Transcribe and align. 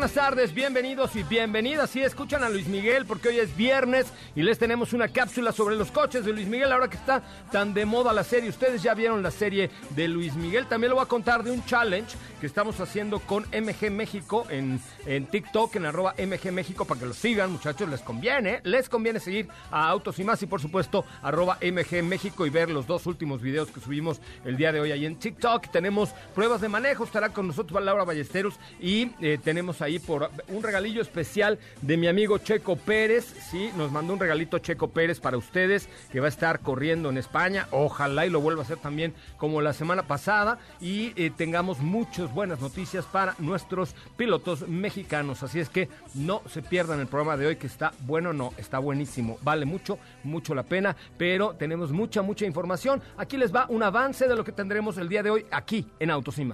buenas 0.00 0.14
tardes, 0.14 0.54
bienvenidos 0.54 1.14
y 1.14 1.24
bienvenidas. 1.24 1.90
Si 1.90 2.00
escuchan 2.00 2.42
a 2.42 2.48
Luis 2.48 2.68
Miguel, 2.68 3.04
porque 3.04 3.28
hoy 3.28 3.38
es 3.38 3.54
viernes 3.54 4.06
y 4.34 4.40
les 4.40 4.58
tenemos 4.58 4.94
una 4.94 5.08
cápsula 5.08 5.52
sobre 5.52 5.76
los 5.76 5.90
coches 5.90 6.24
de 6.24 6.32
Luis 6.32 6.46
Miguel, 6.48 6.72
ahora 6.72 6.88
que 6.88 6.96
está 6.96 7.22
tan 7.52 7.74
de 7.74 7.84
moda 7.84 8.14
la 8.14 8.24
serie. 8.24 8.48
Ustedes 8.48 8.82
ya 8.82 8.94
vieron 8.94 9.22
la 9.22 9.30
serie 9.30 9.68
de 9.90 10.08
Luis 10.08 10.36
Miguel. 10.36 10.64
También 10.64 10.88
lo 10.88 10.96
voy 10.96 11.04
a 11.04 11.06
contar 11.06 11.44
de 11.44 11.50
un 11.50 11.62
challenge 11.66 12.16
que 12.40 12.46
estamos 12.46 12.80
haciendo 12.80 13.18
con 13.20 13.42
MG 13.42 13.90
México 13.90 14.46
en, 14.48 14.80
en 15.04 15.26
TikTok, 15.26 15.76
en 15.76 15.84
arroba 15.84 16.14
MG 16.16 16.50
México, 16.50 16.86
para 16.86 16.98
que 16.98 17.04
lo 17.04 17.12
sigan, 17.12 17.52
muchachos. 17.52 17.86
Les 17.86 18.00
conviene, 18.00 18.62
les 18.64 18.88
conviene 18.88 19.20
seguir 19.20 19.48
a 19.70 19.86
Autos 19.86 20.18
y 20.18 20.24
más 20.24 20.42
y, 20.42 20.46
por 20.46 20.62
supuesto, 20.62 21.04
arroba 21.20 21.58
MG 21.60 22.02
México 22.02 22.46
y 22.46 22.50
ver 22.50 22.70
los 22.70 22.86
dos 22.86 23.04
últimos 23.04 23.42
videos 23.42 23.70
que 23.70 23.80
subimos 23.80 24.22
el 24.46 24.56
día 24.56 24.72
de 24.72 24.80
hoy 24.80 24.92
ahí 24.92 25.04
en 25.04 25.16
TikTok. 25.16 25.70
Tenemos 25.70 26.14
pruebas 26.34 26.62
de 26.62 26.70
manejo, 26.70 27.04
estará 27.04 27.28
con 27.28 27.46
nosotros 27.46 27.84
Laura 27.84 28.04
Ballesteros 28.04 28.58
y 28.80 29.10
eh, 29.20 29.38
tenemos 29.44 29.82
ahí 29.82 29.89
por 29.98 30.30
un 30.48 30.62
regalillo 30.62 31.02
especial 31.02 31.58
de 31.82 31.96
mi 31.96 32.06
amigo 32.06 32.38
Checo 32.38 32.76
Pérez. 32.76 33.24
Sí, 33.50 33.70
nos 33.76 33.92
mandó 33.92 34.12
un 34.14 34.20
regalito 34.20 34.58
Checo 34.58 34.88
Pérez 34.88 35.20
para 35.20 35.36
ustedes 35.36 35.88
que 36.10 36.20
va 36.20 36.26
a 36.26 36.28
estar 36.30 36.60
corriendo 36.60 37.10
en 37.10 37.18
España. 37.18 37.68
Ojalá 37.70 38.26
y 38.26 38.30
lo 38.30 38.40
vuelva 38.40 38.62
a 38.62 38.64
hacer 38.64 38.78
también 38.78 39.14
como 39.36 39.60
la 39.60 39.72
semana 39.72 40.04
pasada. 40.04 40.58
Y 40.80 41.12
eh, 41.16 41.30
tengamos 41.36 41.78
muchas 41.78 42.32
buenas 42.32 42.60
noticias 42.60 43.04
para 43.04 43.34
nuestros 43.38 43.94
pilotos 44.16 44.68
mexicanos. 44.68 45.42
Así 45.42 45.60
es 45.60 45.68
que 45.68 45.88
no 46.14 46.42
se 46.48 46.62
pierdan 46.62 47.00
el 47.00 47.06
programa 47.06 47.36
de 47.36 47.46
hoy 47.46 47.56
que 47.56 47.66
está 47.66 47.92
bueno, 48.00 48.32
no, 48.32 48.52
está 48.56 48.78
buenísimo. 48.78 49.38
Vale 49.42 49.66
mucho, 49.66 49.98
mucho 50.24 50.54
la 50.54 50.62
pena. 50.62 50.96
Pero 51.18 51.54
tenemos 51.54 51.92
mucha, 51.92 52.22
mucha 52.22 52.46
información. 52.46 53.02
Aquí 53.16 53.36
les 53.36 53.54
va 53.54 53.66
un 53.68 53.82
avance 53.82 54.26
de 54.28 54.36
lo 54.36 54.44
que 54.44 54.52
tendremos 54.52 54.98
el 54.98 55.08
día 55.08 55.22
de 55.22 55.30
hoy 55.30 55.46
aquí 55.50 55.86
en 55.98 56.10
Autos. 56.10 56.30
En 56.38 56.52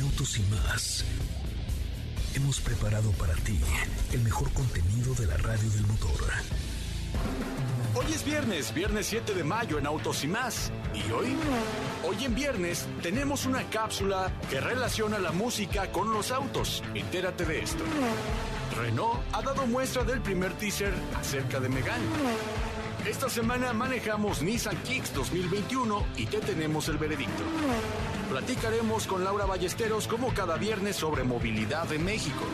Autos 0.00 0.38
hemos 2.34 2.60
preparado 2.60 3.10
para 3.12 3.34
ti 3.34 3.58
el 4.12 4.20
mejor 4.22 4.50
contenido 4.52 5.14
de 5.14 5.26
la 5.26 5.36
radio 5.36 5.68
del 5.70 5.86
motor. 5.86 6.20
Hoy 7.94 8.06
es 8.12 8.24
viernes, 8.24 8.72
viernes 8.72 9.06
7 9.06 9.34
de 9.34 9.44
mayo 9.44 9.78
en 9.78 9.86
Autos 9.86 10.22
y 10.24 10.28
más. 10.28 10.70
¿Y 10.94 11.10
hoy? 11.10 11.36
Hoy 12.04 12.24
en 12.24 12.34
viernes 12.34 12.86
tenemos 13.02 13.46
una 13.46 13.68
cápsula 13.68 14.32
que 14.48 14.60
relaciona 14.60 15.18
la 15.18 15.32
música 15.32 15.90
con 15.90 16.12
los 16.12 16.30
autos. 16.30 16.82
Entérate 16.94 17.44
de 17.44 17.62
esto. 17.62 17.82
Renault 18.76 19.20
ha 19.32 19.42
dado 19.42 19.66
muestra 19.66 20.04
del 20.04 20.20
primer 20.20 20.52
teaser 20.52 20.94
acerca 21.18 21.58
de 21.58 21.68
Megane. 21.68 22.04
Esta 23.06 23.28
semana 23.28 23.72
manejamos 23.72 24.42
Nissan 24.42 24.76
Kicks 24.84 25.12
2021 25.14 26.06
y 26.16 26.26
te 26.26 26.38
tenemos 26.38 26.88
el 26.88 26.98
veredicto. 26.98 27.42
Platicaremos 28.30 29.08
con 29.08 29.24
Laura 29.24 29.44
Ballesteros 29.44 30.06
como 30.06 30.32
cada 30.32 30.56
viernes 30.56 30.94
sobre 30.94 31.24
movilidad 31.24 31.92
en 31.92 32.04
México. 32.04 32.44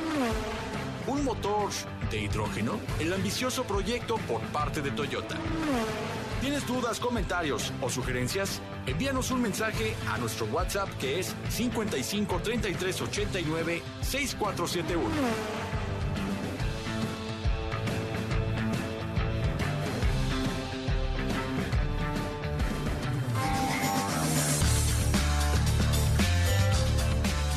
Un 1.06 1.22
motor 1.22 1.68
de 2.10 2.22
hidrógeno, 2.22 2.80
el 2.98 3.12
ambicioso 3.12 3.62
proyecto 3.64 4.16
por 4.26 4.40
parte 4.40 4.80
de 4.80 4.90
Toyota. 4.90 5.36
¿Tienes 6.40 6.66
dudas, 6.66 6.98
comentarios 6.98 7.74
o 7.82 7.90
sugerencias? 7.90 8.62
Envíanos 8.86 9.30
un 9.30 9.42
mensaje 9.42 9.94
a 10.08 10.16
nuestro 10.16 10.46
WhatsApp 10.46 10.88
que 10.98 11.20
es 11.20 11.34
55 11.50 12.40
33 12.42 13.02
89 13.02 13.82
6471. 14.00 15.85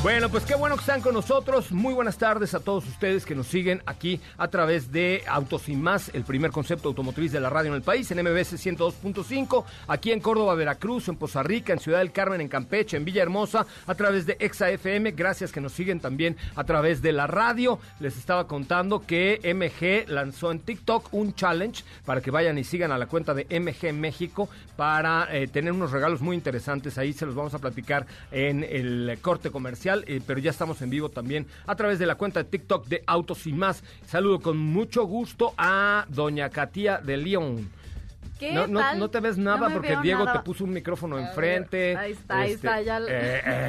Bueno, 0.01 0.29
pues 0.29 0.45
qué 0.45 0.55
bueno 0.55 0.75
que 0.75 0.79
están 0.79 1.01
con 1.01 1.13
nosotros. 1.13 1.73
Muy 1.73 1.93
buenas 1.93 2.17
tardes 2.17 2.53
a 2.53 2.61
todos 2.61 2.87
ustedes 2.87 3.25
que 3.25 3.35
nos 3.35 3.47
siguen 3.47 3.83
aquí 3.85 4.21
a 4.37 4.47
través 4.47 4.93
de 4.93 5.23
Autos 5.27 5.67
y 5.67 5.75
Más, 5.75 6.09
el 6.13 6.23
primer 6.23 6.51
concepto 6.51 6.87
automotriz 6.87 7.33
de 7.33 7.41
la 7.41 7.49
radio 7.49 7.71
en 7.71 7.75
el 7.75 7.81
país, 7.81 8.09
en 8.09 8.19
MBS 8.21 8.65
102.5, 8.65 9.65
aquí 9.89 10.13
en 10.13 10.21
Córdoba, 10.21 10.55
Veracruz, 10.55 11.09
en 11.09 11.17
Poza 11.17 11.43
Rica, 11.43 11.73
en 11.73 11.79
Ciudad 11.79 11.99
del 11.99 12.13
Carmen, 12.13 12.39
en 12.39 12.47
Campeche, 12.47 12.95
en 12.95 13.03
Villahermosa, 13.03 13.65
a 13.87 13.95
través 13.95 14.25
de 14.25 14.37
Exa 14.39 14.69
FM. 14.69 15.11
Gracias 15.11 15.51
que 15.51 15.59
nos 15.59 15.73
siguen 15.73 15.99
también 15.99 16.37
a 16.55 16.63
través 16.63 17.01
de 17.01 17.11
la 17.11 17.27
radio. 17.27 17.77
Les 17.99 18.15
estaba 18.15 18.47
contando 18.47 19.05
que 19.05 19.41
MG 19.43 20.09
lanzó 20.09 20.53
en 20.53 20.59
TikTok 20.61 21.13
un 21.13 21.35
challenge 21.35 21.83
para 22.05 22.21
que 22.21 22.31
vayan 22.31 22.57
y 22.57 22.63
sigan 22.63 22.93
a 22.93 22.97
la 22.97 23.07
cuenta 23.07 23.33
de 23.33 23.47
MG 23.59 23.93
México 23.93 24.47
para 24.77 25.27
eh, 25.35 25.47
tener 25.47 25.73
unos 25.73 25.91
regalos 25.91 26.21
muy 26.21 26.37
interesantes. 26.37 26.97
Ahí 26.97 27.11
se 27.11 27.25
los 27.25 27.35
vamos 27.35 27.53
a 27.53 27.59
platicar 27.59 28.07
en 28.31 28.63
el 28.63 29.19
corte 29.21 29.51
comercial 29.51 29.88
eh, 29.95 30.21
pero 30.25 30.39
ya 30.39 30.51
estamos 30.51 30.81
en 30.81 30.89
vivo 30.89 31.09
también 31.09 31.47
a 31.65 31.75
través 31.75 31.99
de 31.99 32.05
la 32.05 32.15
cuenta 32.15 32.43
de 32.43 32.49
TikTok 32.49 32.87
de 32.87 33.03
Autos 33.07 33.45
y 33.47 33.53
Más. 33.53 33.83
Saludo 34.05 34.39
con 34.39 34.57
mucho 34.57 35.03
gusto 35.05 35.53
a 35.57 36.05
doña 36.09 36.49
Katia 36.49 36.97
de 36.99 37.17
León. 37.17 37.69
¿Qué 38.39 38.53
no, 38.53 38.67
no, 38.67 38.79
tal? 38.79 38.99
no 38.99 39.09
te 39.09 39.19
ves 39.19 39.37
nada 39.37 39.67
No 39.67 39.73
porque 39.73 39.97
Diego 40.01 40.23
nada. 40.23 40.37
te 40.39 40.45
puso 40.45 40.63
un 40.63 40.71
micrófono 40.71 41.19
enfrente. 41.19 41.97
ahí 41.97 42.13
está, 42.13 42.39
ahí 42.39 42.51
está, 42.53 42.81
ya- 42.81 43.01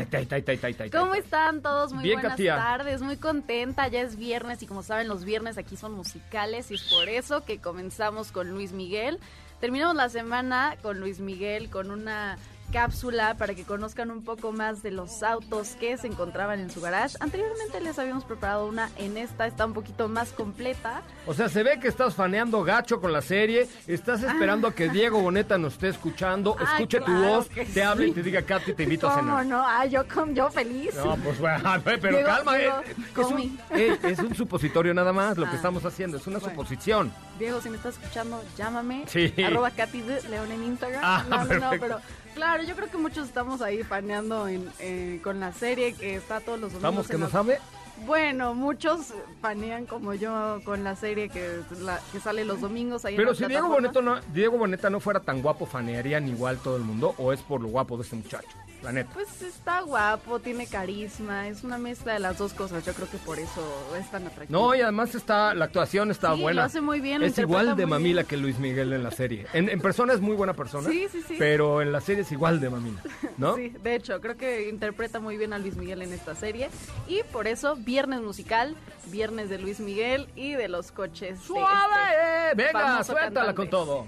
tai, 0.09 0.91
¿Cómo 0.91 1.15
están 1.15 1.61
todos? 1.61 1.93
Muy 1.93 2.05
Bien, 2.05 2.17
buenas 2.21 2.33
Katia. 2.33 2.55
tardes, 2.57 3.03
muy 3.03 3.17
contenta, 3.17 3.89
ya 3.89 4.03
es 4.03 4.15
viernes 4.17 4.63
y 4.63 4.69
como 4.69 4.85
saben 4.85 5.09
los 5.09 5.25
viernes 5.25 5.59
aquí 5.59 5.77
son 5.77 5.93
musicales 5.93 6.71
y 6.71 6.75
es 6.75 6.83
por 6.83 7.09
eso 7.09 7.45
que 7.45 7.59
comenzamos 7.59 8.31
con 8.31 8.49
Luis 8.51 8.71
Miguel. 8.73 9.19
Terminamos 9.59 9.97
la 9.97 10.09
semana 10.09 10.77
con 10.83 11.01
Luis 11.01 11.19
Miguel 11.19 11.69
con 11.69 11.91
una 11.91 12.39
cápsula 12.71 13.35
para 13.37 13.55
que 13.55 13.65
conozcan 13.65 14.11
un 14.11 14.23
poco 14.25 14.53
más 14.53 14.83
de 14.83 14.91
los 14.91 15.23
autos 15.23 15.71
que 15.79 15.97
se 15.99 16.07
encontraban 16.07 16.61
en 16.61 16.71
su 16.71 16.81
garage. 16.81 17.17
Anteriormente 17.21 17.81
les 17.81 17.99
habíamos 17.99 18.25
preparado 18.25 18.67
una, 18.67 18.91
en 18.97 19.17
esta 19.17 19.47
está 19.47 19.67
un 19.67 19.73
poquito 19.75 20.09
más 20.09 20.31
completa. 20.33 21.03
O 21.27 21.35
sea, 21.35 21.49
se 21.49 21.63
ve 21.63 21.79
que 21.81 21.89
estás 21.89 22.15
faneando 22.15 22.63
gacho 22.65 23.01
con 23.01 23.13
la 23.13 23.23
serie, 23.23 23.69
estás 23.87 24.23
esperando 24.23 24.69
a 24.69 24.75
que 24.75 24.89
Diego 24.89 25.21
Boneta 25.21 25.59
nos 25.59 25.75
esté 25.75 25.89
escuchando, 25.89 26.57
Ah, 26.59 26.65
escuche 26.75 26.99
tu 26.99 27.05
claro 27.07 27.21
voz, 27.21 27.49
te 27.49 27.83
hable 27.83 28.09
y 28.09 28.13
te 28.13 28.23
diga, 28.23 28.43
Katy, 28.43 28.73
te 28.75 28.83
invito 28.85 29.09
a 29.09 29.15
¿Cómo 29.17 29.23
cenar. 29.31 29.47
no? 29.47 29.63
Ah, 29.67 29.87
yo, 29.87 30.07
con, 30.07 30.35
yo 30.35 30.51
feliz. 30.51 30.95
No, 30.97 31.17
pues 31.17 31.39
bueno, 31.39 31.59
pero 31.85 31.99
Diego- 32.17 32.27
calma, 32.27 32.59
eh, 32.59 32.71
es, 33.17 33.27
un, 33.27 33.59
eh, 33.71 33.99
es 34.03 34.19
un 34.19 34.35
supositorio 34.35 34.95
nada 34.95 35.13
más 35.13 35.37
lo 35.37 35.47
que 35.47 35.53
Ah, 35.53 35.57
estamos 35.57 35.85
haciendo, 35.85 36.17
es 36.17 36.27
una 36.27 36.39
bueno. 36.39 36.53
suposición. 36.55 37.13
Diego, 37.39 37.61
si 37.61 37.71
me 37.71 37.77
estás 37.77 37.95
escuchando, 37.99 38.43
llámame. 38.57 39.05
Sí. 39.09 39.33
Arroba 39.45 39.71
Katy 39.71 40.03
León 40.31 40.53
en 40.53 40.65
Instagram. 40.65 41.01
Ah, 41.03 41.25
no, 41.29 41.45
no, 41.45 41.59
no, 41.59 41.71
pero 41.81 41.99
claro, 42.35 42.63
yo 42.63 42.75
creo 42.77 42.91
que 42.91 42.99
muchos 42.99 43.27
estamos 43.29 43.61
ahí 43.63 43.83
paneando 43.85 44.49
en, 44.49 44.71
eh, 44.79 45.21
con 45.23 45.41
la 45.41 45.53
serie 45.53 45.93
que 45.95 46.15
está 46.17 46.41
todos 46.41 46.59
los 46.61 46.73
domingos. 46.73 46.83
Vamos, 46.95 47.07
que 47.09 47.15
en 47.15 47.21
no 47.21 47.27
la- 47.27 47.33
sabe. 47.33 47.59
Bueno, 48.07 48.55
muchos 48.55 49.13
panean 49.43 49.85
como 49.85 50.15
yo 50.15 50.61
con 50.65 50.83
la 50.85 50.97
serie 50.97 51.29
que, 51.29 51.61
la- 51.83 52.01
que 52.13 52.19
sale 52.19 52.47
los 52.47 52.63
domingos 52.63 53.05
ahí 53.05 53.13
en 53.15 53.19
Pero 53.19 53.33
la 53.33 53.37
si 53.37 53.45
Diego. 53.45 53.69
Boneta, 53.69 54.01
no, 54.01 54.21
Diego 54.33 54.57
Boneta 54.57 54.89
no 54.89 55.01
fuera 55.01 55.21
tan 55.21 55.43
guapo, 55.43 55.67
¿fanearían 55.67 56.27
igual 56.27 56.57
todo 56.59 56.77
el 56.77 56.83
mundo? 56.83 57.15
¿O 57.19 57.31
es 57.35 57.43
por 57.43 57.61
lo 57.61 57.69
guapo 57.69 57.99
de 57.99 58.05
este 58.05 58.17
muchacho? 58.17 58.49
La 58.83 58.93
neta. 58.93 59.11
Pues 59.13 59.43
está 59.43 59.83
guapo, 59.83 60.39
tiene 60.41 60.67
carisma, 60.67 61.49
es 61.49 61.65
una 61.65 61.77
mezcla 61.77 62.15
de 62.15 62.19
las 62.21 62.39
dos 62.39 62.55
cosas. 62.55 62.85
Yo 62.87 62.95
creo 62.95 63.11
que 63.11 63.19
por 63.19 63.39
eso 63.39 63.63
es 63.99 64.11
tan 64.11 64.27
atractivo. 64.27 64.59
No, 64.59 64.75
y 64.75 64.81
además 64.81 65.15
está, 65.15 65.55
la 65.55 65.67
actuación 65.67 66.11
está 66.11 66.35
Sí, 66.35 66.41
buena. 66.41 66.63
lo 66.63 66.67
hace 66.67 66.81
muy 66.81 67.01
bien, 67.01 67.23
Es 67.23 67.37
igual 67.39 67.77
de 67.77 67.85
mamila 67.87 68.23
bien. 68.23 68.27
que 68.29 68.37
Luis 68.39 68.59
Miguel 68.59 68.93
en 68.95 69.03
la 69.03 69.11
serie. 69.11 69.47
En, 69.53 69.69
en 69.69 69.81
persona 69.81 70.15
es 70.15 70.21
muy 70.21 70.35
buena 70.35 70.55
persona. 70.55 70.89
Sí, 70.89 71.07
sí, 71.13 71.23
sí. 71.29 71.37
Pero 71.39 71.83
en 71.83 71.93
la 71.93 72.01
serie 72.01 72.23
es 72.23 72.33
igual 72.33 72.59
de 72.61 72.71
mamila, 72.71 73.03
¿no? 73.37 73.55
Sí, 73.61 73.69
de 73.69 73.95
hecho, 73.97 74.19
creo 74.21 74.37
que 74.39 74.69
interpreta 74.71 75.21
muy 75.21 75.37
bien 75.37 75.53
a 75.53 75.59
Luis 75.59 75.77
Miguel 75.77 76.01
en 76.03 76.13
esta 76.15 76.35
serie. 76.35 76.71
Y 77.07 77.23
por 77.33 77.47
eso, 77.49 77.77
viernes 77.77 78.23
musical, 78.23 78.77
viernes 79.07 79.51
de 79.51 79.59
Luis 79.59 79.81
Miguel 79.81 80.27
y 80.37 80.53
de 80.55 80.69
los 80.69 80.91
coches. 80.91 81.39
de 81.39 81.45
¡Suave! 81.45 82.51
este! 82.53 82.65
Venga, 82.65 83.05
suéltala 83.05 83.31
cantante. 83.33 83.55
con 83.57 83.69
todo. 83.71 84.07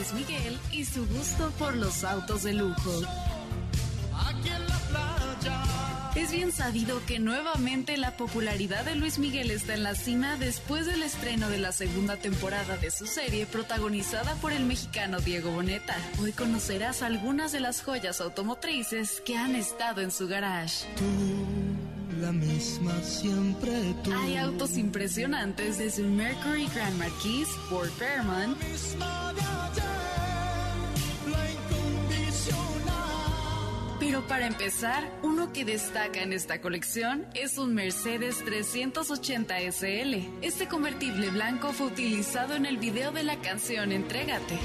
Luis 0.00 0.14
Miguel 0.14 0.58
y 0.72 0.86
su 0.86 1.06
gusto 1.08 1.52
por 1.58 1.76
los 1.76 2.04
autos 2.04 2.42
de 2.44 2.54
lujo. 2.54 3.02
Es 6.14 6.32
bien 6.32 6.52
sabido 6.52 7.04
que 7.04 7.18
nuevamente 7.18 7.98
la 7.98 8.16
popularidad 8.16 8.86
de 8.86 8.94
Luis 8.94 9.18
Miguel 9.18 9.50
está 9.50 9.74
en 9.74 9.82
la 9.82 9.94
cima 9.94 10.36
después 10.36 10.86
del 10.86 11.02
estreno 11.02 11.50
de 11.50 11.58
la 11.58 11.72
segunda 11.72 12.16
temporada 12.16 12.78
de 12.78 12.90
su 12.90 13.06
serie 13.06 13.44
protagonizada 13.44 14.36
por 14.36 14.52
el 14.52 14.64
mexicano 14.64 15.20
Diego 15.20 15.50
Boneta. 15.50 15.98
Hoy 16.22 16.32
conocerás 16.32 17.02
algunas 17.02 17.52
de 17.52 17.60
las 17.60 17.82
joyas 17.82 18.22
automotrices 18.22 19.20
que 19.26 19.36
han 19.36 19.54
estado 19.54 20.00
en 20.00 20.10
su 20.10 20.28
garage. 20.28 20.86
la 22.22 22.32
misma 22.32 23.02
siempre 23.02 23.94
tú. 24.02 24.14
Hay 24.14 24.36
autos 24.36 24.78
impresionantes 24.78 25.76
desde 25.76 26.04
un 26.04 26.16
Mercury 26.16 26.68
Grand 26.74 26.96
Marquis, 26.96 27.48
Ford 27.68 27.90
Fairmont, 27.98 28.56
Para 34.28 34.46
empezar, 34.46 35.10
uno 35.22 35.52
que 35.52 35.64
destaca 35.64 36.22
en 36.22 36.32
esta 36.32 36.60
colección 36.60 37.26
es 37.34 37.58
un 37.58 37.74
Mercedes 37.74 38.44
380 38.44 39.58
SL. 39.72 40.14
Este 40.42 40.68
convertible 40.68 41.30
blanco 41.30 41.72
fue 41.72 41.88
utilizado 41.88 42.54
en 42.54 42.66
el 42.66 42.78
video 42.78 43.12
de 43.12 43.22
la 43.24 43.36
canción 43.40 43.92
Entrégate. 43.92 44.58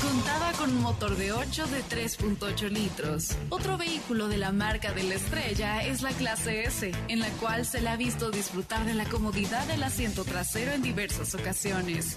Contaba 0.00 0.52
con 0.52 0.70
un 0.70 0.82
motor 0.82 1.16
de 1.16 1.32
8 1.32 1.66
de 1.66 1.82
3.8 1.84 2.70
litros. 2.70 3.36
Otro 3.50 3.76
vehículo 3.76 4.28
de 4.28 4.38
la 4.38 4.52
marca 4.52 4.92
de 4.92 5.02
la 5.02 5.14
estrella 5.14 5.84
es 5.84 6.02
la 6.02 6.10
clase 6.10 6.64
S, 6.64 6.92
en 7.08 7.20
la 7.20 7.28
cual 7.40 7.66
se 7.66 7.80
le 7.80 7.88
ha 7.88 7.96
visto 7.96 8.30
disfrutar 8.30 8.84
de 8.86 8.94
la 8.94 9.04
comodidad 9.04 9.66
del 9.66 9.82
asiento 9.82 10.24
trasero 10.24 10.72
en 10.72 10.82
diversas 10.82 11.34
ocasiones. 11.34 12.16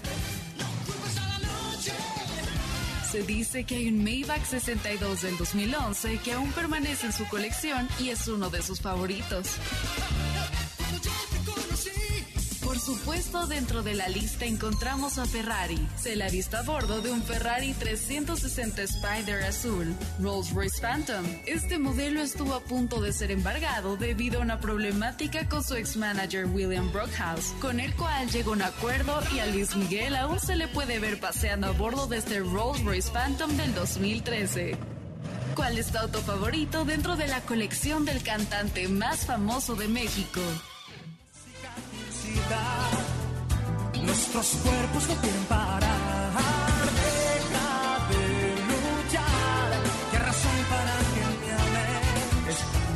Se 3.10 3.24
dice 3.24 3.64
que 3.64 3.74
hay 3.74 3.88
un 3.88 4.04
Maybach 4.04 4.44
62 4.44 5.22
del 5.22 5.36
2011 5.36 6.18
que 6.18 6.32
aún 6.32 6.52
permanece 6.52 7.06
en 7.06 7.12
su 7.12 7.26
colección 7.26 7.88
y 7.98 8.10
es 8.10 8.28
uno 8.28 8.50
de 8.50 8.62
sus 8.62 8.80
favoritos. 8.80 9.48
Supuesto, 12.80 13.46
dentro 13.46 13.82
de 13.82 13.92
la 13.92 14.08
lista 14.08 14.46
encontramos 14.46 15.18
a 15.18 15.26
Ferrari. 15.26 15.78
Se 15.96 16.16
la 16.16 16.26
ha 16.26 16.30
visto 16.30 16.56
a 16.56 16.62
bordo 16.62 17.02
de 17.02 17.10
un 17.10 17.22
Ferrari 17.22 17.74
360 17.74 18.82
Spider 18.82 19.42
azul, 19.42 19.94
Rolls-Royce 20.18 20.80
Phantom. 20.80 21.24
Este 21.44 21.78
modelo 21.78 22.22
estuvo 22.22 22.54
a 22.54 22.60
punto 22.60 23.02
de 23.02 23.12
ser 23.12 23.32
embargado 23.32 23.98
debido 23.98 24.38
a 24.40 24.42
una 24.42 24.60
problemática 24.60 25.46
con 25.46 25.62
su 25.62 25.74
ex-manager 25.74 26.46
William 26.46 26.90
Brockhouse, 26.90 27.52
con 27.60 27.80
el 27.80 27.94
cual 27.96 28.30
llegó 28.30 28.52
a 28.52 28.54
un 28.54 28.62
acuerdo 28.62 29.20
y 29.34 29.40
a 29.40 29.46
Luis 29.46 29.76
Miguel 29.76 30.16
aún 30.16 30.40
se 30.40 30.56
le 30.56 30.66
puede 30.66 30.98
ver 30.98 31.20
paseando 31.20 31.66
a 31.66 31.72
bordo 31.72 32.06
de 32.06 32.16
este 32.16 32.40
Rolls-Royce 32.40 33.12
Phantom 33.12 33.56
del 33.58 33.74
2013. 33.74 34.78
¿Cuál 35.54 35.76
es 35.76 35.92
tu 35.92 35.98
auto 35.98 36.20
favorito 36.20 36.86
dentro 36.86 37.16
de 37.16 37.28
la 37.28 37.42
colección 37.42 38.06
del 38.06 38.22
cantante 38.22 38.88
más 38.88 39.26
famoso 39.26 39.76
de 39.76 39.88
México? 39.88 40.40
Nuestros 44.02 44.46
cuerpos 44.62 45.08
no 45.08 45.14
quieren 45.16 45.44
parar. 45.44 45.80
Luchar. 49.02 49.40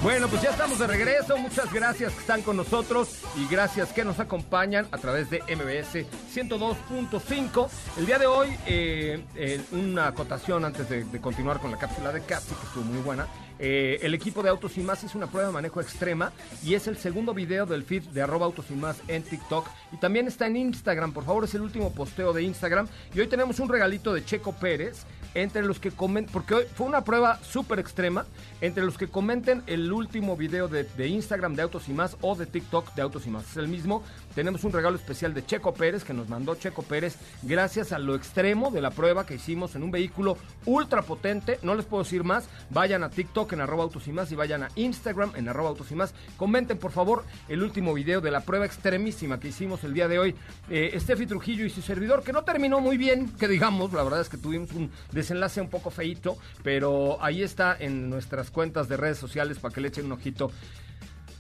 Bueno, 0.05 0.29
pues 0.29 0.43
ya 0.43 0.51
estamos 0.51 0.79
de 0.79 0.87
regreso. 0.87 1.39
Muchas 1.39 1.73
gracias 1.73 2.13
que 2.13 2.21
están 2.21 2.43
con 2.43 2.59
nosotros 2.59 3.21
y 3.37 3.47
gracias 3.51 3.91
que 3.93 4.05
nos 4.05 4.21
acompañan 4.21 4.87
a 4.93 4.99
través 4.99 5.31
de 5.31 5.39
MBS 5.39 6.05
102.5. 6.35 7.69
El 7.97 8.05
día 8.05 8.19
de 8.19 8.27
hoy, 8.27 8.49
eh, 8.67 9.25
eh, 9.35 9.63
una 9.73 10.09
acotación 10.09 10.65
antes 10.67 10.91
de, 10.91 11.05
de 11.05 11.21
continuar 11.23 11.59
con 11.59 11.71
la 11.71 11.79
cápsula 11.79 12.13
de 12.13 12.21
Capsi, 12.21 12.55
que 12.55 12.67
estuvo 12.67 12.85
muy 12.85 13.01
buena. 13.01 13.27
Eh, 13.59 14.01
el 14.03 14.15
equipo 14.15 14.43
de 14.43 14.49
Autos 14.51 14.77
y 14.79 14.81
Más 14.81 15.03
hizo 15.05 15.17
una 15.17 15.29
prueba 15.29 15.49
de 15.49 15.55
manejo 15.55 15.81
extrema 15.81 16.33
y 16.65 16.75
es 16.75 16.87
el 16.89 16.97
segundo 16.97 17.33
video 17.35 17.67
del 17.67 17.85
feed 17.85 18.03
de 18.03 18.23
arroba 18.23 18.47
Autos 18.47 18.67
y 18.71 18.75
Más 18.75 18.97
en 19.07 19.23
TikTok 19.23 19.69
y 19.93 19.97
también 19.97 20.27
está 20.27 20.47
en 20.47 20.57
Instagram. 20.57 21.13
Por 21.13 21.25
favor, 21.25 21.45
es 21.45 21.55
el 21.55 21.63
último 21.63 21.93
posteo 21.93 22.33
de 22.33 22.43
Instagram. 22.43 22.89
Y 23.15 23.21
hoy 23.21 23.29
tenemos 23.29 23.61
un 23.61 23.69
regalito 23.69 24.13
de 24.13 24.25
Checo 24.25 24.53
Pérez 24.53 25.05
entre 25.35 25.63
los 25.63 25.81
que 25.81 25.91
comenten, 25.91 26.33
porque 26.33 26.55
hoy 26.55 26.65
fue 26.75 26.87
una 26.87 27.03
prueba 27.03 27.41
súper 27.43 27.81
extrema, 27.81 28.25
entre 28.61 28.85
los 28.85 28.97
que 28.97 29.09
comenten 29.09 29.63
el 29.67 29.93
último 29.93 30.37
video 30.37 30.69
de, 30.69 30.85
de 30.85 31.09
Instagram 31.09 31.57
de 31.57 31.63
Autos 31.63 31.89
y 31.89 31.93
Más 31.93 32.17
o 32.21 32.37
de 32.37 32.47
TikTok 32.47 32.95
de 32.95 33.03
Autos 33.03 33.27
y 33.27 33.31
Más. 33.31 33.51
Es 33.51 33.57
el 33.57 33.69
mismo. 33.69 34.03
Tenemos 34.35 34.65
un 34.65 34.73
regalo 34.73 34.97
especial 34.97 35.33
de 35.33 35.47
Checo 35.47 35.75
Pérez 35.75 36.03
que 36.03 36.13
nos 36.13 36.29
mandó 36.29 36.57
Checo 36.57 36.83
Pérez 36.83 37.17
gracias 37.43 37.93
a 37.93 37.99
lo 37.99 38.17
extremo 38.17 38.71
de 38.73 38.81
la 38.81 38.91
prueba 38.91 39.25
que 39.25 39.37
hicimos 39.37 39.77
en 39.77 39.85
un 39.85 39.93
vehículo 39.93 40.37
ultra 40.67 41.03
potente. 41.03 41.59
No 41.63 41.75
les 41.75 41.87
puedo 41.87 42.03
decir 42.03 42.25
más. 42.25 42.49
Vayan 42.71 43.05
a 43.05 43.11
TikTok 43.11 43.53
en 43.53 43.61
arroba 43.61 43.85
autos 43.85 44.09
y 44.09 44.13
más 44.13 44.33
y 44.33 44.35
vayan 44.35 44.65
a 44.65 44.69
Instagram 44.75 45.33
en 45.37 45.49
arroba 45.49 45.71
autos 45.71 45.91
y 45.93 45.95
más. 45.95 46.15
Comenten 46.37 46.79
por 46.79 46.91
favor 46.91 47.25
el 47.49 47.63
último 47.63 47.95
video 47.95 48.21
de 48.21 48.33
la 48.33 48.41
prueba 48.41 48.67
extremísima 48.67 49.39
que 49.39 49.49
hicimos 49.49 49.85
el 49.85 49.95
día 49.95 50.09
de 50.09 50.19
hoy. 50.19 50.35
Eh, 50.69 50.99
Steffi 50.99 51.27
Trujillo 51.27 51.65
y 51.65 51.71
su 51.71 51.83
servidor, 51.83 52.25
que 52.25 52.33
no 52.33 52.43
terminó 52.43 52.81
muy 52.81 52.97
bien, 52.97 53.29
que 53.39 53.47
digamos, 53.47 53.93
la 53.93 54.03
verdad 54.03 54.21
es 54.21 54.29
que 54.29 54.37
tuvimos 54.37 54.73
un 54.73 54.91
desenlace 55.13 55.61
un 55.61 55.71
poco 55.71 55.91
feito, 55.91 56.37
pero 56.63 57.23
ahí 57.23 57.43
está 57.43 57.77
en 57.79 58.11
nuestras 58.11 58.51
cuentas 58.51 58.89
de 58.89 58.97
redes 58.97 59.19
sociales 59.19 59.59
para 59.61 59.73
que 59.73 59.81
le 59.81 59.89
echen 59.89 60.07
un 60.07 60.13
ojito 60.13 60.51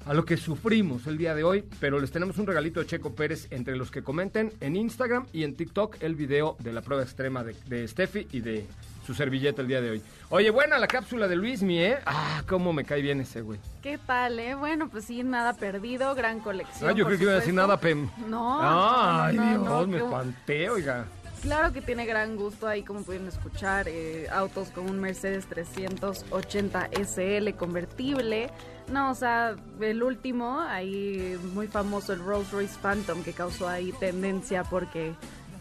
a 0.06 0.14
lo 0.14 0.24
que 0.24 0.36
sufrimos 0.36 1.06
el 1.06 1.18
día 1.18 1.34
de 1.34 1.44
hoy, 1.44 1.64
pero 1.80 1.98
les 1.98 2.10
tenemos 2.10 2.38
un 2.38 2.46
regalito 2.46 2.80
de 2.80 2.86
Checo 2.86 3.14
Pérez 3.14 3.46
entre 3.50 3.76
los 3.76 3.90
que 3.90 4.02
comenten 4.02 4.52
en 4.60 4.76
Instagram 4.76 5.26
y 5.32 5.44
en 5.44 5.54
TikTok 5.56 5.96
el 6.00 6.14
video 6.14 6.56
de 6.60 6.72
la 6.72 6.82
prueba 6.82 7.02
extrema 7.02 7.42
de, 7.42 7.54
de 7.66 7.88
Steffi 7.88 8.26
y 8.32 8.40
de 8.40 8.66
su 9.06 9.14
servilleta 9.14 9.62
el 9.62 9.68
día 9.68 9.80
de 9.80 9.90
hoy. 9.90 10.02
Oye, 10.30 10.50
buena 10.50 10.78
la 10.78 10.86
cápsula 10.88 11.28
de 11.28 11.36
Luismi, 11.36 11.78
¿eh? 11.78 11.98
Ah, 12.06 12.42
cómo 12.46 12.72
me 12.72 12.84
cae 12.84 13.02
bien 13.02 13.20
ese 13.20 13.42
güey. 13.42 13.60
¿Qué 13.82 13.98
tal, 13.98 14.38
eh? 14.38 14.54
Bueno, 14.54 14.88
pues 14.88 15.04
sí, 15.04 15.22
nada 15.22 15.54
perdido, 15.54 16.14
gran 16.14 16.40
colección. 16.40 16.90
Ah, 16.90 16.92
yo 16.92 17.04
creo 17.04 17.18
que 17.18 17.24
iba 17.24 17.32
a 17.32 17.36
decir 17.36 17.54
nada, 17.54 17.78
Pem. 17.78 18.08
No. 18.28 18.58
Ay, 18.60 19.36
no, 19.36 19.44
no, 19.44 19.50
Dios, 19.50 19.64
no, 19.64 19.86
me 19.86 19.98
espanté, 19.98 20.70
oiga. 20.70 21.06
Claro 21.44 21.74
que 21.74 21.82
tiene 21.82 22.06
gran 22.06 22.36
gusto 22.36 22.66
ahí, 22.66 22.82
como 22.82 23.02
pudieron 23.02 23.28
escuchar, 23.28 23.86
eh, 23.86 24.26
autos 24.30 24.70
con 24.70 24.88
un 24.88 24.98
Mercedes 24.98 25.46
380 25.46 26.88
SL 27.04 27.50
convertible. 27.54 28.48
No, 28.90 29.10
o 29.10 29.14
sea, 29.14 29.54
el 29.78 30.02
último, 30.02 30.58
ahí 30.60 31.38
muy 31.52 31.68
famoso, 31.68 32.14
el 32.14 32.20
Rolls 32.20 32.50
Royce 32.50 32.78
Phantom, 32.80 33.22
que 33.22 33.34
causó 33.34 33.68
ahí 33.68 33.92
tendencia 34.00 34.64
porque 34.64 35.12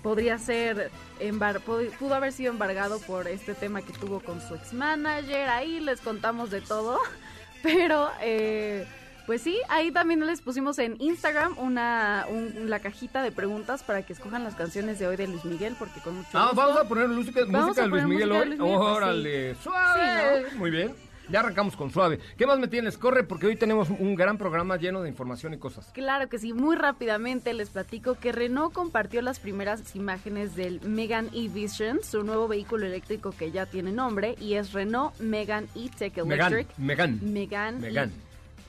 podría 0.02 0.38
ser, 0.38 0.90
pudo 2.00 2.16
haber 2.16 2.32
sido 2.32 2.54
embargado 2.54 3.00
por 3.00 3.28
este 3.28 3.54
tema 3.54 3.82
que 3.82 3.92
tuvo 3.92 4.22
con 4.22 4.40
su 4.40 4.56
ex 4.56 4.72
manager. 4.72 5.50
Ahí 5.50 5.82
les 5.82 6.00
contamos 6.00 6.50
de 6.50 6.62
todo, 6.62 6.98
pero... 7.62 8.10
Eh, 8.22 8.88
pues 9.25 9.42
sí, 9.42 9.58
ahí 9.70 9.92
también 9.92 10.25
les 10.25 10.42
pusimos 10.42 10.80
en 10.80 10.96
Instagram 11.00 11.58
una 11.58 12.25
un- 12.30 12.70
la 12.70 12.80
cajita 12.80 13.22
de 13.24 13.32
preguntas 13.32 13.84
para 13.84 14.01
que 14.03 14.13
escojan 14.13 14.44
las 14.44 14.56
canciones 14.56 15.00
de 15.00 15.08
hoy 15.08 15.15
de 15.15 15.27
Luis 15.27 15.46
Miguel, 15.46 15.75
porque 15.80 16.00
con 16.01 16.15
mucho 16.18 16.30
Ah, 16.34 16.48
gusto- 16.51 16.56
vamos 16.56 16.77
a 16.77 16.88
poner 16.88 17.08
música, 17.08 17.42
de 17.46 17.88
Luis 17.88 18.06
Miguel 18.06 18.32
hoy. 18.32 18.56
Pues, 18.58 18.60
Órale, 18.72 19.56
suave. 19.56 20.46
Muy 20.58 20.72
bien. 20.72 20.94
Ya 21.30 21.39
arrancamos 21.39 21.77
con 21.77 21.89
suave. 21.89 22.20
¿Qué 22.38 22.46
más 22.46 22.60
me 22.60 22.68
tienes? 22.68 22.98
Corre, 22.98 23.24
porque 23.24 23.48
hoy 23.48 23.56
tenemos 23.56 23.89
un 23.89 24.13
gran 24.15 24.38
programa 24.38 24.75
lleno 24.75 25.01
de 25.01 25.08
información 25.08 25.53
y 25.53 25.58
cosas. 25.58 25.89
Claro 25.94 26.27
que 26.27 26.38
sí, 26.38 26.51
muy 26.51 26.75
rápidamente 26.75 27.53
les 27.53 27.70
platico 27.70 28.15
que 28.15 28.34
Renault 28.34 28.74
compartió 28.74 29.22
las 29.22 29.39
primeras 29.39 29.96
imágenes 29.96 30.58
del 30.58 30.82
Megan 30.82 31.30
E-Vision, 31.34 32.03
su 32.03 32.24
nuevo 32.24 32.50
vehículo 32.50 32.86
eléctrico 32.86 33.32
que 33.32 33.51
ya 33.51 33.65
tiene 33.65 33.94
nombre 33.94 34.36
y 34.38 34.56
es 34.56 34.74
Renault 34.74 35.18
Megan 35.22 35.68
E-Tech 35.75 36.18
Electric. 36.18 36.68
Megan. 36.77 37.20
Megan. 37.24 37.80
Megan. 37.80 38.12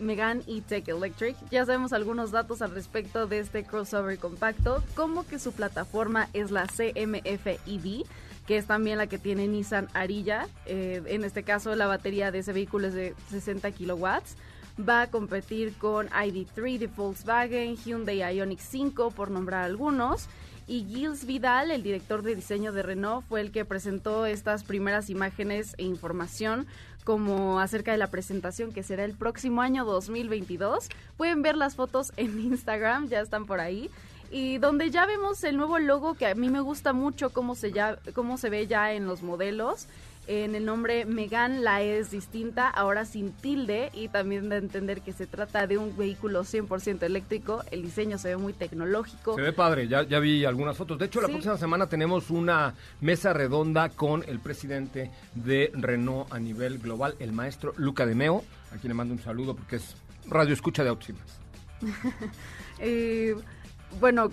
Megan 0.00 0.42
E-Tech 0.46 0.88
Electric. 0.88 1.36
Ya 1.50 1.64
sabemos 1.64 1.92
algunos 1.92 2.30
datos 2.30 2.62
al 2.62 2.72
respecto 2.72 3.26
de 3.26 3.40
este 3.40 3.64
crossover 3.64 4.18
compacto, 4.18 4.82
como 4.94 5.26
que 5.26 5.38
su 5.38 5.52
plataforma 5.52 6.28
es 6.32 6.50
la 6.50 6.66
CMF 6.66 7.46
EV, 7.66 8.04
que 8.46 8.56
es 8.56 8.66
también 8.66 8.98
la 8.98 9.06
que 9.06 9.18
tiene 9.18 9.48
Nissan 9.48 9.88
Ariya. 9.94 10.48
Eh, 10.66 11.02
en 11.06 11.24
este 11.24 11.42
caso, 11.42 11.74
la 11.74 11.86
batería 11.86 12.30
de 12.30 12.40
ese 12.40 12.52
vehículo 12.52 12.88
es 12.88 12.94
de 12.94 13.14
60 13.30 13.70
kilowatts. 13.72 14.36
Va 14.76 15.02
a 15.02 15.10
competir 15.10 15.74
con 15.74 16.08
ID3 16.08 16.78
de 16.78 16.86
Volkswagen, 16.88 17.76
Hyundai 17.76 18.36
Ioniq 18.36 18.58
5, 18.58 19.12
por 19.12 19.30
nombrar 19.30 19.64
algunos. 19.64 20.28
Y 20.66 20.86
Gilles 20.86 21.26
Vidal, 21.26 21.70
el 21.70 21.82
director 21.82 22.22
de 22.22 22.34
diseño 22.34 22.72
de 22.72 22.82
Renault, 22.82 23.26
fue 23.28 23.42
el 23.42 23.52
que 23.52 23.66
presentó 23.66 24.24
estas 24.24 24.64
primeras 24.64 25.10
imágenes 25.10 25.74
e 25.76 25.84
información 25.84 26.66
como 27.04 27.60
acerca 27.60 27.92
de 27.92 27.98
la 27.98 28.10
presentación 28.10 28.72
que 28.72 28.82
será 28.82 29.04
el 29.04 29.12
próximo 29.12 29.62
año 29.62 29.84
2022. 29.84 30.88
Pueden 31.16 31.42
ver 31.42 31.56
las 31.56 31.76
fotos 31.76 32.12
en 32.16 32.40
Instagram, 32.52 33.08
ya 33.08 33.20
están 33.20 33.46
por 33.46 33.60
ahí. 33.60 33.90
Y 34.30 34.58
donde 34.58 34.90
ya 34.90 35.06
vemos 35.06 35.44
el 35.44 35.56
nuevo 35.56 35.78
logo 35.78 36.14
que 36.14 36.26
a 36.26 36.34
mí 36.34 36.48
me 36.48 36.60
gusta 36.60 36.92
mucho 36.92 37.30
cómo 37.30 37.54
se, 37.54 37.70
ya, 37.70 37.98
cómo 38.14 38.36
se 38.36 38.50
ve 38.50 38.66
ya 38.66 38.92
en 38.92 39.06
los 39.06 39.22
modelos. 39.22 39.86
En 40.26 40.54
el 40.54 40.64
nombre 40.64 41.04
Megan 41.04 41.64
la 41.64 41.82
E 41.82 41.98
es 41.98 42.10
distinta, 42.10 42.68
ahora 42.68 43.04
sin 43.04 43.32
tilde 43.32 43.90
y 43.92 44.08
también 44.08 44.48
de 44.48 44.56
entender 44.56 45.02
que 45.02 45.12
se 45.12 45.26
trata 45.26 45.66
de 45.66 45.76
un 45.76 45.96
vehículo 45.96 46.44
100% 46.44 47.02
eléctrico. 47.02 47.62
El 47.70 47.82
diseño 47.82 48.16
se 48.16 48.28
ve 48.28 48.36
muy 48.38 48.54
tecnológico. 48.54 49.34
Se 49.34 49.42
ve 49.42 49.52
padre, 49.52 49.86
ya, 49.86 50.02
ya 50.02 50.18
vi 50.20 50.44
algunas 50.44 50.76
fotos. 50.76 50.98
De 50.98 51.06
hecho, 51.06 51.20
la 51.20 51.28
próxima 51.28 51.58
semana 51.58 51.88
tenemos 51.88 52.30
una 52.30 52.74
mesa 53.02 53.34
redonda 53.34 53.90
con 53.90 54.24
el 54.26 54.40
presidente 54.40 55.10
de 55.34 55.70
Renault 55.74 56.32
a 56.32 56.38
nivel 56.38 56.78
global, 56.78 57.16
el 57.18 57.32
maestro 57.32 57.74
Luca 57.76 58.06
de 58.06 58.14
Meo, 58.14 58.44
a 58.72 58.78
quien 58.78 58.88
le 58.88 58.94
mando 58.94 59.12
un 59.12 59.20
saludo 59.20 59.54
porque 59.54 59.76
es 59.76 59.94
radio 60.26 60.54
escucha 60.54 60.84
de 60.84 60.90
Más. 60.90 61.04
Eh, 62.80 63.36
bueno, 64.00 64.30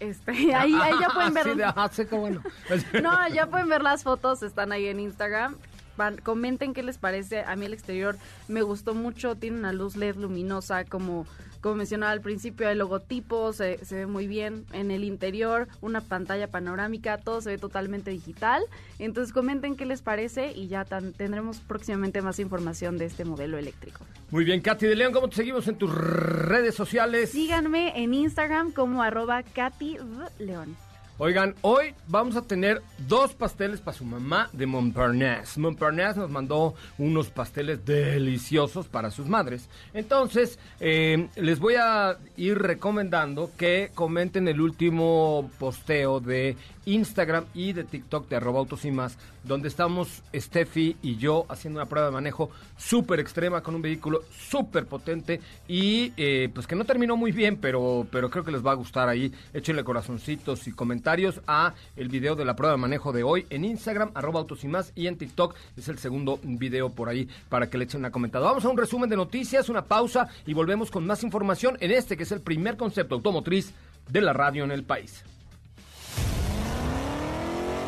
este, 0.00 0.30
ahí, 0.54 0.74
ahí 0.74 0.94
ya 1.00 1.08
pueden 1.10 1.34
ver. 1.34 1.44
Sí, 1.54 1.60
ah, 1.64 1.90
sí, 1.92 2.06
qué 2.06 2.16
bueno. 2.16 2.42
No, 3.02 3.28
ya 3.28 3.46
pueden 3.46 3.68
ver 3.68 3.82
las 3.82 4.02
fotos, 4.02 4.42
están 4.42 4.72
ahí 4.72 4.86
en 4.86 5.00
Instagram. 5.00 5.56
Van- 5.96 6.18
comenten 6.18 6.74
qué 6.74 6.82
les 6.82 6.98
parece. 6.98 7.40
A 7.42 7.56
mí 7.56 7.64
el 7.66 7.72
exterior 7.72 8.16
me 8.48 8.62
gustó 8.62 8.94
mucho, 8.94 9.34
tiene 9.36 9.58
una 9.58 9.72
luz 9.72 9.96
LED 9.96 10.16
luminosa, 10.16 10.84
como, 10.84 11.26
como 11.66 11.78
mencionaba 11.78 12.12
al 12.12 12.20
principio, 12.20 12.68
el 12.68 12.78
logotipo 12.78 13.52
se, 13.52 13.84
se 13.84 13.96
ve 13.96 14.06
muy 14.06 14.28
bien. 14.28 14.64
En 14.72 14.92
el 14.92 15.02
interior, 15.02 15.66
una 15.80 16.00
pantalla 16.00 16.46
panorámica, 16.46 17.18
todo 17.18 17.40
se 17.40 17.50
ve 17.50 17.58
totalmente 17.58 18.12
digital. 18.12 18.62
Entonces 19.00 19.32
comenten 19.32 19.74
qué 19.74 19.84
les 19.84 20.00
parece 20.00 20.52
y 20.52 20.68
ya 20.68 20.84
tan- 20.84 21.12
tendremos 21.12 21.58
próximamente 21.58 22.22
más 22.22 22.38
información 22.38 22.98
de 22.98 23.06
este 23.06 23.24
modelo 23.24 23.58
eléctrico. 23.58 24.04
Muy 24.30 24.44
bien, 24.44 24.60
Katy 24.60 24.86
de 24.86 24.94
León, 24.94 25.12
¿cómo 25.12 25.28
te 25.28 25.34
seguimos 25.34 25.66
en 25.66 25.74
tus 25.76 25.92
redes 25.92 26.76
sociales? 26.76 27.30
Síganme 27.30 28.00
en 28.00 28.14
Instagram 28.14 28.70
como 28.70 29.02
arroba 29.02 29.42
Katy. 29.42 29.96
León. 30.38 30.76
Oigan, 31.18 31.54
hoy 31.62 31.94
vamos 32.08 32.36
a 32.36 32.42
tener 32.42 32.82
dos 33.08 33.32
pasteles 33.32 33.80
para 33.80 33.96
su 33.96 34.04
mamá 34.04 34.50
de 34.52 34.66
Montparnasse. 34.66 35.58
Montparnasse 35.58 36.20
nos 36.20 36.30
mandó 36.30 36.74
unos 36.98 37.30
pasteles 37.30 37.86
deliciosos 37.86 38.86
para 38.86 39.10
sus 39.10 39.26
madres. 39.26 39.70
Entonces, 39.94 40.58
eh, 40.78 41.28
les 41.36 41.58
voy 41.58 41.76
a 41.76 42.18
ir 42.36 42.58
recomendando 42.58 43.50
que 43.56 43.90
comenten 43.94 44.46
el 44.46 44.60
último 44.60 45.50
posteo 45.58 46.20
de 46.20 46.54
Instagram 46.84 47.46
y 47.54 47.72
de 47.72 47.84
TikTok 47.84 48.28
de 48.28 48.36
arroba 48.36 48.58
autos 48.58 48.84
y 48.84 48.90
más, 48.90 49.16
donde 49.46 49.68
estamos 49.68 50.22
Steffi 50.34 50.96
y 51.02 51.16
yo 51.16 51.46
haciendo 51.48 51.78
una 51.78 51.88
prueba 51.88 52.08
de 52.08 52.12
manejo 52.12 52.50
súper 52.76 53.20
extrema 53.20 53.62
con 53.62 53.74
un 53.74 53.82
vehículo 53.82 54.22
súper 54.30 54.86
potente 54.86 55.40
y 55.68 56.12
eh, 56.16 56.50
pues 56.52 56.66
que 56.66 56.74
no 56.74 56.84
terminó 56.84 57.16
muy 57.16 57.32
bien, 57.32 57.56
pero, 57.56 58.06
pero 58.10 58.30
creo 58.30 58.44
que 58.44 58.50
les 58.50 58.64
va 58.64 58.72
a 58.72 58.74
gustar 58.74 59.08
ahí. 59.08 59.32
Échenle 59.54 59.84
corazoncitos 59.84 60.66
y 60.66 60.72
comentarios 60.72 61.40
a 61.46 61.74
el 61.96 62.08
video 62.08 62.34
de 62.34 62.44
la 62.44 62.56
prueba 62.56 62.74
de 62.74 62.80
manejo 62.80 63.12
de 63.12 63.22
hoy 63.22 63.46
en 63.50 63.64
Instagram, 63.64 64.10
arroba 64.14 64.40
autos 64.40 64.64
y 64.64 64.68
más, 64.68 64.92
y 64.94 65.06
en 65.06 65.16
TikTok 65.16 65.54
es 65.76 65.88
el 65.88 65.98
segundo 65.98 66.40
video 66.42 66.90
por 66.90 67.08
ahí 67.08 67.28
para 67.48 67.70
que 67.70 67.78
le 67.78 67.84
echen 67.84 68.00
una 68.00 68.10
comentada. 68.10 68.46
Vamos 68.46 68.64
a 68.64 68.68
un 68.68 68.76
resumen 68.76 69.08
de 69.08 69.16
noticias, 69.16 69.68
una 69.68 69.84
pausa 69.84 70.28
y 70.46 70.54
volvemos 70.54 70.90
con 70.90 71.06
más 71.06 71.22
información 71.22 71.76
en 71.80 71.92
este 71.92 72.16
que 72.16 72.24
es 72.24 72.32
el 72.32 72.40
primer 72.40 72.76
concepto 72.76 73.14
automotriz 73.14 73.72
de 74.08 74.20
la 74.20 74.32
radio 74.32 74.64
en 74.64 74.70
el 74.72 74.84
país. 74.84 75.22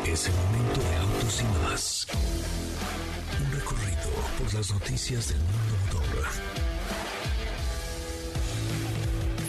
Es 0.05 0.27
el 0.27 0.33
momento 0.33 0.81
de 0.81 1.18
y 1.29 1.43
más. 1.63 2.07
Un 3.39 3.51
recorrido 3.51 4.09
por 4.39 4.51
las 4.51 4.71
noticias 4.71 5.27
del 5.27 5.37
mundo 5.37 5.75
motor. 5.93 6.25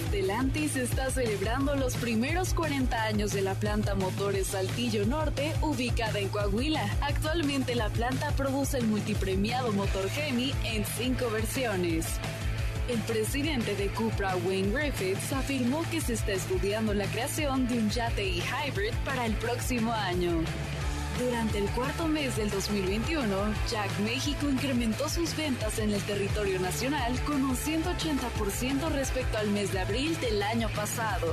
Stellantis 0.08 0.76
está 0.76 1.10
celebrando 1.10 1.74
los 1.76 1.96
primeros 1.96 2.52
40 2.52 3.02
años 3.02 3.32
de 3.32 3.40
la 3.40 3.54
planta 3.54 3.94
Motores 3.94 4.48
Saltillo 4.48 5.06
Norte, 5.06 5.54
ubicada 5.62 6.18
en 6.18 6.28
Coahuila. 6.28 6.84
Actualmente 7.00 7.74
la 7.74 7.88
planta 7.88 8.30
produce 8.32 8.76
el 8.76 8.86
multipremiado 8.86 9.72
motor 9.72 10.10
Gemi 10.10 10.52
en 10.64 10.84
cinco 10.84 11.30
versiones. 11.30 12.04
El 12.90 12.98
presidente 13.00 13.74
de 13.74 13.86
Cupra, 13.88 14.36
Wayne 14.46 14.70
Griffiths, 14.70 15.32
afirmó 15.32 15.82
que 15.90 16.02
se 16.02 16.12
está 16.12 16.32
estudiando 16.32 16.92
la 16.92 17.06
creación 17.06 17.66
de 17.68 17.78
un 17.78 17.88
yate 17.88 18.26
y 18.26 18.42
hybrid 18.42 18.92
para 19.06 19.24
el 19.24 19.32
próximo 19.34 19.92
año. 19.92 20.44
Durante 21.20 21.58
el 21.58 21.68
cuarto 21.72 22.08
mes 22.08 22.34
del 22.38 22.48
2021, 22.48 23.26
Jack 23.70 23.90
México 23.98 24.48
incrementó 24.48 25.06
sus 25.06 25.36
ventas 25.36 25.78
en 25.78 25.92
el 25.92 26.00
territorio 26.04 26.58
nacional 26.58 27.20
con 27.24 27.44
un 27.44 27.54
180% 27.54 28.90
respecto 28.92 29.36
al 29.36 29.50
mes 29.50 29.70
de 29.70 29.80
abril 29.80 30.18
del 30.20 30.42
año 30.42 30.70
pasado. 30.70 31.26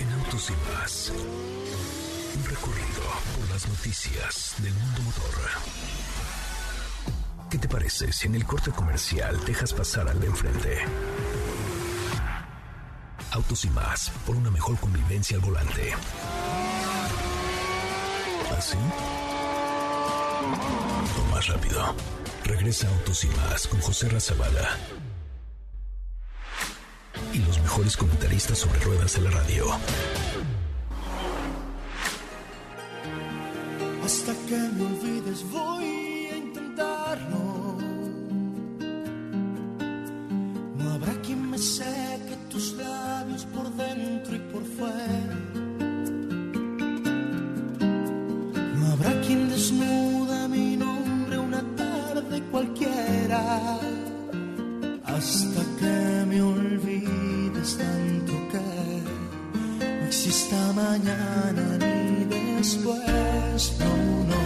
En 0.00 0.12
autos 0.20 0.50
y 0.50 0.72
más. 0.72 1.12
Un 2.36 2.44
recorrido 2.44 3.02
por 3.38 3.50
las 3.50 3.68
noticias 3.68 4.54
del 4.58 4.74
mundo 4.74 5.02
motor. 5.02 5.34
¿Qué 7.50 7.58
te 7.58 7.68
parece 7.68 8.12
si 8.12 8.26
en 8.26 8.34
el 8.34 8.44
corte 8.44 8.72
comercial 8.72 9.38
dejas 9.44 9.72
pasar 9.72 10.08
al 10.08 10.20
de 10.20 10.26
enfrente? 10.26 10.78
Autos 13.32 13.64
y 13.64 13.70
más, 13.70 14.10
por 14.26 14.34
una 14.34 14.50
mejor 14.50 14.78
convivencia 14.78 15.36
al 15.36 15.42
volante. 15.42 15.92
¿Así? 18.56 18.76
O 21.18 21.34
más 21.34 21.46
rápido. 21.46 21.94
Regresa 22.44 22.88
Autos 22.88 23.24
y 23.24 23.28
más 23.28 23.68
con 23.68 23.80
José 23.80 24.08
Razabala. 24.08 24.76
Y 27.32 27.38
los 27.38 27.60
mejores 27.60 27.96
comentaristas 27.96 28.58
sobre 28.58 28.80
ruedas 28.80 29.14
de 29.14 29.20
la 29.20 29.30
radio. 29.30 29.66
Mañana 60.90 61.64
ni 61.78 62.24
después, 62.56 63.62
no, 63.80 63.92
no. 64.30 64.44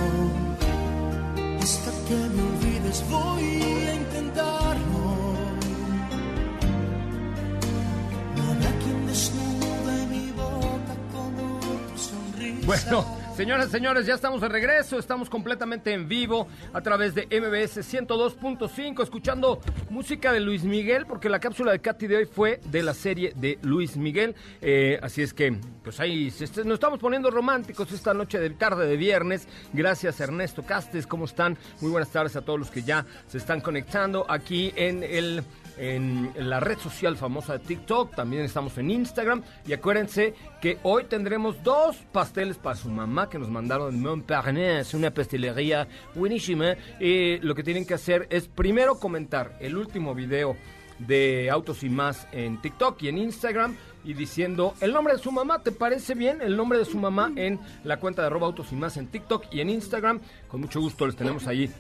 Hasta 1.63 1.91
que 2.07 2.19
me 2.35 2.41
olvides 2.51 2.99
voy 3.09 3.47
a 3.91 3.95
intentarlo. 4.03 5.05
No 8.37 8.43
habrá 8.51 8.73
quien 8.83 8.99
desnude 9.07 9.97
mi 10.13 10.27
boca 10.33 10.95
como 11.15 11.45
tu 11.89 11.97
sonrisa. 12.09 12.67
Bueno, 12.67 13.24
señoras 13.37 13.69
y 13.69 13.71
señores, 13.73 14.07
ya 14.07 14.14
estamos 14.14 14.41
de 14.41 14.49
regreso, 14.49 14.99
estamos 14.99 15.29
completamente 15.29 15.93
en 15.93 16.09
vivo 16.09 16.47
a 16.73 16.81
través 16.81 17.14
de 17.14 17.23
MBS 17.26 17.79
102.5, 17.83 19.03
escuchando 19.03 19.61
música 19.91 20.33
de 20.33 20.41
Luis 20.41 20.62
Miguel, 20.62 21.05
porque 21.07 21.29
la 21.29 21.41
cápsula 21.41 21.73
de 21.73 21.81
Katy 21.81 22.07
de 22.07 22.17
hoy 22.19 22.25
fue 22.26 22.61
de 22.67 22.83
la 22.83 22.95
serie 22.95 23.33
de 23.35 23.59
Luis 23.62 23.97
Miguel. 23.97 24.35
Eh, 24.61 24.99
así 25.03 25.23
es 25.23 25.35
que, 25.35 25.57
pues 25.83 25.99
ahí 26.00 26.31
se- 26.31 26.47
nos 26.64 26.75
estamos 26.75 27.00
poniendo 27.00 27.31
románticos 27.31 27.91
esta 27.93 28.14
noche 28.14 28.38
de 28.38 28.50
tarde 28.50 28.87
de 28.87 28.97
viernes. 28.97 29.49
Gracias, 29.73 30.21
Ernesto 30.21 30.62
Castes, 30.62 31.07
¿cómo 31.07 31.25
están? 31.25 31.59
Muy 31.81 31.91
buenas 31.91 32.11
tardes 32.11 32.37
a 32.37 32.43
todos 32.43 32.59
los 32.59 32.71
que 32.71 32.83
ya 32.83 33.05
se 33.26 33.38
están 33.38 33.61
conectando 33.61 34.26
aquí 34.29 34.73
en 34.76 35.03
el 35.03 35.43
en 35.76 36.33
la 36.37 36.61
red 36.61 36.78
social 36.78 37.16
famosa 37.16 37.54
de 37.54 37.59
TikTok, 37.61 38.14
también 38.14 38.45
estamos 38.45 38.76
en 38.78 38.90
Instagram 38.90 39.43
y 39.66 39.73
acuérdense 39.73 40.35
que 40.61 40.78
hoy 40.83 41.04
tendremos 41.04 41.62
dos 41.62 41.97
pasteles 42.12 42.57
para 42.57 42.76
su 42.76 42.88
mamá 42.88 43.28
que 43.28 43.38
nos 43.38 43.49
mandaron 43.49 43.95
de 43.95 44.09
Montparnasse, 44.09 44.97
una 44.97 45.12
pastelería 45.12 45.88
buenísima. 46.14 46.75
Y 47.00 47.38
lo 47.38 47.54
que 47.54 47.62
tienen 47.62 47.87
que 47.87 47.95
hacer 47.95 48.26
es 48.31 48.49
primero 48.49 48.99
comentar 48.99 49.57
el 49.61 49.76
último 49.76 50.14
video 50.14 50.57
de 50.99 51.50
Autos 51.50 51.83
y 51.83 51.88
Más 51.88 52.26
en 52.33 52.61
TikTok 52.61 53.02
y 53.02 53.09
en 53.09 53.19
Instagram 53.19 53.76
y 54.04 54.14
diciendo 54.14 54.75
el 54.81 54.93
nombre 54.93 55.14
de 55.14 55.19
su 55.19 55.33
mamá, 55.33 55.62
¿te 55.62 55.73
parece 55.73 56.14
bien? 56.14 56.40
El 56.40 56.57
nombre 56.57 56.78
de 56.78 56.85
su 56.85 56.99
mamá 56.99 57.33
en 57.37 57.59
la 57.85 57.99
cuenta 57.99 58.23
de 58.23 58.26
arroba 58.26 58.47
Autos 58.47 58.71
y 58.73 58.76
Más 58.76 58.97
en 58.97 59.09
TikTok 59.09 59.47
y 59.50 59.61
en 59.61 59.71
Instagram. 59.71 60.21
Con 60.49 60.61
mucho 60.61 60.81
gusto 60.81 61.07
les 61.07 61.16
tenemos 61.16 61.47
ahí 61.47 61.71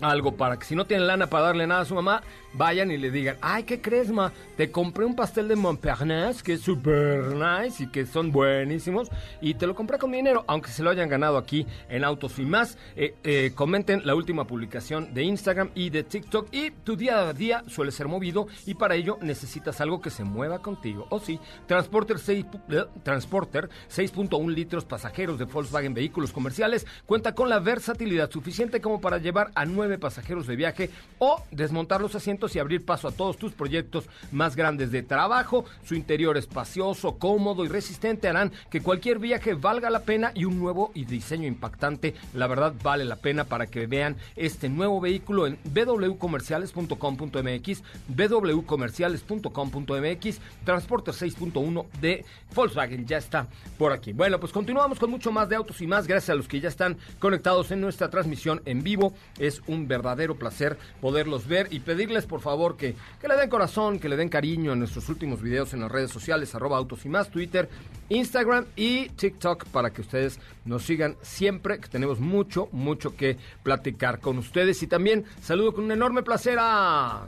algo 0.00 0.32
para 0.32 0.58
que 0.58 0.64
si 0.64 0.74
no 0.74 0.86
tienen 0.86 1.06
lana 1.06 1.26
para 1.26 1.46
darle 1.46 1.66
nada 1.66 1.82
a 1.82 1.84
su 1.84 1.94
mamá, 1.94 2.22
vayan 2.54 2.90
y 2.90 2.96
le 2.96 3.10
digan, 3.10 3.36
ay, 3.40 3.64
¿qué 3.64 3.80
crees, 3.80 4.10
ma? 4.10 4.32
Te 4.56 4.70
compré 4.70 5.04
un 5.04 5.16
pastel 5.16 5.48
de 5.48 5.56
Montparnasse 5.56 6.42
que 6.42 6.54
es 6.54 6.60
súper 6.60 7.34
nice 7.34 7.84
y 7.84 7.86
que 7.88 8.06
son 8.06 8.32
buenísimos 8.32 9.08
y 9.40 9.54
te 9.54 9.66
lo 9.66 9.74
compré 9.74 9.98
con 9.98 10.12
dinero, 10.12 10.44
aunque 10.46 10.70
se 10.70 10.82
lo 10.82 10.90
hayan 10.90 11.08
ganado 11.08 11.38
aquí 11.38 11.66
en 11.88 12.04
Autos 12.04 12.38
y 12.38 12.44
más. 12.44 12.76
Eh, 12.96 13.14
eh, 13.24 13.52
comenten 13.54 14.02
la 14.04 14.14
última 14.14 14.46
publicación 14.46 15.14
de 15.14 15.22
Instagram 15.22 15.70
y 15.74 15.90
de 15.90 16.02
TikTok 16.02 16.48
y 16.52 16.70
tu 16.70 16.96
día 16.96 17.28
a 17.28 17.32
día 17.32 17.64
suele 17.68 17.92
ser 17.92 18.08
movido 18.08 18.48
y 18.66 18.74
para 18.74 18.94
ello 18.94 19.18
necesitas 19.22 19.80
algo 19.80 20.00
que 20.00 20.10
se 20.10 20.24
mueva 20.24 20.60
contigo. 20.60 21.06
O 21.10 21.20
sí, 21.20 21.38
Transporter 21.66 22.18
6, 22.18 22.46
eh, 22.70 22.84
Transporter 23.02 23.70
6.1 23.90 24.52
litros 24.52 24.84
pasajeros 24.84 25.38
de 25.38 25.44
Volkswagen 25.44 25.94
Vehículos 25.94 26.32
Comerciales 26.32 26.86
cuenta 27.06 27.34
con 27.34 27.48
la 27.48 27.60
versatilidad 27.60 28.30
suficiente 28.30 28.80
como 28.80 29.00
para 29.00 29.18
llevar 29.18 29.50
a 29.54 29.64
nueve 29.64 29.98
pasajeros 29.98 30.46
de 30.46 30.56
viaje 30.56 30.90
o 31.18 31.42
desmontar 31.50 32.00
los 32.00 32.14
asientos 32.14 32.39
y 32.48 32.58
abrir 32.58 32.84
paso 32.84 33.08
a 33.08 33.12
todos 33.12 33.36
tus 33.36 33.52
proyectos 33.52 34.08
más 34.32 34.56
grandes 34.56 34.90
de 34.90 35.02
trabajo. 35.02 35.64
Su 35.84 35.94
interior 35.94 36.36
espacioso, 36.36 37.18
cómodo 37.18 37.64
y 37.64 37.68
resistente 37.68 38.28
harán 38.28 38.52
que 38.70 38.80
cualquier 38.80 39.18
viaje 39.18 39.54
valga 39.54 39.90
la 39.90 40.00
pena 40.00 40.32
y 40.34 40.44
un 40.44 40.58
nuevo 40.58 40.90
y 40.94 41.04
diseño 41.04 41.46
impactante, 41.46 42.14
la 42.34 42.46
verdad 42.46 42.74
vale 42.82 43.04
la 43.04 43.16
pena 43.16 43.44
para 43.44 43.66
que 43.66 43.86
vean 43.86 44.16
este 44.36 44.68
nuevo 44.68 45.00
vehículo 45.00 45.46
en 45.46 45.58
www.comerciales.com.mx, 45.64 47.82
www.comerciales.com.mx, 48.08 50.40
Transporter 50.64 51.14
6.1 51.14 51.86
de 52.00 52.24
Volkswagen 52.54 53.06
ya 53.06 53.18
está 53.18 53.46
por 53.78 53.92
aquí. 53.92 54.12
Bueno, 54.12 54.40
pues 54.40 54.52
continuamos 54.52 54.98
con 54.98 55.10
mucho 55.10 55.32
más 55.32 55.48
de 55.48 55.56
autos 55.56 55.80
y 55.80 55.86
más, 55.86 56.06
gracias 56.06 56.30
a 56.30 56.34
los 56.34 56.48
que 56.48 56.60
ya 56.60 56.68
están 56.68 56.98
conectados 57.18 57.70
en 57.70 57.80
nuestra 57.80 58.10
transmisión 58.10 58.60
en 58.64 58.82
vivo. 58.82 59.14
Es 59.38 59.62
un 59.66 59.88
verdadero 59.88 60.36
placer 60.36 60.78
poderlos 61.00 61.46
ver 61.46 61.68
y 61.70 61.80
pedirles 61.80 62.26
por 62.30 62.40
favor 62.40 62.76
que, 62.76 62.94
que 63.20 63.26
le 63.26 63.34
den 63.34 63.50
corazón, 63.50 63.98
que 63.98 64.08
le 64.08 64.16
den 64.16 64.28
cariño 64.28 64.72
en 64.72 64.78
nuestros 64.78 65.08
últimos 65.08 65.42
videos 65.42 65.74
en 65.74 65.80
las 65.80 65.90
redes 65.90 66.12
sociales, 66.12 66.54
arroba 66.54 66.78
autos 66.78 67.04
y 67.04 67.08
más, 67.08 67.28
Twitter, 67.28 67.68
Instagram 68.08 68.66
y 68.76 69.08
TikTok 69.08 69.64
para 69.66 69.90
que 69.90 70.00
ustedes 70.00 70.38
nos 70.64 70.84
sigan 70.84 71.16
siempre, 71.22 71.80
que 71.80 71.88
tenemos 71.88 72.20
mucho, 72.20 72.68
mucho 72.70 73.16
que 73.16 73.36
platicar 73.64 74.20
con 74.20 74.38
ustedes. 74.38 74.80
Y 74.84 74.86
también 74.86 75.24
saludo 75.42 75.74
con 75.74 75.84
un 75.84 75.92
enorme 75.92 76.22
placer 76.22 76.56
a... 76.60 77.26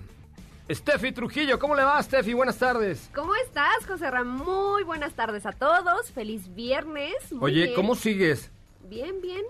Steffi 0.71 1.11
Trujillo, 1.11 1.59
¿cómo 1.59 1.75
le 1.75 1.82
va, 1.82 2.00
Steffi? 2.00 2.32
Buenas 2.32 2.56
tardes. 2.56 3.11
¿Cómo 3.12 3.35
estás, 3.35 3.85
José 3.87 4.09
Ramón? 4.09 4.47
Muy 4.47 4.85
buenas 4.85 5.14
tardes 5.14 5.44
a 5.44 5.52
todos. 5.52 6.12
Feliz 6.12 6.54
viernes. 6.54 7.16
Muy 7.32 7.50
Oye, 7.50 7.62
bien. 7.64 7.75
¿cómo 7.75 7.97
sigues? 7.97 8.50
Bien, 8.88 9.21
bien. 9.21 9.42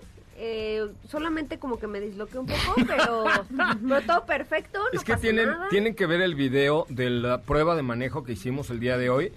Eh, 0.45 0.89
solamente 1.09 1.61
como 1.61 1.79
que 1.79 1.87
me 1.87 2.01
disloqué 2.01 2.37
un 2.37 2.47
poco, 2.47 2.75
pero, 2.85 3.27
pero 3.89 4.03
todo 4.03 4.27
perfecto. 4.27 4.81
No 4.93 4.99
es 4.99 5.05
que 5.05 5.13
pasa 5.13 5.23
tienen, 5.23 5.47
nada. 5.47 5.69
tienen 5.69 5.95
que 5.95 6.05
ver 6.05 6.21
el 6.21 6.35
video 6.35 6.85
de 6.89 7.11
la 7.11 7.43
prueba 7.43 7.77
de 7.77 7.83
manejo 7.83 8.25
que 8.25 8.33
hicimos 8.33 8.69
el 8.71 8.81
día 8.81 8.99
de 8.99 9.09
hoy. 9.09 9.33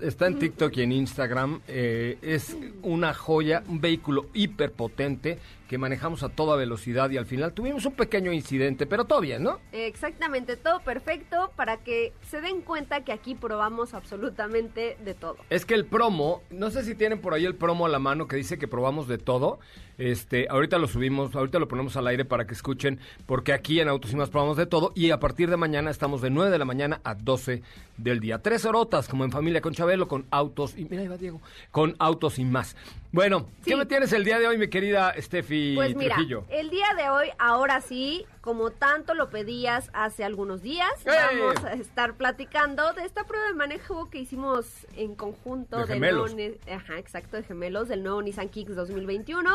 Está 0.00 0.26
en 0.26 0.40
TikTok 0.40 0.76
y 0.76 0.82
en 0.82 0.90
Instagram. 0.90 1.60
Eh, 1.68 2.18
es 2.20 2.56
una 2.82 3.14
joya, 3.14 3.62
un 3.68 3.80
vehículo 3.80 4.26
hiperpotente 4.34 5.38
que 5.74 5.78
manejamos 5.78 6.22
a 6.22 6.28
toda 6.28 6.54
velocidad 6.54 7.10
y 7.10 7.16
al 7.16 7.26
final 7.26 7.52
tuvimos 7.52 7.84
un 7.84 7.94
pequeño 7.94 8.32
incidente, 8.32 8.86
pero 8.86 9.06
todo 9.06 9.20
bien, 9.20 9.42
¿no? 9.42 9.58
Exactamente, 9.72 10.56
todo 10.56 10.78
perfecto 10.78 11.50
para 11.56 11.78
que 11.78 12.12
se 12.30 12.40
den 12.40 12.60
cuenta 12.60 13.02
que 13.02 13.10
aquí 13.10 13.34
probamos 13.34 13.92
absolutamente 13.92 14.96
de 15.04 15.14
todo. 15.14 15.36
Es 15.50 15.66
que 15.66 15.74
el 15.74 15.84
promo, 15.84 16.42
no 16.50 16.70
sé 16.70 16.84
si 16.84 16.94
tienen 16.94 17.20
por 17.20 17.34
ahí 17.34 17.44
el 17.44 17.56
promo 17.56 17.86
a 17.86 17.88
la 17.88 17.98
mano 17.98 18.28
que 18.28 18.36
dice 18.36 18.56
que 18.56 18.68
probamos 18.68 19.08
de 19.08 19.18
todo. 19.18 19.58
Este, 19.98 20.46
ahorita 20.48 20.78
lo 20.78 20.86
subimos, 20.86 21.34
ahorita 21.34 21.58
lo 21.58 21.66
ponemos 21.66 21.96
al 21.96 22.06
aire 22.06 22.24
para 22.24 22.46
que 22.46 22.54
escuchen, 22.54 23.00
porque 23.26 23.52
aquí 23.52 23.80
en 23.80 23.88
Autos 23.88 24.12
y 24.12 24.16
Más 24.16 24.30
probamos 24.30 24.56
de 24.56 24.66
todo 24.66 24.92
y 24.94 25.10
a 25.10 25.18
partir 25.18 25.50
de 25.50 25.56
mañana 25.56 25.90
estamos 25.90 26.22
de 26.22 26.30
9 26.30 26.52
de 26.52 26.58
la 26.58 26.64
mañana 26.64 27.00
a 27.02 27.16
12 27.16 27.62
del 27.96 28.20
día. 28.20 28.38
Tres 28.38 28.64
horotas, 28.64 29.08
como 29.08 29.24
en 29.24 29.32
familia 29.32 29.60
con 29.60 29.74
Chabelo, 29.74 30.06
con 30.06 30.26
autos 30.30 30.78
y 30.78 30.84
mira 30.84 31.02
ahí 31.02 31.08
va 31.08 31.16
Diego, 31.16 31.40
con 31.72 31.96
autos 31.98 32.38
y 32.38 32.44
más. 32.44 32.76
Bueno, 33.14 33.46
¿qué 33.64 33.76
me 33.76 33.86
tienes 33.86 34.12
el 34.12 34.24
día 34.24 34.40
de 34.40 34.48
hoy, 34.48 34.58
mi 34.58 34.66
querida 34.66 35.14
Steffi 35.16 35.76
Pues 35.76 35.94
mira, 35.94 36.16
Trujillo? 36.16 36.46
el 36.48 36.68
día 36.68 36.88
de 36.96 37.10
hoy, 37.10 37.28
ahora 37.38 37.80
sí, 37.80 38.26
como 38.40 38.72
tanto 38.72 39.14
lo 39.14 39.30
pedías 39.30 39.88
hace 39.92 40.24
algunos 40.24 40.62
días, 40.62 40.90
¡Eh! 41.04 41.10
vamos 41.12 41.64
a 41.64 41.74
estar 41.74 42.14
platicando 42.14 42.92
de 42.92 43.04
esta 43.04 43.22
prueba 43.22 43.46
de 43.46 43.54
manejo 43.54 44.10
que 44.10 44.18
hicimos 44.18 44.66
en 44.96 45.14
conjunto 45.14 45.86
De 45.86 45.86
del 45.86 46.00
nuevo 46.00 46.26
ajá, 46.68 46.98
exacto, 46.98 47.36
de 47.36 47.44
gemelos, 47.44 47.86
del 47.86 48.02
nuevo 48.02 48.20
Nissan 48.20 48.48
Kicks 48.48 48.74
2021. 48.74 49.48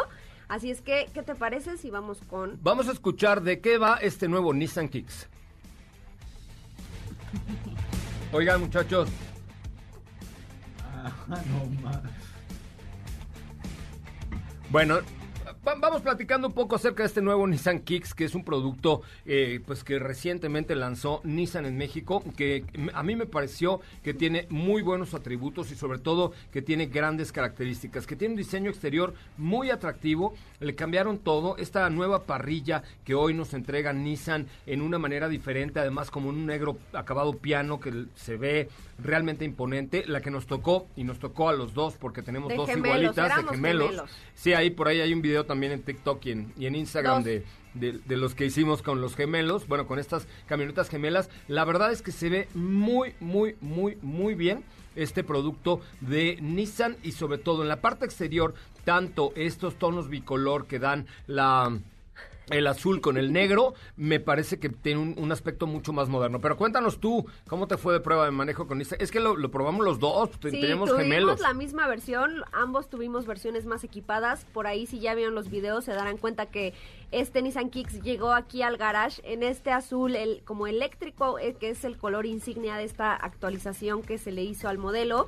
Así 0.47 0.71
es 0.71 0.79
que, 0.79 1.07
¿qué 1.13 1.21
te 1.21 1.35
parece 1.35 1.77
si 1.77 1.89
vamos 1.89 2.19
con 2.29 2.57
Vamos 2.63 2.87
a 2.87 2.93
escuchar 2.93 3.41
de 3.41 3.59
qué 3.59 3.77
va 3.77 3.97
este 4.01 4.29
nuevo 4.29 4.53
Nissan 4.53 4.87
Kicks. 4.87 5.27
Oigan, 8.31 8.61
muchachos. 8.61 9.09
Bueno, 14.71 14.99
vamos 15.63 16.01
platicando 16.01 16.47
un 16.47 16.53
poco 16.53 16.75
acerca 16.75 17.03
de 17.03 17.07
este 17.07 17.21
nuevo 17.21 17.45
Nissan 17.45 17.79
Kicks, 17.79 18.13
que 18.13 18.25
es 18.25 18.35
un 18.35 18.43
producto 18.43 19.01
eh, 19.25 19.59
pues 19.65 19.83
que 19.83 19.99
recientemente 19.99 20.75
lanzó 20.75 21.21
Nissan 21.23 21.65
en 21.65 21.77
México, 21.77 22.23
que 22.37 22.63
a 22.93 23.03
mí 23.03 23.15
me 23.15 23.25
pareció 23.25 23.81
que 24.03 24.13
tiene 24.13 24.47
muy 24.49 24.81
buenos 24.81 25.13
atributos 25.13 25.71
y 25.71 25.75
sobre 25.75 25.99
todo 25.99 26.31
que 26.51 26.61
tiene 26.61 26.87
grandes 26.87 27.31
características, 27.31 28.07
que 28.07 28.15
tiene 28.15 28.33
un 28.33 28.37
diseño 28.37 28.69
exterior 28.69 29.13
muy 29.37 29.69
atractivo, 29.69 30.33
le 30.59 30.75
cambiaron 30.75 31.19
todo, 31.19 31.57
esta 31.57 31.89
nueva 31.89 32.23
parrilla 32.23 32.83
que 33.03 33.15
hoy 33.15 33.33
nos 33.33 33.53
entrega 33.53 33.93
Nissan 33.93 34.47
en 34.65 34.81
una 34.81 34.97
manera 34.97 35.27
diferente, 35.27 35.79
además 35.79 36.09
como 36.09 36.29
un 36.29 36.45
negro 36.45 36.77
acabado 36.93 37.33
piano 37.37 37.79
que 37.79 38.05
se 38.15 38.37
ve 38.37 38.69
realmente 38.97 39.45
imponente, 39.45 40.03
la 40.07 40.21
que 40.21 40.31
nos 40.31 40.47
tocó 40.47 40.87
y 40.95 41.03
nos 41.03 41.19
tocó 41.19 41.49
a 41.49 41.53
los 41.53 41.73
dos 41.73 41.95
porque 41.95 42.21
tenemos 42.21 42.49
De 42.49 42.55
dos 42.55 42.69
gemelos, 42.69 42.97
igualitas 42.97 43.45
de 43.45 43.55
gemelos. 43.55 43.89
gemelos. 43.89 44.09
Sí, 44.33 44.53
ahí 44.53 44.69
por 44.69 44.87
ahí 44.87 45.01
hay 45.01 45.13
un 45.13 45.21
video 45.21 45.45
también 45.49 45.71
en 45.71 45.81
TikTok 45.81 46.23
y 46.27 46.31
en, 46.31 46.53
y 46.57 46.67
en 46.67 46.75
Instagram 46.75 47.23
de, 47.23 47.43
de, 47.73 47.93
de 47.93 48.17
los 48.17 48.35
que 48.35 48.45
hicimos 48.45 48.83
con 48.83 49.01
los 49.01 49.15
gemelos, 49.15 49.67
bueno, 49.67 49.87
con 49.87 49.97
estas 49.97 50.27
camionetas 50.47 50.89
gemelas. 50.89 51.29
La 51.47 51.65
verdad 51.65 51.91
es 51.91 52.03
que 52.03 52.11
se 52.11 52.29
ve 52.29 52.47
muy, 52.53 53.15
muy, 53.19 53.55
muy, 53.59 53.97
muy 54.03 54.35
bien 54.35 54.63
este 54.95 55.23
producto 55.23 55.81
de 56.01 56.37
Nissan 56.39 56.97
y 57.03 57.13
sobre 57.13 57.39
todo 57.39 57.63
en 57.63 57.67
la 57.67 57.81
parte 57.81 58.05
exterior, 58.05 58.53
tanto 58.85 59.33
estos 59.35 59.75
tonos 59.79 60.07
bicolor 60.07 60.67
que 60.67 60.77
dan 60.77 61.07
la... 61.25 61.77
El 62.49 62.67
azul 62.67 63.01
con 63.01 63.17
el 63.17 63.31
negro 63.31 63.73
me 63.95 64.19
parece 64.19 64.59
que 64.59 64.69
tiene 64.69 65.01
un, 65.01 65.15
un 65.17 65.31
aspecto 65.31 65.67
mucho 65.67 65.93
más 65.93 66.09
moderno. 66.09 66.41
Pero 66.41 66.57
cuéntanos 66.57 66.99
tú, 66.99 67.25
¿cómo 67.47 67.67
te 67.67 67.77
fue 67.77 67.93
de 67.93 67.99
prueba 67.99 68.25
de 68.25 68.31
manejo 68.31 68.67
con 68.67 68.77
Nissan? 68.77 68.99
Es 69.01 69.11
que 69.11 69.19
lo, 69.19 69.35
lo 69.35 69.51
probamos 69.51 69.85
los 69.85 69.99
dos, 69.99 70.29
Sí, 70.41 70.49
tenemos 70.51 70.89
tuvimos 70.89 70.97
gemelos. 71.03 71.39
la 71.39 71.53
misma 71.53 71.87
versión, 71.87 72.43
ambos 72.51 72.89
tuvimos 72.89 73.25
versiones 73.25 73.65
más 73.65 73.83
equipadas. 73.83 74.45
Por 74.53 74.67
ahí, 74.67 74.85
si 74.85 74.99
ya 74.99 75.15
vieron 75.15 75.35
los 75.35 75.49
videos, 75.49 75.85
se 75.85 75.91
darán 75.93 76.17
cuenta 76.17 76.47
que 76.47 76.73
este 77.11 77.41
Nissan 77.41 77.69
Kicks 77.69 78.01
llegó 78.01 78.33
aquí 78.33 78.61
al 78.61 78.77
garage 78.77 79.21
en 79.23 79.43
este 79.43 79.71
azul, 79.71 80.15
el, 80.15 80.41
como 80.45 80.67
eléctrico, 80.67 81.39
eh, 81.39 81.55
que 81.59 81.69
es 81.69 81.83
el 81.83 81.97
color 81.97 82.25
insignia 82.25 82.75
de 82.75 82.83
esta 82.83 83.15
actualización 83.15 84.01
que 84.01 84.17
se 84.17 84.31
le 84.31 84.43
hizo 84.43 84.69
al 84.69 84.77
modelo. 84.77 85.27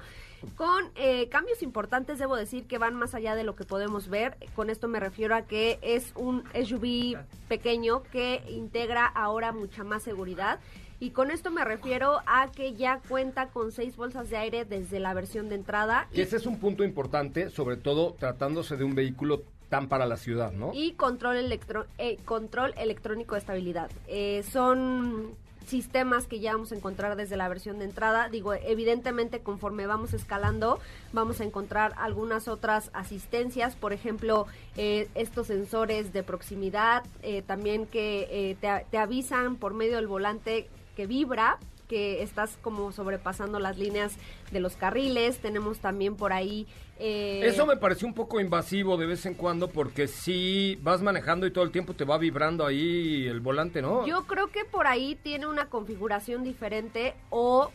Con 0.56 0.86
eh, 0.96 1.28
cambios 1.30 1.62
importantes, 1.64 2.20
debo 2.20 2.36
decir 2.36 2.66
que 2.66 2.78
van 2.78 2.96
más 2.96 3.16
allá 3.16 3.36
de 3.36 3.44
lo 3.44 3.56
que 3.56 3.64
podemos 3.64 4.10
ver. 4.10 4.38
Con 4.56 4.70
esto 4.70 4.88
me 4.88 5.00
refiero 5.00 5.36
a 5.36 5.44
que 5.44 5.80
es 5.82 6.14
un 6.16 6.44
SUV 6.54 7.18
pequeño 7.48 8.04
que 8.04 8.44
integra 8.50 9.06
ahora 9.06 9.52
mucha 9.52 9.84
más 9.84 10.04
seguridad. 10.04 10.60
Y 11.00 11.10
con 11.10 11.32
esto 11.32 11.50
me 11.50 11.66
refiero 11.66 12.20
a 12.28 12.52
que 12.52 12.76
ya 12.76 13.02
cuenta 13.10 13.48
con 13.48 13.72
seis 13.72 13.96
bolsas 13.98 14.30
de 14.30 14.38
aire 14.38 14.66
desde 14.66 15.00
la 15.00 15.16
versión 15.16 15.50
de 15.50 15.56
entrada 15.56 16.08
Que 16.14 16.22
ese 16.22 16.38
es 16.38 16.46
un 16.46 16.60
punto 16.60 16.84
importante, 16.84 17.50
sobre 17.50 17.76
todo 17.76 18.14
tratándose 18.14 18.78
de 18.78 18.84
un 18.84 18.94
vehículo 18.94 19.42
tan 19.68 19.88
para 19.88 20.06
la 20.06 20.18
ciudad, 20.18 20.52
¿no? 20.52 20.72
y 20.74 20.92
control, 20.92 21.38
electro, 21.38 21.88
eh, 21.98 22.18
control 22.26 22.74
electrónico 22.78 23.36
de 23.36 23.40
estabilidad. 23.40 23.90
Eh, 24.06 24.44
son 24.44 25.34
sistemas 25.66 26.28
que 26.28 26.40
ya 26.40 26.54
vamos 26.54 26.72
a 26.72 26.76
encontrar 26.76 27.16
desde 27.16 27.38
la 27.38 27.48
versión 27.50 27.80
de 27.80 27.86
entrada. 27.86 28.30
Digo, 28.30 28.54
evidentemente 28.54 29.40
conforme 29.40 29.88
vamos 29.88 30.14
escalando 30.14 30.80
vamos 31.14 31.42
a 31.42 31.44
encontrar 31.44 31.94
algunas 31.98 32.48
otras 32.48 32.90
asistencias, 32.94 33.76
por 33.76 33.94
ejemplo, 33.94 34.48
eh, 34.78 35.10
estos 35.16 35.48
sensores 35.48 36.14
de 36.14 36.24
proximidad, 36.24 37.04
eh, 37.22 37.42
también 37.42 37.86
que 37.86 38.28
eh, 38.32 38.58
te, 38.60 38.86
te 38.90 38.98
avisan 38.98 39.56
por 39.56 39.74
medio 39.74 39.96
del 39.96 40.08
volante 40.08 40.68
que 40.96 41.08
vibra 41.08 41.58
que 41.92 42.24
estás 42.24 42.58
como 42.62 42.94
sobrepasando 42.94 43.60
las 43.60 43.78
líneas 43.78 44.14
de 44.52 44.62
los 44.62 44.78
carriles. 44.78 45.40
Tenemos 45.40 45.80
también 45.80 46.16
por 46.16 46.32
ahí... 46.32 46.66
eh, 47.00 47.42
Eso 47.44 47.66
me 47.66 47.76
pareció 47.76 48.08
un 48.08 48.14
poco 48.14 48.40
invasivo 48.40 48.96
de 48.96 49.08
vez 49.08 49.26
en 49.26 49.34
cuando 49.34 49.68
porque 49.68 50.08
si 50.08 50.80
vas 50.84 51.02
manejando 51.02 51.46
y 51.46 51.52
todo 51.52 51.66
el 51.66 51.72
tiempo 51.72 51.94
te 51.94 52.06
va 52.06 52.18
vibrando 52.18 52.66
ahí 52.66 53.28
el 53.28 53.42
volante, 53.42 53.82
¿no? 53.82 54.08
Yo 54.08 54.24
creo 54.26 54.48
que 54.48 54.64
por 54.64 54.88
ahí 54.88 55.16
tiene 55.22 55.48
una 55.48 55.66
configuración 55.66 56.46
diferente 56.46 57.14
o 57.30 57.70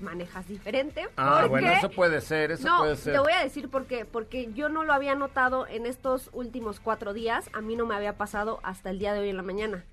manejas 0.00 0.46
diferente. 0.46 1.08
Ah, 1.16 1.38
porque- 1.40 1.48
bueno, 1.48 1.70
eso 1.70 1.90
puede 1.90 2.20
ser, 2.20 2.50
eso 2.50 2.68
no, 2.68 2.78
puede 2.80 2.96
ser. 2.96 3.14
te 3.14 3.18
voy 3.18 3.32
a 3.32 3.42
decir 3.42 3.70
por 3.70 3.86
qué. 3.86 4.04
Porque 4.04 4.50
yo 4.52 4.68
no 4.68 4.84
lo 4.84 4.92
había 4.92 5.14
notado 5.14 5.66
en 5.66 5.86
estos 5.86 6.28
últimos 6.34 6.80
cuatro 6.80 7.14
días. 7.14 7.48
A 7.54 7.62
mí 7.62 7.76
no 7.76 7.86
me 7.86 7.94
había 7.94 8.18
pasado 8.18 8.60
hasta 8.62 8.90
el 8.90 8.98
día 8.98 9.14
de 9.14 9.20
hoy 9.20 9.30
en 9.30 9.38
la 9.38 9.42
mañana. 9.42 9.84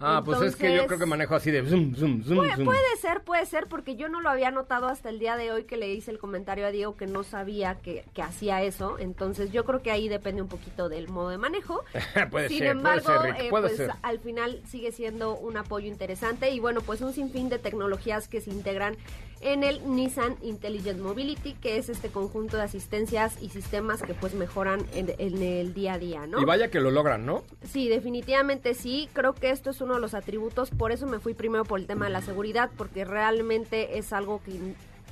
Ah, 0.00 0.22
pues 0.24 0.40
es 0.42 0.54
que 0.54 0.74
yo 0.74 0.86
creo 0.86 0.98
que 0.98 1.06
manejo 1.06 1.34
así 1.34 1.50
de 1.50 1.64
zoom, 1.66 1.94
zoom, 1.96 2.22
zoom, 2.22 2.36
Puede, 2.36 2.54
zoom. 2.54 2.64
puede 2.66 2.96
ser, 3.00 3.22
puede 3.22 3.46
ser, 3.46 3.66
porque 3.66 3.96
yo 3.96 4.08
no 4.08 4.20
lo 4.20 4.30
había 4.30 4.52
notado 4.52 4.86
hasta 4.86 5.08
el 5.08 5.18
día 5.18 5.36
de 5.36 5.50
hoy 5.50 5.64
que 5.64 5.76
le 5.76 5.92
hice 5.92 6.12
el 6.12 6.18
comentario 6.18 6.66
a 6.66 6.70
Diego 6.70 6.96
que 6.96 7.06
no 7.08 7.24
sabía 7.24 7.74
que, 7.82 8.04
que 8.14 8.22
hacía 8.22 8.62
eso. 8.62 8.96
Entonces 9.00 9.50
yo 9.50 9.64
creo 9.64 9.82
que 9.82 9.90
ahí 9.90 10.08
depende 10.08 10.40
un 10.40 10.48
poquito 10.48 10.88
del 10.88 11.08
modo 11.08 11.30
de 11.30 11.38
manejo. 11.38 11.82
puede 12.30 12.48
Sin 12.48 12.58
ser, 12.58 12.66
embargo, 12.68 13.04
puede 13.06 13.18
ser, 13.18 13.32
Rick, 13.32 13.40
eh, 13.40 13.50
puede 13.50 13.66
pues 13.66 13.76
ser. 13.76 13.90
al 14.02 14.20
final 14.20 14.62
sigue 14.66 14.92
siendo 14.92 15.36
un 15.36 15.56
apoyo 15.56 15.88
interesante 15.88 16.50
y 16.50 16.60
bueno, 16.60 16.80
pues 16.80 17.00
un 17.00 17.12
sinfín 17.12 17.48
de 17.48 17.58
tecnologías 17.58 18.28
que 18.28 18.40
se 18.40 18.50
integran 18.50 18.96
en 19.40 19.62
el 19.62 19.80
Nissan 19.94 20.36
Intelligent 20.42 21.00
Mobility, 21.00 21.54
que 21.54 21.76
es 21.76 21.88
este 21.88 22.08
conjunto 22.08 22.56
de 22.56 22.64
asistencias 22.64 23.40
y 23.40 23.50
sistemas 23.50 24.02
que 24.02 24.14
pues 24.14 24.34
mejoran 24.34 24.84
en, 24.94 25.14
en 25.18 25.42
el 25.42 25.74
día 25.74 25.94
a 25.94 25.98
día, 25.98 26.26
¿no? 26.26 26.40
Y 26.40 26.44
vaya 26.44 26.68
que 26.68 26.80
lo 26.80 26.90
logran, 26.90 27.24
¿no? 27.24 27.42
Sí, 27.62 27.88
definitivamente 27.88 28.74
sí. 28.74 29.08
Creo 29.12 29.34
que 29.34 29.50
esto 29.50 29.70
es 29.70 29.80
uno 29.80 29.94
de 29.94 30.00
los 30.00 30.14
atributos. 30.14 30.70
Por 30.70 30.92
eso 30.92 31.06
me 31.06 31.20
fui 31.20 31.34
primero 31.34 31.64
por 31.64 31.78
el 31.78 31.86
tema 31.86 32.06
de 32.06 32.12
la 32.12 32.22
seguridad, 32.22 32.70
porque 32.76 33.04
realmente 33.04 33.98
es 33.98 34.12
algo 34.12 34.42
que, 34.44 34.58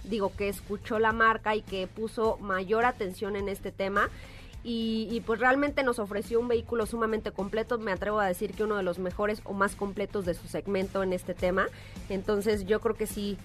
digo, 0.04 0.32
que 0.36 0.48
escuchó 0.48 0.98
la 0.98 1.12
marca 1.12 1.54
y 1.54 1.62
que 1.62 1.86
puso 1.86 2.36
mayor 2.38 2.84
atención 2.84 3.36
en 3.36 3.48
este 3.48 3.70
tema. 3.70 4.08
Y, 4.64 5.06
y, 5.12 5.20
pues 5.20 5.38
realmente 5.38 5.84
nos 5.84 6.00
ofreció 6.00 6.40
un 6.40 6.48
vehículo 6.48 6.86
sumamente 6.86 7.30
completo. 7.30 7.78
Me 7.78 7.92
atrevo 7.92 8.18
a 8.18 8.26
decir 8.26 8.52
que 8.52 8.64
uno 8.64 8.76
de 8.76 8.82
los 8.82 8.98
mejores 8.98 9.40
o 9.44 9.52
más 9.52 9.76
completos 9.76 10.24
de 10.24 10.34
su 10.34 10.48
segmento 10.48 11.04
en 11.04 11.12
este 11.12 11.34
tema. 11.34 11.68
Entonces 12.08 12.66
yo 12.66 12.80
creo 12.80 12.96
que 12.96 13.06
sí 13.06 13.38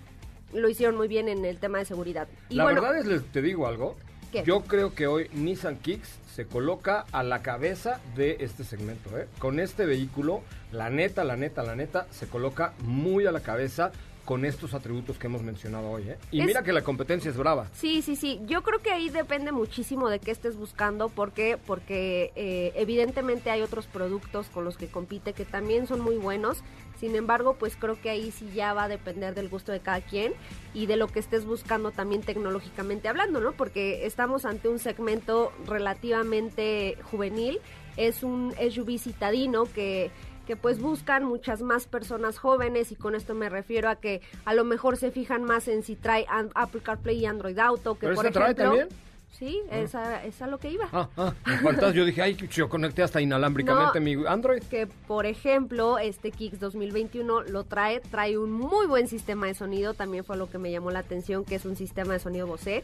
lo 0.54 0.70
hicieron 0.70 0.96
muy 0.96 1.08
bien 1.08 1.28
en 1.28 1.46
el 1.46 1.58
tema 1.60 1.78
de 1.80 1.86
seguridad. 1.86 2.28
Y 2.50 2.56
la 2.56 2.64
bueno, 2.64 2.82
verdad 2.82 3.00
es, 3.00 3.06
les- 3.06 3.26
te 3.32 3.42
digo 3.42 3.68
algo. 3.68 3.96
¿Qué? 4.32 4.44
Yo 4.44 4.62
creo 4.62 4.94
que 4.96 5.08
hoy 5.08 5.28
Nissan 5.34 5.76
Kicks 5.78 6.18
se 6.36 6.46
coloca 6.46 7.06
a 7.12 7.22
la 7.24 7.42
cabeza 7.42 8.00
de 8.16 8.38
este 8.40 8.64
segmento. 8.64 9.18
¿eh? 9.20 9.28
Con 9.40 9.60
este 9.60 9.86
vehículo, 9.86 10.42
la 10.72 10.90
neta, 10.90 11.24
la 11.26 11.36
neta, 11.36 11.64
la 11.64 11.76
neta, 11.76 12.08
se 12.12 12.28
coloca 12.28 12.74
muy 12.84 13.26
a 13.26 13.32
la 13.34 13.42
cabeza 13.42 13.92
con 14.24 14.46
estos 14.46 14.74
atributos 14.74 15.18
que 15.18 15.28
hemos 15.28 15.42
mencionado 15.42 15.90
hoy. 15.90 16.04
¿eh? 16.08 16.18
Y 16.32 16.40
Es- 16.40 16.46
mira 16.46 16.64
que 16.64 16.72
la 16.72 16.82
competencia 16.84 17.30
es 17.30 17.36
brava. 17.36 17.68
Sí, 17.74 18.02
sí, 18.02 18.16
sí. 18.16 18.40
Yo 18.46 18.62
creo 18.64 18.80
que 18.80 18.92
ahí 18.92 19.10
depende 19.10 19.52
muchísimo 19.52 20.10
de 20.10 20.20
qué 20.20 20.32
estés 20.32 20.56
buscando. 20.56 21.10
¿Por 21.10 21.34
qué? 21.34 21.58
Porque 21.68 22.32
eh, 22.38 22.72
evidentemente 22.76 23.50
hay 23.52 23.62
otros 23.64 23.88
productos 23.88 24.48
con 24.48 24.64
los 24.64 24.78
que 24.78 24.88
compite 24.88 25.34
que 25.34 25.44
también 25.44 25.88
son 25.88 26.00
muy 26.00 26.16
buenos. 26.16 26.60
Sin 27.02 27.16
embargo, 27.16 27.56
pues 27.56 27.76
creo 27.76 28.00
que 28.00 28.12
ahí 28.12 28.30
sí 28.30 28.48
ya 28.54 28.76
va 28.76 28.84
a 28.84 28.88
depender 28.88 29.34
del 29.34 29.50
gusto 29.50 29.72
de 29.72 29.80
cada 29.80 30.02
quien 30.02 30.34
y 30.76 30.86
de 30.86 30.98
lo 30.98 31.08
que 31.08 31.18
estés 31.18 31.46
buscando 31.46 31.90
también 31.90 32.22
tecnológicamente 32.22 33.08
hablando, 33.08 33.42
¿no? 33.42 33.54
Porque 33.54 34.06
estamos 34.06 34.46
ante 34.46 34.70
un 34.70 34.78
segmento 34.78 35.52
relativamente 35.66 37.00
juvenil. 37.10 37.60
Es 37.98 38.22
un 38.22 38.54
SUV 38.54 39.00
citadino 39.00 39.64
que 39.66 40.12
que 40.46 40.56
pues 40.56 40.82
buscan 40.82 41.24
muchas 41.24 41.62
más 41.62 41.88
personas 41.88 42.38
jóvenes 42.38 42.92
y 42.92 42.96
con 42.96 43.16
esto 43.16 43.36
me 43.36 43.48
refiero 43.48 43.90
a 43.90 43.96
que 43.96 44.22
a 44.44 44.54
lo 44.54 44.64
mejor 44.64 44.98
se 44.98 45.12
fijan 45.12 45.44
más 45.44 45.68
en 45.68 45.84
si 45.84 45.96
trae 45.96 46.26
Apple 46.56 46.82
CarPlay 46.82 47.20
y 47.20 47.26
Android 47.26 47.58
Auto, 47.60 47.94
que 47.94 48.08
¿Pero 48.08 48.16
por 48.16 48.26
este 48.26 48.40
trae 48.40 48.52
ejemplo... 48.52 48.66
también? 48.66 49.11
Sí, 49.32 49.60
esa 49.72 50.24
es 50.24 50.40
a 50.42 50.48
lo 50.48 50.60
que 50.60 50.70
iba. 50.70 50.88
Ah, 50.92 51.10
ah. 51.18 51.34
Entonces 51.48 51.94
yo 51.96 52.06
dije, 52.06 52.22
ay, 52.22 52.36
yo 52.36 52.70
conecté 52.70 53.02
hasta 53.02 53.20
inalámbricamente 53.22 54.00
No. 54.00 54.06
mi 54.06 54.28
Android. 54.28 54.62
Que 54.70 54.86
por 54.88 55.26
ejemplo, 55.26 55.98
este 55.98 56.32
Kicks 56.32 56.60
2021 56.60 57.42
lo 57.44 57.64
trae, 57.64 58.02
trae 58.02 58.38
un 58.38 58.52
muy 58.52 58.86
buen 58.86 59.08
sistema 59.08 59.48
de 59.48 59.56
sonido, 59.56 59.94
también 59.96 60.24
fue 60.24 60.38
lo 60.38 60.50
que 60.50 60.58
me 60.60 60.70
llamó 60.72 60.92
la 60.92 61.00
atención, 61.00 61.44
que 61.44 61.56
es 61.56 61.66
un 61.66 61.76
sistema 61.76 62.14
de 62.14 62.20
sonido 62.20 62.46
Bose, 62.46 62.84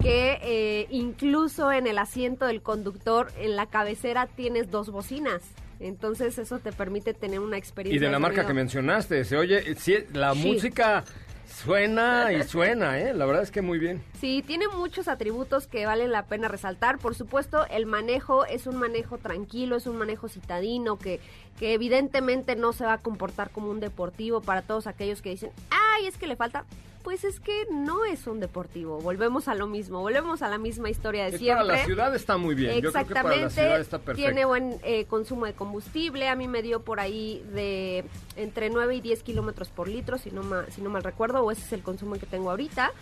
que 0.00 0.38
eh, 0.42 0.86
incluso 0.90 1.72
en 1.72 1.86
el 1.86 1.98
asiento 1.98 2.46
del 2.46 2.62
conductor, 2.62 3.28
en 3.38 3.56
la 3.56 3.66
cabecera 3.66 4.26
tienes 4.28 4.70
dos 4.70 4.90
bocinas. 4.90 5.42
Entonces 5.80 6.38
eso 6.38 6.58
te 6.58 6.72
permite 6.72 7.12
tener 7.14 7.38
una 7.40 7.56
experiencia. 7.56 7.96
Y 7.96 8.00
de 8.00 8.10
la 8.10 8.18
marca 8.18 8.46
que 8.46 8.54
mencionaste, 8.54 9.24
se 9.24 9.36
oye, 9.36 9.74
sí, 9.76 9.96
la 10.12 10.32
Sí. 10.34 10.46
música 10.48 11.04
suena 11.48 12.32
y 12.32 12.42
suena, 12.42 12.98
¿eh? 12.98 13.14
La 13.14 13.26
verdad 13.26 13.42
es 13.42 13.50
que 13.50 13.62
muy 13.62 13.78
bien. 13.78 14.02
Sí, 14.20 14.44
tiene 14.46 14.68
muchos 14.68 15.08
atributos 15.08 15.66
que 15.66 15.86
valen 15.86 16.12
la 16.12 16.26
pena 16.26 16.48
resaltar. 16.48 16.98
Por 16.98 17.14
supuesto, 17.14 17.66
el 17.70 17.86
manejo 17.86 18.44
es 18.44 18.66
un 18.66 18.76
manejo 18.76 19.18
tranquilo, 19.18 19.76
es 19.76 19.86
un 19.86 19.96
manejo 19.96 20.28
citadino 20.28 20.98
que, 20.98 21.20
que 21.58 21.74
evidentemente 21.74 22.56
no 22.56 22.72
se 22.72 22.84
va 22.84 22.94
a 22.94 22.98
comportar 22.98 23.50
como 23.50 23.70
un 23.70 23.80
deportivo 23.80 24.40
para 24.40 24.62
todos 24.62 24.86
aquellos 24.86 25.22
que 25.22 25.30
dicen, 25.30 25.50
ay, 25.98 26.06
es 26.06 26.16
que 26.16 26.26
le 26.26 26.36
falta. 26.36 26.64
Pues 27.04 27.24
es 27.24 27.40
que 27.40 27.64
no 27.70 28.04
es 28.04 28.26
un 28.26 28.38
deportivo. 28.40 28.98
Volvemos 29.00 29.48
a 29.48 29.54
lo 29.54 29.66
mismo, 29.66 30.00
volvemos 30.00 30.42
a 30.42 30.48
la 30.48 30.58
misma 30.58 30.90
historia 30.90 31.24
de 31.24 31.30
Es 31.30 31.38
siempre. 31.38 31.64
para 31.66 31.78
la 31.78 31.84
ciudad 31.84 32.14
está 32.14 32.36
muy 32.36 32.54
bien. 32.54 32.80
Yo 32.80 32.92
creo 32.92 33.06
que 33.06 33.14
para 33.14 33.36
la 33.36 33.48
ciudad 33.50 33.80
está 33.80 33.98
perfecto. 33.98 34.26
Tiene 34.30 34.44
buen 34.44 34.78
eh, 34.82 35.06
consumo 35.06 35.46
de 35.46 35.54
combustible. 35.54 36.28
A 36.28 36.34
mí 36.36 36.48
me 36.48 36.60
dio 36.60 36.82
por 36.82 37.00
ahí 37.00 37.42
de 37.54 38.04
entre 38.36 38.68
9 38.68 38.96
y 38.96 39.00
10 39.00 39.22
kilómetros 39.22 39.68
por 39.70 39.88
litro, 39.88 40.18
si 40.18 40.30
no, 40.32 40.42
ma- 40.42 40.66
si 40.70 40.82
no 40.82 40.90
mal 40.90 41.02
recuerdo, 41.04 41.42
o 41.42 41.50
ese 41.50 41.62
es 41.62 41.72
el 41.72 41.82
consumo 41.82 42.16
que 42.16 42.26
tengo 42.26 42.50
ahorita. 42.50 42.92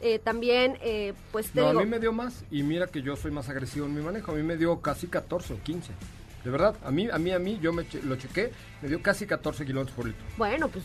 Eh, 0.00 0.18
también, 0.18 0.78
eh, 0.80 1.12
pues 1.30 1.50
te 1.50 1.60
No, 1.60 1.68
digo, 1.68 1.80
a 1.80 1.84
mí 1.84 1.90
me 1.90 1.98
dio 2.00 2.12
más 2.12 2.44
y 2.50 2.62
mira 2.62 2.86
que 2.86 3.02
yo 3.02 3.16
soy 3.16 3.32
más 3.32 3.48
agresivo 3.48 3.86
en 3.86 3.94
mi 3.94 4.00
manejo. 4.02 4.32
A 4.32 4.34
mí 4.34 4.42
me 4.42 4.56
dio 4.56 4.80
casi 4.80 5.08
14 5.08 5.54
o 5.54 5.58
15. 5.62 5.92
De 6.44 6.50
verdad, 6.50 6.74
a 6.84 6.90
mí, 6.90 7.08
a 7.12 7.18
mí, 7.18 7.30
a 7.32 7.38
mí, 7.38 7.58
yo 7.60 7.72
me 7.72 7.86
che- 7.86 8.02
lo 8.02 8.16
chequé, 8.16 8.50
me 8.80 8.88
dio 8.88 9.02
casi 9.02 9.26
14 9.26 9.64
kilómetros 9.66 9.94
por 9.96 10.06
litro. 10.06 10.22
bueno, 10.38 10.68
pues 10.68 10.84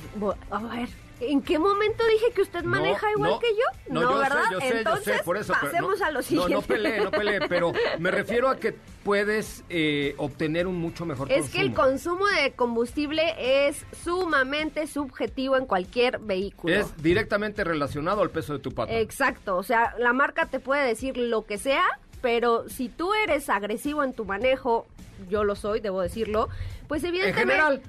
a 0.51 0.61
ver, 0.63 0.89
¿en 1.19 1.41
qué 1.41 1.57
momento 1.59 2.03
dije 2.07 2.31
que 2.33 2.41
usted 2.41 2.63
maneja 2.63 3.05
No, 3.07 3.11
igual 3.13 3.31
no, 3.31 3.39
que 3.39 3.47
yo? 3.51 3.93
No, 3.93 4.01
yo 4.01 4.17
¿verdad? 4.19 4.43
sé, 4.49 4.53
yo 4.53 4.59
sé, 4.59 4.77
Entonces, 4.77 5.05
yo 5.05 5.13
sé, 5.13 5.23
por 5.23 5.37
eso. 5.37 5.53
pero 5.59 5.71
pasemos 5.71 6.01
a 6.01 6.11
lo 6.11 6.21
siguiente. 6.21 6.53
No, 6.53 6.61
no 6.61 6.67
peleé, 6.67 7.03
no 7.03 7.11
peleé, 7.11 7.39
pero 7.47 7.73
me 7.99 8.11
refiero 8.11 8.49
a 8.49 8.57
que 8.57 8.75
puedes 9.03 9.63
eh, 9.69 10.13
obtener 10.17 10.67
un 10.67 10.75
mucho 10.75 11.05
mejor 11.05 11.31
Es 11.31 11.49
que 11.49 11.61
el 11.61 11.73
consumo. 11.73 12.19
consumo 12.19 12.41
de 12.41 12.51
combustible 12.51 13.67
es 13.67 13.85
sumamente 14.03 14.85
subjetivo 14.87 15.55
en 15.57 15.65
cualquier 15.65 16.19
vehículo. 16.19 16.73
Es 16.73 16.95
directamente 17.01 17.63
relacionado 17.63 18.21
al 18.21 18.29
peso 18.29 18.53
de 18.53 18.59
tu 18.59 18.71
pata. 18.71 18.93
Exacto, 18.93 19.55
o 19.57 19.63
sea, 19.63 19.95
la 19.99 20.13
marca 20.13 20.45
te 20.47 20.59
puede 20.59 20.85
decir 20.87 21.17
lo 21.17 21.45
que 21.45 21.57
sea, 21.57 21.83
pero 22.21 22.67
si 22.69 22.89
tú 22.89 23.13
eres 23.13 23.49
agresivo 23.49 24.03
en 24.03 24.13
tu 24.13 24.25
manejo, 24.25 24.87
yo 25.29 25.43
lo 25.43 25.55
soy, 25.55 25.79
debo 25.79 26.01
decirlo, 26.01 26.49
pues 26.87 27.03
en 27.03 27.09
evidentemente... 27.09 27.53
general, 27.53 27.81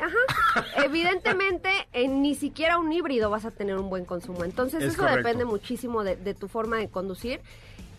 Ajá. 0.00 0.64
Evidentemente, 0.84 1.68
en 1.92 2.22
ni 2.22 2.34
siquiera 2.34 2.78
un 2.78 2.92
híbrido 2.92 3.30
vas 3.30 3.44
a 3.44 3.50
tener 3.50 3.76
un 3.78 3.90
buen 3.90 4.04
consumo. 4.04 4.44
Entonces, 4.44 4.82
Es 4.82 4.94
eso 4.94 5.02
correcto. 5.02 5.18
depende 5.18 5.44
muchísimo 5.44 6.02
de, 6.04 6.16
de 6.16 6.34
tu 6.34 6.48
forma 6.48 6.78
de 6.78 6.88
conducir. 6.88 7.40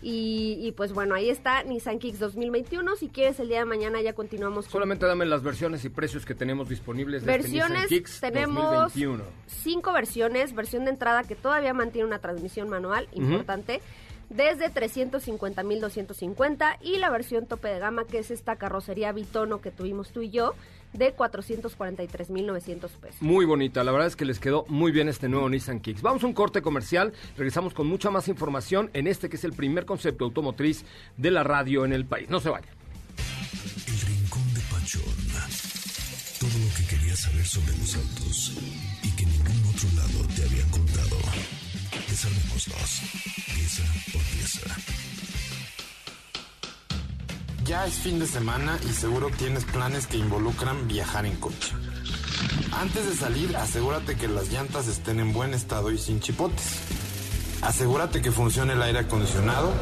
Y, 0.02 0.58
y, 0.60 0.72
pues 0.72 0.92
bueno, 0.92 1.14
ahí 1.14 1.30
está 1.30 1.62
Nissan 1.64 1.98
Kicks 1.98 2.18
2021. 2.20 2.96
Si 2.96 3.08
quieres, 3.08 3.40
el 3.40 3.48
día 3.48 3.60
de 3.60 3.64
mañana 3.64 4.00
ya 4.02 4.12
continuamos 4.12 4.66
con 4.66 4.72
solamente 4.72 5.06
dame 5.06 5.24
las 5.24 5.42
versiones 5.42 5.84
y 5.84 5.88
precios 5.88 6.26
que 6.26 6.34
tenemos 6.34 6.68
disponibles 6.68 7.24
de 7.24 7.34
este 7.34 7.48
Nissan 7.48 7.70
versiones. 7.70 7.88
Kicks 7.88 8.20
tenemos 8.20 8.64
2021. 8.94 9.24
cinco 9.46 9.92
versiones. 9.92 10.54
Versión 10.54 10.84
de 10.84 10.90
entrada 10.90 11.24
que 11.24 11.34
todavía 11.34 11.72
mantiene 11.72 12.06
una 12.06 12.18
transmisión 12.20 12.68
manual, 12.68 13.08
importante. 13.14 13.80
Desde 14.28 14.70
350.250 14.70 16.76
y 16.82 16.98
la 16.98 17.10
versión 17.10 17.46
tope 17.46 17.68
de 17.68 17.78
gama 17.78 18.04
que 18.06 18.18
es 18.18 18.30
esta 18.30 18.56
carrocería 18.56 19.12
bitono 19.12 19.60
que 19.60 19.70
tuvimos 19.70 20.10
tú 20.10 20.22
y 20.22 20.30
yo 20.30 20.54
de 20.92 21.14
443.900 21.14 22.90
pesos. 23.00 23.20
Muy 23.20 23.44
bonita, 23.44 23.84
la 23.84 23.92
verdad 23.92 24.08
es 24.08 24.16
que 24.16 24.24
les 24.24 24.38
quedó 24.38 24.64
muy 24.68 24.92
bien 24.92 25.08
este 25.08 25.28
nuevo 25.28 25.48
Nissan 25.48 25.80
Kicks. 25.80 26.02
Vamos 26.02 26.22
a 26.22 26.26
un 26.26 26.32
corte 26.32 26.62
comercial, 26.62 27.12
regresamos 27.36 27.74
con 27.74 27.86
mucha 27.86 28.10
más 28.10 28.28
información 28.28 28.90
en 28.92 29.06
este 29.06 29.28
que 29.28 29.36
es 29.36 29.44
el 29.44 29.52
primer 29.52 29.84
concepto 29.84 30.24
automotriz 30.24 30.84
de 31.16 31.30
la 31.30 31.44
radio 31.44 31.84
en 31.84 31.92
el 31.92 32.04
país. 32.04 32.28
No 32.30 32.40
se 32.40 32.50
vayan. 32.50 32.70
El 33.86 34.00
Rincón 34.00 34.54
de 34.54 34.60
Pachón. 34.70 35.02
Todo 36.38 36.58
lo 36.58 36.74
que 36.76 36.84
querías 36.84 37.20
saber 37.20 37.44
sobre 37.46 37.76
los 37.78 37.96
autos 37.96 38.58
y 39.02 39.10
que 39.16 39.24
ningún 39.26 39.74
otro 39.74 39.88
lado 39.96 40.28
te 40.34 40.44
habían 40.44 40.68
contado. 40.70 41.16
Desarmémoslos, 42.08 43.02
Ya 47.66 47.84
es 47.84 47.94
fin 47.94 48.20
de 48.20 48.26
semana 48.28 48.78
y 48.88 48.92
seguro 48.92 49.28
tienes 49.36 49.64
planes 49.64 50.06
que 50.06 50.16
involucran 50.16 50.86
viajar 50.86 51.26
en 51.26 51.34
coche. 51.34 51.72
Antes 52.70 53.06
de 53.06 53.16
salir, 53.16 53.56
asegúrate 53.56 54.16
que 54.16 54.28
las 54.28 54.52
llantas 54.52 54.86
estén 54.86 55.18
en 55.18 55.32
buen 55.32 55.52
estado 55.52 55.90
y 55.90 55.98
sin 55.98 56.20
chipotes. 56.20 56.64
Asegúrate 57.62 58.22
que 58.22 58.30
funcione 58.30 58.74
el 58.74 58.82
aire 58.82 59.00
acondicionado, 59.00 59.72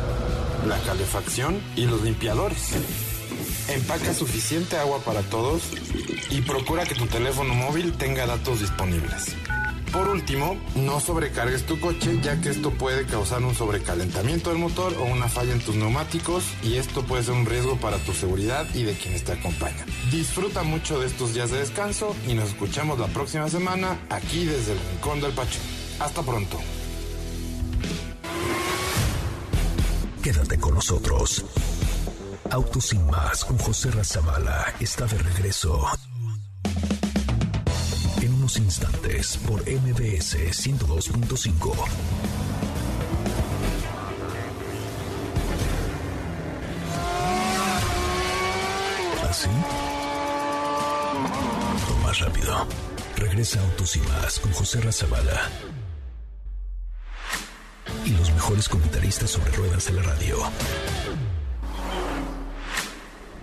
la 0.66 0.78
calefacción 0.78 1.60
y 1.76 1.84
los 1.84 2.00
limpiadores. 2.00 2.70
Empaca 3.68 4.14
suficiente 4.14 4.78
agua 4.78 5.00
para 5.00 5.20
todos 5.20 5.64
y 6.30 6.40
procura 6.40 6.86
que 6.86 6.94
tu 6.94 7.06
teléfono 7.06 7.54
móvil 7.54 7.92
tenga 7.98 8.26
datos 8.26 8.60
disponibles. 8.60 9.36
Por 9.94 10.08
último, 10.08 10.56
no 10.74 10.98
sobrecargues 10.98 11.66
tu 11.66 11.78
coche 11.78 12.18
ya 12.20 12.40
que 12.40 12.48
esto 12.48 12.72
puede 12.72 13.06
causar 13.06 13.44
un 13.44 13.54
sobrecalentamiento 13.54 14.50
del 14.50 14.58
motor 14.58 14.92
o 14.98 15.04
una 15.04 15.28
falla 15.28 15.52
en 15.52 15.60
tus 15.60 15.76
neumáticos 15.76 16.42
y 16.64 16.78
esto 16.78 17.04
puede 17.04 17.22
ser 17.22 17.34
un 17.34 17.46
riesgo 17.46 17.76
para 17.76 17.98
tu 17.98 18.12
seguridad 18.12 18.66
y 18.74 18.82
de 18.82 18.94
quienes 18.94 19.22
te 19.22 19.30
acompañan. 19.30 19.86
Disfruta 20.10 20.64
mucho 20.64 20.98
de 20.98 21.06
estos 21.06 21.32
días 21.32 21.52
de 21.52 21.58
descanso 21.58 22.16
y 22.26 22.34
nos 22.34 22.48
escuchamos 22.48 22.98
la 22.98 23.06
próxima 23.06 23.48
semana 23.48 24.00
aquí 24.10 24.46
desde 24.46 24.72
el 24.72 24.80
Rincón 24.80 25.20
del 25.20 25.30
Pacho. 25.30 25.60
Hasta 26.00 26.22
pronto. 26.22 26.58
Quédate 30.24 30.58
con 30.58 30.74
nosotros. 30.74 31.44
Autos 32.50 32.86
sin 32.86 33.06
más 33.06 33.44
con 33.44 33.58
José 33.58 33.92
Razabala 33.92 34.74
está 34.80 35.06
de 35.06 35.18
regreso. 35.18 35.88
Instantes 38.58 39.36
por 39.38 39.60
MBS 39.62 40.36
102.5. 40.36 41.74
¿Así? 49.28 49.48
O 51.90 52.06
más 52.06 52.18
rápido. 52.20 52.66
Regresa 53.16 53.60
Autos 53.60 53.96
y 53.96 54.00
más 54.00 54.38
con 54.38 54.52
José 54.52 54.80
Razabala. 54.80 55.50
Y 58.04 58.10
los 58.10 58.30
mejores 58.32 58.68
comentaristas 58.68 59.30
sobre 59.30 59.50
ruedas 59.52 59.86
de 59.86 59.92
la 59.92 60.02
radio. 60.02 60.38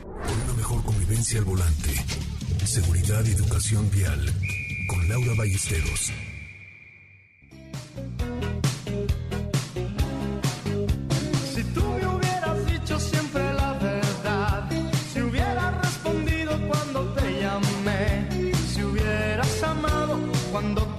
Por 0.04 0.38
una 0.46 0.54
mejor 0.56 0.84
convivencia 0.84 1.40
al 1.40 1.46
volante. 1.46 2.06
Seguridad 2.66 3.26
y 3.26 3.32
educación 3.32 3.90
vial. 3.92 4.34
Laura 5.12 5.34
Ballesteros. 5.34 6.14
Si 11.54 11.64
tú 11.76 11.84
me 11.98 12.08
hubieras 12.08 12.66
dicho 12.66 12.98
siempre 12.98 13.44
la 13.54 13.74
verdad, 13.74 14.70
si 15.12 15.22
hubieras 15.22 15.82
respondido 15.82 16.58
cuando 16.66 17.14
te 17.16 17.42
llamé, 17.42 18.54
si 18.74 18.84
hubieras 18.84 19.64
amado 19.64 20.18
cuando 20.50 20.82
te. 20.86 20.91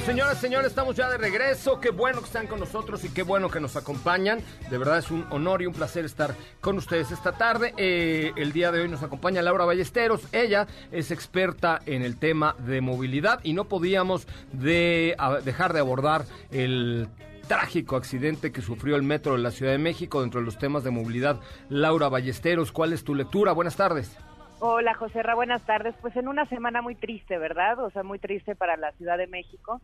Bueno, 0.00 0.12
señoras, 0.12 0.40
señores, 0.40 0.68
estamos 0.68 0.96
ya 0.96 1.10
de 1.10 1.18
regreso. 1.18 1.78
Qué 1.78 1.90
bueno 1.90 2.20
que 2.20 2.24
están 2.24 2.46
con 2.46 2.58
nosotros 2.58 3.04
y 3.04 3.10
qué 3.10 3.22
bueno 3.22 3.50
que 3.50 3.60
nos 3.60 3.76
acompañan. 3.76 4.40
De 4.70 4.78
verdad 4.78 4.96
es 4.96 5.10
un 5.10 5.26
honor 5.28 5.60
y 5.60 5.66
un 5.66 5.74
placer 5.74 6.06
estar 6.06 6.34
con 6.62 6.78
ustedes 6.78 7.10
esta 7.10 7.32
tarde. 7.32 7.74
Eh, 7.76 8.32
el 8.36 8.52
día 8.52 8.72
de 8.72 8.80
hoy 8.80 8.88
nos 8.88 9.02
acompaña 9.02 9.42
Laura 9.42 9.66
Ballesteros. 9.66 10.22
Ella 10.32 10.66
es 10.90 11.10
experta 11.10 11.80
en 11.84 12.00
el 12.00 12.16
tema 12.16 12.56
de 12.60 12.80
movilidad 12.80 13.40
y 13.42 13.52
no 13.52 13.66
podíamos 13.66 14.26
dejar 14.52 15.74
de 15.74 15.80
abordar 15.80 16.24
el 16.50 17.06
trágico 17.46 17.96
accidente 17.96 18.52
que 18.52 18.62
sufrió 18.62 18.96
el 18.96 19.02
metro 19.02 19.32
de 19.32 19.40
la 19.40 19.50
Ciudad 19.50 19.72
de 19.72 19.78
México 19.78 20.22
dentro 20.22 20.40
de 20.40 20.46
los 20.46 20.56
temas 20.56 20.82
de 20.82 20.90
movilidad. 20.90 21.40
Laura 21.68 22.08
Ballesteros, 22.08 22.72
¿cuál 22.72 22.94
es 22.94 23.04
tu 23.04 23.14
lectura? 23.14 23.52
Buenas 23.52 23.76
tardes. 23.76 24.16
Hola, 24.62 24.92
José 24.92 25.22
Ra, 25.22 25.34
buenas 25.34 25.64
tardes. 25.64 25.94
Pues 26.02 26.14
en 26.16 26.28
una 26.28 26.44
semana 26.44 26.82
muy 26.82 26.94
triste, 26.94 27.38
¿verdad? 27.38 27.82
O 27.82 27.90
sea, 27.90 28.02
muy 28.02 28.18
triste 28.18 28.54
para 28.54 28.76
la 28.76 28.92
Ciudad 28.92 29.16
de 29.16 29.26
México. 29.26 29.80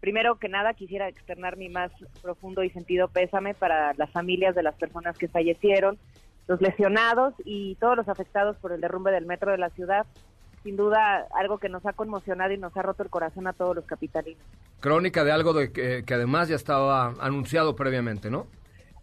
Primero 0.00 0.34
que 0.40 0.48
nada, 0.48 0.74
quisiera 0.74 1.08
externar 1.08 1.56
mi 1.56 1.68
más 1.68 1.92
profundo 2.22 2.64
y 2.64 2.70
sentido 2.70 3.06
pésame 3.06 3.54
para 3.54 3.94
las 3.94 4.10
familias 4.10 4.56
de 4.56 4.64
las 4.64 4.74
personas 4.74 5.16
que 5.16 5.28
fallecieron, 5.28 5.96
los 6.48 6.60
lesionados 6.60 7.34
y 7.44 7.76
todos 7.76 7.96
los 7.96 8.08
afectados 8.08 8.56
por 8.56 8.72
el 8.72 8.80
derrumbe 8.80 9.12
del 9.12 9.26
metro 9.26 9.52
de 9.52 9.58
la 9.58 9.70
ciudad. 9.70 10.06
Sin 10.64 10.76
duda, 10.76 11.28
algo 11.32 11.58
que 11.58 11.68
nos 11.68 11.86
ha 11.86 11.92
conmocionado 11.92 12.52
y 12.52 12.58
nos 12.58 12.76
ha 12.76 12.82
roto 12.82 13.04
el 13.04 13.10
corazón 13.10 13.46
a 13.46 13.52
todos 13.52 13.76
los 13.76 13.84
capitalinos. 13.84 14.42
Crónica 14.80 15.22
de 15.22 15.30
algo 15.30 15.52
de 15.52 15.70
que, 15.70 16.02
que 16.04 16.14
además 16.14 16.48
ya 16.48 16.56
estaba 16.56 17.14
anunciado 17.20 17.76
previamente, 17.76 18.28
¿no? 18.28 18.48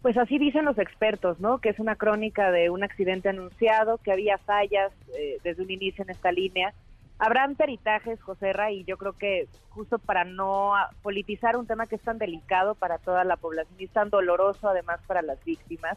Pues 0.04 0.18
así 0.18 0.36
dicen 0.36 0.66
los 0.66 0.76
expertos, 0.76 1.40
¿no? 1.40 1.62
Que 1.62 1.70
es 1.70 1.78
una 1.78 1.96
crónica 1.96 2.50
de 2.50 2.68
un 2.68 2.84
accidente 2.84 3.30
anunciado, 3.30 3.96
que 3.96 4.12
había 4.12 4.36
fallas 4.36 4.92
eh, 5.16 5.38
desde 5.42 5.62
un 5.62 5.70
inicio 5.70 6.04
en 6.04 6.10
esta 6.10 6.30
línea. 6.30 6.74
Habrán 7.18 7.54
peritajes, 7.54 8.20
José 8.20 8.52
Ra, 8.52 8.70
y 8.70 8.84
yo 8.84 8.98
creo 8.98 9.14
que 9.14 9.48
justo 9.70 9.98
para 9.98 10.24
no 10.24 10.74
politizar 11.00 11.56
un 11.56 11.66
tema 11.66 11.86
que 11.86 11.94
es 11.96 12.02
tan 12.02 12.18
delicado 12.18 12.74
para 12.74 12.98
toda 12.98 13.24
la 13.24 13.38
población 13.38 13.80
y 13.80 13.84
es 13.84 13.92
tan 13.92 14.10
doloroso 14.10 14.68
además 14.68 15.00
para 15.06 15.22
las 15.22 15.42
víctimas, 15.42 15.96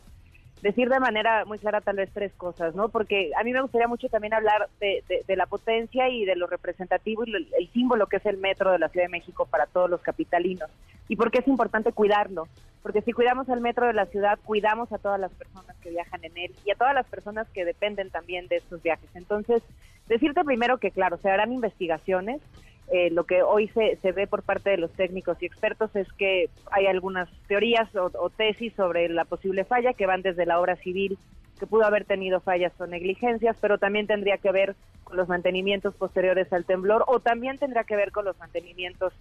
decir 0.62 0.90
de 0.90 1.00
manera 1.00 1.46
muy 1.46 1.60
clara 1.60 1.82
tal 1.82 1.98
vez 1.98 2.10
tres 2.14 2.34
cosas, 2.34 2.74
¿no? 2.76 2.90
Porque 2.90 3.32
a 3.40 3.44
mí 3.44 3.52
me 3.54 3.62
gustaría 3.62 3.88
mucho 3.88 4.10
también 4.10 4.34
hablar 4.34 4.70
de, 4.80 5.04
de- 5.08 5.24
de 5.28 5.36
la 5.36 5.46
potencia 5.46 6.10
y 6.10 6.26
de 6.26 6.36
lo 6.36 6.48
representativo 6.48 7.24
y 7.26 7.30
lo- 7.32 7.38
el 7.38 7.72
símbolo 7.74 8.08
que 8.08 8.18
es 8.18 8.26
el 8.26 8.38
metro 8.38 8.72
de 8.72 8.80
la 8.80 8.90
Ciudad 8.90 9.06
de 9.06 9.12
México 9.12 9.46
para 9.46 9.66
todos 9.68 9.90
los 9.90 10.02
capitalinos 10.02 10.70
y 11.08 11.16
por 11.16 11.32
qué 11.32 11.40
es 11.40 11.48
importante 11.48 11.92
cuidarlo. 11.92 12.48
Porque 12.84 13.02
si 13.02 13.12
cuidamos 13.14 13.50
el 13.50 13.60
metro 13.62 13.86
de 13.88 13.94
la 13.94 14.06
ciudad, 14.06 14.40
cuidamos 14.46 14.92
a 14.94 14.98
todas 14.98 15.20
las 15.20 15.32
personas 15.34 15.76
que 15.82 15.90
viajan 15.90 16.24
en 16.24 16.38
él 16.38 16.56
y 16.66 16.72
a 16.72 16.76
todas 16.76 16.94
las 16.96 17.06
personas 17.08 17.48
que 17.50 17.66
dependen 17.66 18.10
también 18.10 18.48
de 18.48 18.58
estos 18.58 18.82
viajes. 18.82 19.10
Entonces, 19.14 19.62
decirte 20.08 20.44
primero 20.46 20.78
que, 20.78 20.92
claro, 20.92 21.18
se 21.18 21.30
harán 21.30 21.52
investigaciones. 21.52 22.42
Eh, 22.90 23.10
lo 23.12 23.26
que 23.26 23.42
hoy 23.42 23.68
se, 23.70 23.98
se 23.98 24.14
ve 24.14 24.28
por 24.28 24.44
parte 24.44 24.70
de 24.70 24.78
los 24.78 24.92
técnicos 24.94 25.38
y 25.42 25.46
expertos 25.46 25.94
es 25.96 26.12
que 26.14 26.50
hay 26.72 26.88
algunas 26.88 27.30
teorías 27.48 27.94
o, 27.96 28.10
o 28.18 28.30
tesis 28.30 28.74
sobre 28.76 29.10
la 29.10 29.26
posible 29.26 29.66
falla 29.66 29.94
que 29.94 30.06
van 30.06 30.22
desde 30.22 30.46
la 30.46 30.60
obra 30.60 30.78
civil, 30.78 31.18
que 31.60 31.68
pudo 31.68 31.86
haber 31.86 32.06
tenido 32.06 32.40
fallas 32.40 32.72
o 32.80 32.88
negligencias, 32.88 33.58
pero 33.60 33.78
también 33.78 34.08
tendría 34.08 34.38
que 34.38 34.52
ver 34.52 34.76
con 35.04 35.18
los 35.18 35.28
mantenimientos 35.28 35.96
posteriores 35.96 36.52
al 36.54 36.66
temblor 36.66 37.04
o 37.08 37.20
también 37.20 37.58
tendrá 37.58 37.84
que 37.84 37.96
ver 37.96 38.12
con 38.12 38.26
los 38.26 38.38
mantenimientos 38.40 39.14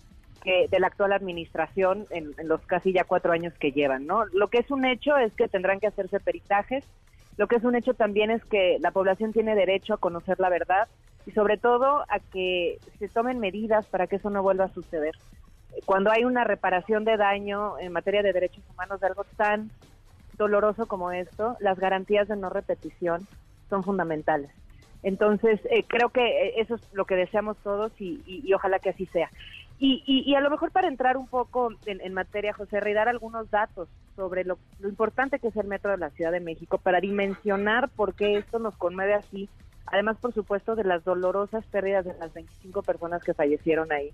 que 0.44 0.68
de 0.70 0.79
la 0.79 0.87
actual 0.87 1.12
administración 1.12 2.07
en, 2.11 2.35
en 2.38 2.48
los 2.48 2.61
casi 2.66 2.92
ya 2.92 3.05
cuatro 3.05 3.33
años 3.33 3.52
que 3.55 3.72
llevan, 3.72 4.07
¿no? 4.07 4.26
Lo 4.26 4.48
que 4.48 4.59
es 4.59 4.70
un 4.70 4.85
hecho 4.85 5.16
es 5.16 5.33
que 5.35 5.48
tendrán 5.48 5.81
que 5.81 5.88
hacerse 5.88 6.20
peritajes. 6.20 6.85
Lo 7.37 7.49
que 7.49 7.57
es 7.57 7.64
un 7.64 7.75
hecho 7.77 7.94
también 7.94 8.31
es 8.31 8.44
que 8.46 8.79
la 8.81 8.92
población 8.92 9.33
tiene 9.33 9.55
derecho 9.55 9.94
a 9.94 9.99
conocer 9.99 10.40
la 10.40 10.49
verdad 10.49 10.88
y 11.27 11.33
sobre 11.33 11.59
todo 11.59 12.05
a 12.09 12.20
que 12.33 12.81
se 12.99 13.09
tomen 13.09 13.40
medidas 13.40 13.87
para 13.88 14.07
que 14.07 14.16
eso 14.16 14.31
no 14.31 14.42
vuelva 14.42 14.64
a 14.66 14.72
suceder. 14.75 15.14
Cuando 15.85 16.11
hay 16.11 16.25
una 16.25 16.44
reparación 16.44 17.05
de 17.05 17.16
daño 17.16 17.79
en 17.79 17.92
materia 17.92 18.22
de 18.22 18.33
derechos 18.33 18.64
humanos 18.70 19.01
de 19.01 19.09
algo 19.09 19.25
tan 19.37 19.72
doloroso 20.33 20.87
como 20.87 21.12
esto, 21.12 21.57
las 21.61 21.79
garantías 21.79 22.29
de 22.29 22.37
no 22.37 22.51
repetición 22.51 23.29
son 23.68 23.85
fundamentales. 23.85 24.51
Entonces, 25.03 25.61
eh, 25.70 25.87
creo 25.88 26.11
que 26.11 26.20
eh, 26.27 26.55
eso 26.61 26.77
es 26.77 26.83
lo 26.92 27.05
que 27.07 27.16
deseamos 27.16 27.59
todos 27.62 27.92
y, 27.99 28.53
ojalá 28.55 28.79
que 28.81 28.90
así 28.90 29.07
sea. 29.07 29.31
Y, 29.79 30.03
y- 30.07 30.35
a 30.35 30.40
lo 30.40 30.51
mejor 30.51 30.72
para 30.72 30.88
entrar 30.88 31.16
un 31.16 31.29
poco 31.29 31.70
en, 31.85 32.01
en 32.01 32.14
materia, 32.14 32.53
José, 32.55 32.81
Rey, 32.81 32.94
dar 32.94 33.09
algunos 33.09 33.51
datos 33.51 33.88
sobre 34.16 34.44
lo, 34.44 34.59
lo 34.81 34.88
importante 34.88 35.38
que 35.38 35.48
es 35.48 35.57
el 35.57 35.66
metro 35.66 35.90
de 35.90 35.98
la 35.98 36.11
Ciudad 36.11 36.33
de 36.33 36.40
México, 36.40 36.79
para 36.79 37.00
dimensionar 37.00 37.88
por 37.90 38.14
qué 38.14 38.37
esto 38.37 38.59
nos 38.59 38.76
conmueve 38.76 39.14
así, 39.14 39.48
además, 39.87 40.16
por 40.20 40.33
supuesto, 40.33 40.74
de 40.74 40.85
las 40.85 41.05
dolorosas 41.05 41.64
pérdidas 41.66 42.05
de 42.05 42.14
las 42.14 42.33
25 42.33 42.83
personas 42.83 43.22
que 43.22 43.35
fallecieron 43.35 43.92
ahí, 43.92 44.11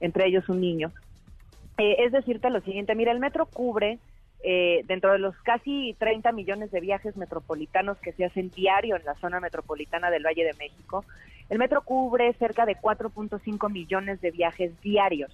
entre 0.00 0.26
ellos 0.26 0.48
un 0.48 0.60
niño. 0.60 0.92
Eh, 1.78 2.04
es 2.04 2.12
decirte 2.12 2.50
lo 2.50 2.60
siguiente, 2.60 2.94
mira, 2.94 3.12
el 3.12 3.20
metro 3.20 3.46
cubre 3.46 3.98
eh, 4.42 4.82
dentro 4.86 5.12
de 5.12 5.18
los 5.18 5.36
casi 5.38 5.94
30 5.98 6.30
millones 6.32 6.70
de 6.70 6.80
viajes 6.80 7.16
metropolitanos 7.16 7.98
que 7.98 8.12
se 8.12 8.24
hacen 8.24 8.50
diario 8.50 8.96
en 8.96 9.04
la 9.04 9.14
zona 9.16 9.40
metropolitana 9.40 10.10
del 10.10 10.24
Valle 10.24 10.44
de 10.44 10.54
México, 10.54 11.04
el 11.48 11.58
metro 11.58 11.82
cubre 11.82 12.32
cerca 12.34 12.66
de 12.66 12.76
4.5 12.76 13.70
millones 13.70 14.20
de 14.20 14.30
viajes 14.30 14.80
diarios. 14.82 15.32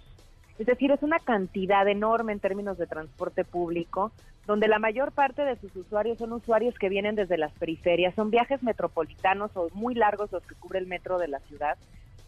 Es 0.59 0.67
decir, 0.67 0.91
es 0.91 1.03
una 1.03 1.19
cantidad 1.19 1.87
enorme 1.89 2.33
en 2.33 2.41
términos 2.41 2.79
de 2.79 2.87
transporte 2.87 3.45
público, 3.45 4.13
donde 4.47 4.69
la 4.69 4.79
mayor 4.79 5.13
parte 5.13 5.45
de 5.45 5.57
sus 5.57 5.75
usuarios 5.77 6.19
son 6.19 6.33
usuarios 6.33 6.79
que 6.79 6.89
vienen 6.89 7.15
desde 7.15 7.39
las 7.39 7.53
periferias, 7.53 8.15
son 8.15 8.31
viajes 8.31 8.63
metropolitanos 8.63 9.51
o 9.55 9.69
muy 9.73 9.95
largos 9.95 10.33
los 10.33 10.45
que 10.47 10.55
cubre 10.55 10.79
el 10.79 10.87
metro 10.87 11.19
de 11.19 11.29
la 11.29 11.41
ciudad, 11.41 11.79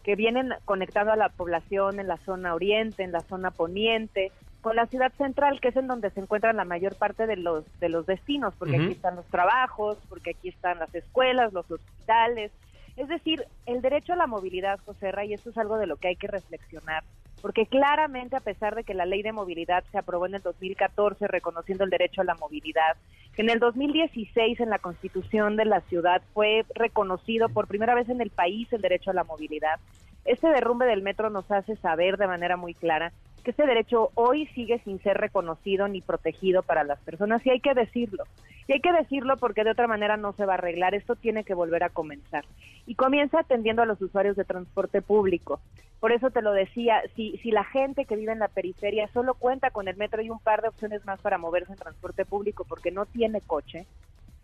que 0.03 0.15
vienen 0.15 0.53
conectando 0.65 1.11
a 1.11 1.17
la 1.17 1.29
población 1.29 1.99
en 1.99 2.07
la 2.07 2.17
zona 2.17 2.53
oriente, 2.53 3.03
en 3.03 3.11
la 3.11 3.21
zona 3.21 3.51
poniente, 3.51 4.31
con 4.61 4.75
la 4.75 4.87
ciudad 4.87 5.11
central, 5.17 5.59
que 5.61 5.67
es 5.67 5.75
en 5.75 5.87
donde 5.87 6.09
se 6.09 6.19
encuentran 6.19 6.57
la 6.57 6.65
mayor 6.65 6.95
parte 6.95 7.27
de 7.27 7.35
los, 7.35 7.63
de 7.79 7.89
los 7.89 8.05
destinos, 8.05 8.53
porque 8.57 8.77
aquí 8.77 8.91
están 8.93 9.15
los 9.15 9.25
trabajos, 9.27 9.97
porque 10.09 10.31
aquí 10.31 10.49
están 10.49 10.79
las 10.79 10.93
escuelas, 10.95 11.53
los 11.53 11.69
hospitales. 11.69 12.51
Es 12.97 13.07
decir, 13.07 13.45
el 13.65 13.81
derecho 13.81 14.13
a 14.13 14.15
la 14.15 14.25
movilidad, 14.25 14.79
José 14.85 15.11
Ray, 15.11 15.31
y 15.31 15.33
esto 15.33 15.51
es 15.51 15.57
algo 15.57 15.77
de 15.77 15.85
lo 15.85 15.97
que 15.97 16.07
hay 16.07 16.15
que 16.15 16.27
reflexionar, 16.27 17.03
porque 17.45 17.67
claramente 17.67 18.35
a 18.35 18.39
pesar 18.39 18.73
de 18.73 18.83
que 18.83 18.95
la 18.95 19.05
ley 19.05 19.21
de 19.21 19.31
movilidad 19.31 19.83
se 19.91 19.99
aprobó 19.99 20.25
en 20.25 20.33
el 20.33 20.41
2014 20.41 21.27
reconociendo 21.27 21.83
el 21.83 21.91
derecho 21.91 22.21
a 22.21 22.23
la 22.23 22.33
movilidad, 22.33 22.97
en 23.37 23.51
el 23.51 23.59
2016 23.59 24.61
en 24.61 24.71
la 24.71 24.79
constitución 24.79 25.55
de 25.55 25.65
la 25.65 25.81
ciudad 25.81 26.23
fue 26.33 26.65
reconocido 26.73 27.47
por 27.49 27.67
primera 27.67 27.93
vez 27.93 28.09
en 28.09 28.19
el 28.19 28.31
país 28.31 28.73
el 28.73 28.81
derecho 28.81 29.11
a 29.11 29.13
la 29.13 29.25
movilidad, 29.25 29.79
este 30.25 30.47
derrumbe 30.47 30.87
del 30.87 31.03
metro 31.03 31.29
nos 31.29 31.51
hace 31.51 31.75
saber 31.75 32.17
de 32.17 32.25
manera 32.25 32.57
muy 32.57 32.73
clara 32.73 33.11
que 33.45 33.51
ese 33.51 33.65
derecho 33.65 34.11
hoy 34.15 34.47
sigue 34.47 34.79
sin 34.79 34.99
ser 35.01 35.17
reconocido 35.17 35.87
ni 35.87 36.01
protegido 36.01 36.63
para 36.63 36.83
las 36.83 36.99
personas 36.99 37.45
y 37.45 37.51
hay 37.51 37.61
que 37.61 37.73
decirlo. 37.73 38.25
Y 38.67 38.73
hay 38.73 38.81
que 38.81 38.91
decirlo 38.91 39.37
porque 39.37 39.63
de 39.63 39.71
otra 39.71 39.87
manera 39.87 40.17
no 40.17 40.33
se 40.33 40.45
va 40.45 40.53
a 40.53 40.57
arreglar. 40.57 40.95
Esto 40.95 41.15
tiene 41.15 41.43
que 41.43 41.53
volver 41.53 41.83
a 41.83 41.89
comenzar. 41.89 42.43
Y 42.87 42.95
comienza 42.95 43.39
atendiendo 43.39 43.83
a 43.83 43.85
los 43.85 44.01
usuarios 44.01 44.35
de 44.35 44.43
transporte 44.43 45.01
público. 45.01 45.61
Por 45.99 46.11
eso 46.11 46.31
te 46.31 46.41
lo 46.41 46.51
decía, 46.51 47.01
si, 47.15 47.37
si 47.37 47.51
la 47.51 47.63
gente 47.63 48.05
que 48.05 48.15
vive 48.15 48.31
en 48.31 48.39
la 48.39 48.47
periferia 48.47 49.07
solo 49.13 49.35
cuenta 49.35 49.69
con 49.69 49.87
el 49.87 49.95
metro 49.95 50.21
y 50.21 50.29
un 50.29 50.39
par 50.39 50.61
de 50.61 50.69
opciones 50.69 51.05
más 51.05 51.21
para 51.21 51.37
moverse 51.37 51.71
en 51.71 51.77
transporte 51.77 52.25
público 52.25 52.65
porque 52.67 52.91
no 52.91 53.05
tiene 53.05 53.39
coche, 53.41 53.85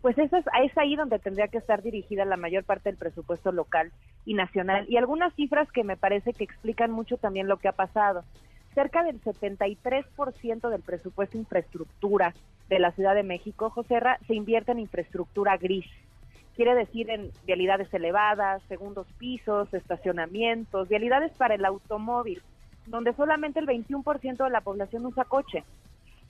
pues 0.00 0.16
eso 0.18 0.36
es, 0.36 0.44
es 0.64 0.78
ahí 0.78 0.96
donde 0.96 1.18
tendría 1.18 1.48
que 1.48 1.58
estar 1.58 1.82
dirigida 1.82 2.24
la 2.24 2.36
mayor 2.36 2.64
parte 2.64 2.88
del 2.90 2.98
presupuesto 2.98 3.50
local 3.52 3.92
y 4.24 4.34
nacional. 4.34 4.86
Y 4.88 4.96
algunas 4.96 5.34
cifras 5.34 5.70
que 5.72 5.84
me 5.84 5.96
parece 5.96 6.32
que 6.32 6.44
explican 6.44 6.92
mucho 6.92 7.16
también 7.16 7.48
lo 7.48 7.56
que 7.56 7.68
ha 7.68 7.72
pasado. 7.72 8.24
Cerca 8.74 9.02
del 9.02 9.20
73% 9.20 10.70
del 10.70 10.82
presupuesto 10.82 11.36
infraestructura 11.36 12.34
de 12.68 12.78
la 12.78 12.92
Ciudad 12.92 13.14
de 13.14 13.22
México, 13.22 13.68
Joserra, 13.70 14.18
se 14.26 14.34
invierte 14.34 14.72
en 14.72 14.78
infraestructura 14.78 15.58
gris. 15.58 15.86
Quiere 16.56 16.74
decir 16.74 17.10
en 17.10 17.30
vialidades 17.44 17.92
elevadas, 17.92 18.62
segundos 18.68 19.06
pisos, 19.18 19.72
estacionamientos, 19.74 20.88
vialidades 20.88 21.32
para 21.32 21.54
el 21.54 21.64
automóvil, 21.64 22.42
donde 22.86 23.12
solamente 23.14 23.60
el 23.60 23.66
21% 23.66 24.44
de 24.44 24.50
la 24.50 24.60
población 24.62 25.04
usa 25.04 25.24
coche. 25.24 25.64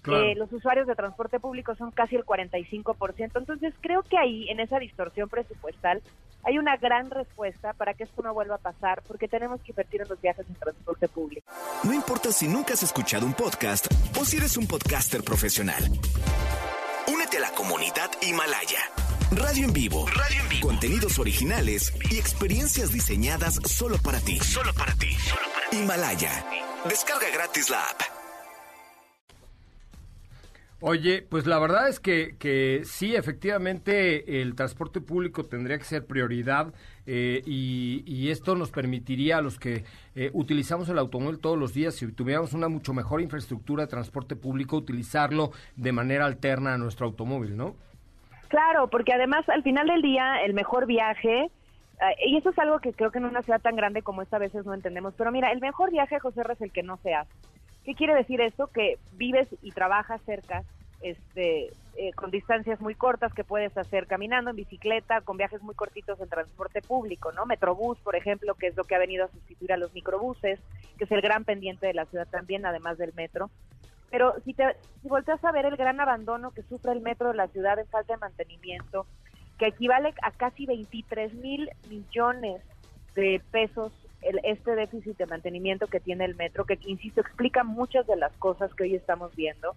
Claro. 0.03 0.25
Eh, 0.25 0.35
los 0.35 0.53
usuarios 0.53 0.87
de 0.87 0.95
transporte 0.95 1.38
público 1.38 1.75
son 1.77 1.93
casi 1.93 2.17
el 2.17 2.25
45%. 2.25 3.38
Entonces 3.38 3.73
creo 3.81 4.03
que 4.03 4.19
ahí, 4.19 4.49
en 4.51 4.61
esa 4.61 4.79
distorsión 4.79 5.29
presupuestal, 5.29 6.03
hay 6.45 6.59
una 6.59 6.77
gran 6.77 7.11
respuesta 7.11 7.73
para 7.73 7.95
que 7.95 8.05
esto 8.05 8.21
no 8.23 8.35
vuelva 8.35 8.57
a 8.57 8.59
pasar, 8.59 9.03
porque 9.07 9.29
tenemos 9.29 9.61
que 9.62 9.73
invertir 9.73 10.03
en 10.03 10.09
los 10.09 10.21
viajes 10.21 10.45
en 10.49 10.55
transporte 10.55 11.09
público. 11.09 11.47
No 11.85 11.93
importa 11.93 12.33
si 12.33 12.49
nunca 12.49 12.75
has 12.75 12.83
escuchado 12.83 13.25
un 13.25 13.33
podcast 13.33 13.87
o 14.21 14.25
si 14.25 14.38
eres 14.38 14.57
un 14.57 14.67
podcaster 14.67 15.23
profesional. 15.23 15.85
Únete 17.07 17.38
a 17.38 17.41
la 17.41 17.51
comunidad 17.53 18.11
Himalaya. 18.23 18.81
Radio 19.31 19.65
en 19.67 19.73
vivo. 19.73 20.07
Radio 20.09 20.43
en 20.43 20.49
vivo. 20.49 20.69
Contenidos 20.69 21.19
originales 21.19 21.93
y 22.11 22.19
experiencias 22.19 22.93
diseñadas 22.93 23.55
solo 23.65 23.97
para 24.03 24.21
ti. 24.21 24.38
Solo 24.41 24.75
para 24.75 24.93
ti. 24.95 25.17
Himalaya. 25.73 26.45
Descarga 26.85 27.31
gratis 27.33 27.71
la 27.71 27.83
app. 27.83 28.22
Oye, 30.85 31.23
pues 31.23 31.47
la 31.47 31.61
verdad 31.61 31.88
es 31.88 32.01
que, 32.01 32.37
que 32.40 32.81
sí, 32.83 33.14
efectivamente, 33.14 34.42
el 34.42 34.57
transporte 34.57 35.01
público 35.01 35.45
tendría 35.45 35.79
que 35.79 35.85
ser 35.85 36.05
prioridad 36.05 36.75
eh, 37.07 37.40
y, 37.47 38.31
esto 38.31 38.57
nos 38.57 38.73
permitiría 38.73 39.38
a 39.38 39.42
los 39.42 39.61
que 39.61 39.85
eh, 40.16 40.31
utilizamos 40.33 40.88
el 40.88 40.99
automóvil 40.99 41.38
todos 41.38 41.57
los 41.57 41.73
días, 41.73 41.95
si 41.95 42.11
tuviéramos 42.11 42.53
una 42.53 42.68
mucho 42.68 42.95
mejor 42.95 43.21
infraestructura 43.21 43.85
de 43.85 43.90
transporte 43.90 44.35
público, 44.35 44.77
utilizarlo 44.77 45.53
de 45.77 45.92
manera 45.92 46.27
alterna 46.27 46.75
a 46.75 46.79
nuestro 46.79 47.07
automóvil, 47.07 47.57
¿no? 47.57 47.77
Claro, 48.49 48.88
porque 48.88 49.12
además 49.12 49.49
al 49.51 49.62
final 49.62 49.87
del 49.87 50.03
día 50.03 50.42
el 50.45 50.53
mejor 50.53 50.87
viaje, 50.87 51.45
eh, 51.45 51.51
y 52.27 52.38
eso 52.38 52.51
es 52.51 52.59
algo 52.59 52.81
que 52.81 52.92
creo 52.92 53.12
que 53.12 53.18
en 53.18 53.27
una 53.27 53.42
ciudad 53.42 53.61
tan 53.61 53.77
grande 53.77 54.03
como 54.03 54.23
esta 54.23 54.37
a 54.37 54.40
veces 54.40 54.66
no 54.66 54.75
entendemos, 54.75 55.14
pero 55.16 55.31
mira, 55.31 55.53
el 55.53 55.61
mejor 55.61 55.92
viaje, 55.92 56.18
José 56.18 56.40
R, 56.40 56.55
es 56.55 56.61
el 56.61 56.73
que 56.73 56.83
no 56.83 56.97
se 57.05 57.14
hace. 57.14 57.31
¿Qué 57.85 57.95
quiere 57.95 58.14
decir 58.14 58.40
esto? 58.40 58.68
Que 58.68 58.99
vives 59.12 59.49
y 59.62 59.73
trabajas 59.73 60.21
cerca, 60.25 60.62
este, 61.01 61.73
eh, 61.97 62.12
con 62.14 62.31
distancias 62.31 62.81
muy 62.81 62.95
cortas 62.95 63.35
que 63.35 63.45
puedes 63.45 63.77
hacer 63.77 64.07
caminando, 64.07 64.51
en 64.51 64.57
bicicleta, 64.57 65.21
con 65.21 65.37
viajes 65.37 65.62
muy 65.62 65.75
cortitos 65.75 66.21
en 66.21 66.29
transporte 66.29 66.81
público, 66.81 67.33
¿no? 67.33 67.45
Metrobús, 67.45 67.99
por 68.01 68.14
ejemplo, 68.14 68.55
que 68.55 68.68
es 68.68 68.77
lo 68.77 68.85
que 68.85 68.95
ha 68.95 69.01
venido 69.01 69.25
a 69.25 69.29
sustituir 69.29 69.73
a 69.73 69.77
los 69.77 69.92
microbuses, 69.92 70.61
que 70.97 71.05
es 71.05 71.11
el 71.11 71.21
gran 71.21 71.45
pendiente 71.45 71.87
de 71.87 71.95
la 71.95 72.07
ciudad 72.07 72.29
también, 72.29 72.64
además 72.64 72.99
del 72.99 73.12
metro. 73.14 73.51
Pero 74.11 74.35
si 74.45 74.55
te 74.55 74.77
si 75.03 75.09
volteas 75.09 75.45
a 75.45 75.51
ver 75.51 75.66
el 75.66 75.77
gran 75.77 76.01
abandono 76.01 76.53
que 76.53 76.62
sufre 76.62 76.92
el 76.92 77.01
metro 77.01 77.29
de 77.29 77.35
la 77.35 77.49
ciudad 77.49 77.79
en 77.79 77.88
falta 77.88 78.12
de 78.12 78.21
mantenimiento, 78.21 79.07
que 79.59 79.66
equivale 79.66 80.14
a 80.23 80.31
casi 80.31 80.66
23 80.66 81.35
mil 81.35 81.68
millones 81.88 82.62
de 83.14 83.42
pesos 83.51 83.92
el, 84.23 84.41
este 84.45 84.75
déficit 84.75 85.17
de 85.17 85.27
mantenimiento 85.27 85.87
que 85.87 86.01
tiene 86.01 86.25
el 86.25 86.35
metro, 86.35 86.65
que 86.65 86.79
insisto, 86.87 87.21
explica 87.21 87.65
muchas 87.65 88.07
de 88.07 88.17
las 88.17 88.33
cosas 88.39 88.73
que 88.75 88.85
hoy 88.85 88.95
estamos 88.95 89.35
viendo. 89.35 89.75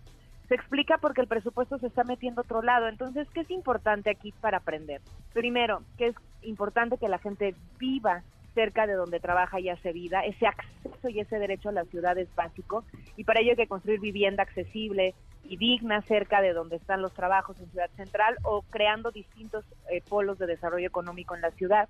Se 0.48 0.56
explica 0.56 1.00
porque 1.00 1.22
el 1.22 1.28
presupuesto 1.28 1.80
se 1.80 1.88
está 1.88 2.04
metiendo 2.04 2.42
otro 2.42 2.62
lado. 2.62 2.88
Entonces, 2.88 3.28
¿qué 3.34 3.42
es 3.42 3.50
importante 3.50 4.12
aquí 4.12 4.32
para 4.42 4.58
aprender? 4.58 5.02
Primero, 5.34 5.82
que 5.98 6.08
es 6.08 6.16
importante 6.44 6.98
que 6.98 7.10
la 7.10 7.18
gente 7.18 7.56
viva 7.80 8.24
cerca 8.54 8.88
de 8.88 8.94
donde 8.94 9.20
trabaja 9.20 9.60
y 9.60 9.70
hace 9.70 9.92
vida. 9.92 10.22
Ese 10.22 10.48
acceso 10.48 11.10
y 11.10 11.20
ese 11.20 11.38
derecho 11.38 11.70
a 11.70 11.74
la 11.74 11.86
ciudad 11.86 12.18
es 12.18 12.34
básico 12.36 12.84
y 13.18 13.24
para 13.24 13.42
ello 13.42 13.52
hay 13.52 13.58
que 13.58 13.68
construir 13.68 14.00
vivienda 14.00 14.44
accesible 14.44 15.14
y 15.48 15.58
digna 15.58 16.02
cerca 16.02 16.42
de 16.42 16.54
donde 16.54 16.78
están 16.78 17.02
los 17.02 17.14
trabajos 17.14 17.60
en 17.60 17.70
Ciudad 17.72 17.90
Central 17.96 18.36
o 18.44 18.64
creando 18.70 19.12
distintos 19.12 19.66
eh, 19.90 20.02
polos 20.08 20.38
de 20.38 20.48
desarrollo 20.48 20.88
económico 20.88 21.36
en 21.36 21.42
la 21.42 21.52
ciudad. 21.52 21.90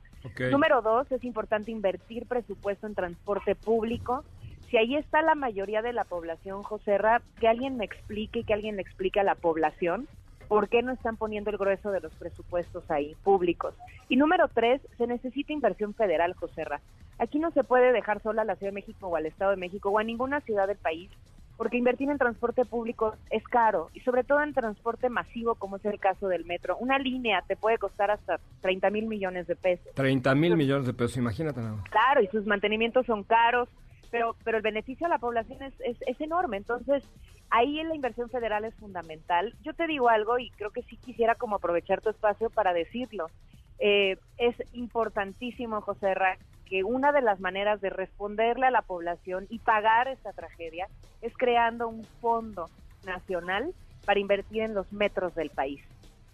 Número 0.51 0.81
dos, 0.81 1.11
es 1.11 1.23
importante 1.23 1.71
invertir 1.71 2.25
presupuesto 2.25 2.87
en 2.87 2.95
transporte 2.95 3.55
público. 3.55 4.23
Si 4.69 4.77
ahí 4.77 4.95
está 4.95 5.21
la 5.21 5.35
mayoría 5.35 5.81
de 5.81 5.93
la 5.93 6.03
población, 6.03 6.63
José 6.63 6.97
Ra, 6.97 7.21
que 7.39 7.47
alguien 7.47 7.77
me 7.77 7.85
explique, 7.85 8.43
que 8.43 8.53
alguien 8.53 8.75
le 8.75 8.81
explique 8.81 9.19
a 9.19 9.23
la 9.23 9.35
población 9.35 10.07
por 10.47 10.69
qué 10.69 10.81
no 10.81 10.91
están 10.91 11.17
poniendo 11.17 11.49
el 11.49 11.57
grueso 11.57 11.91
de 11.91 12.01
los 12.01 12.13
presupuestos 12.13 12.89
ahí, 12.91 13.15
públicos. 13.23 13.73
Y 14.09 14.17
número 14.17 14.47
tres, 14.47 14.81
se 14.97 15.07
necesita 15.07 15.53
inversión 15.53 15.93
federal, 15.93 16.33
José 16.33 16.63
Ra. 16.65 16.81
Aquí 17.17 17.39
no 17.39 17.51
se 17.51 17.63
puede 17.63 17.91
dejar 17.93 18.21
sola 18.21 18.43
a 18.43 18.45
la 18.45 18.55
Ciudad 18.55 18.71
de 18.71 18.75
México 18.75 19.07
o 19.07 19.15
al 19.15 19.25
Estado 19.25 19.51
de 19.51 19.57
México 19.57 19.89
o 19.89 19.99
a 19.99 20.03
ninguna 20.03 20.41
ciudad 20.41 20.67
del 20.67 20.77
país, 20.77 21.09
porque 21.57 21.77
invertir 21.77 22.09
en 22.09 22.17
transporte 22.17 22.65
público 22.65 23.15
es 23.29 23.43
caro 23.43 23.89
y 23.93 24.01
sobre 24.01 24.23
todo 24.23 24.41
en 24.41 24.53
transporte 24.53 25.09
masivo, 25.09 25.55
como 25.55 25.77
es 25.77 25.85
el 25.85 25.99
caso 25.99 26.27
del 26.27 26.45
metro. 26.45 26.77
Una 26.77 26.99
línea 26.99 27.43
te 27.47 27.55
puede 27.55 27.77
costar 27.77 28.11
hasta 28.11 28.39
30 28.61 28.89
mil 28.89 29.07
millones 29.07 29.47
de 29.47 29.55
pesos. 29.55 29.93
30 29.95 30.35
mil 30.35 30.57
millones 30.57 30.85
de 30.87 30.93
pesos, 30.93 31.17
imagínate 31.17 31.61
nada. 31.61 31.83
Claro, 31.89 32.21
y 32.21 32.27
sus 32.27 32.45
mantenimientos 32.45 33.05
son 33.05 33.23
caros, 33.23 33.69
pero, 34.11 34.35
pero 34.43 34.57
el 34.57 34.63
beneficio 34.63 35.07
a 35.07 35.09
la 35.09 35.19
población 35.19 35.61
es, 35.63 35.73
es, 35.79 35.97
es 36.05 36.19
enorme. 36.21 36.57
Entonces, 36.57 37.03
ahí 37.49 37.79
en 37.79 37.89
la 37.89 37.95
inversión 37.95 38.29
federal 38.29 38.65
es 38.65 38.75
fundamental. 38.75 39.53
Yo 39.63 39.73
te 39.73 39.87
digo 39.87 40.09
algo 40.09 40.39
y 40.39 40.49
creo 40.51 40.71
que 40.71 40.83
sí 40.83 40.97
quisiera 40.97 41.35
como 41.35 41.55
aprovechar 41.55 42.01
tu 42.01 42.09
espacio 42.09 42.49
para 42.49 42.73
decirlo. 42.73 43.27
Eh, 43.79 44.17
es 44.37 44.55
importantísimo, 44.73 45.81
José 45.81 46.13
Ra, 46.13 46.37
que 46.65 46.83
una 46.83 47.11
de 47.11 47.21
las 47.21 47.39
maneras 47.39 47.81
de 47.81 47.89
responderle 47.89 48.67
a 48.67 48.71
la 48.71 48.81
población 48.81 49.45
y 49.49 49.59
pagar 49.59 50.07
esta 50.07 50.33
tragedia 50.33 50.87
es 51.21 51.35
creando 51.37 51.87
un 51.87 52.03
fondo 52.21 52.69
nacional 53.05 53.73
para 54.05 54.19
invertir 54.19 54.63
en 54.63 54.73
los 54.73 54.91
metros 54.91 55.35
del 55.35 55.49
país. 55.49 55.81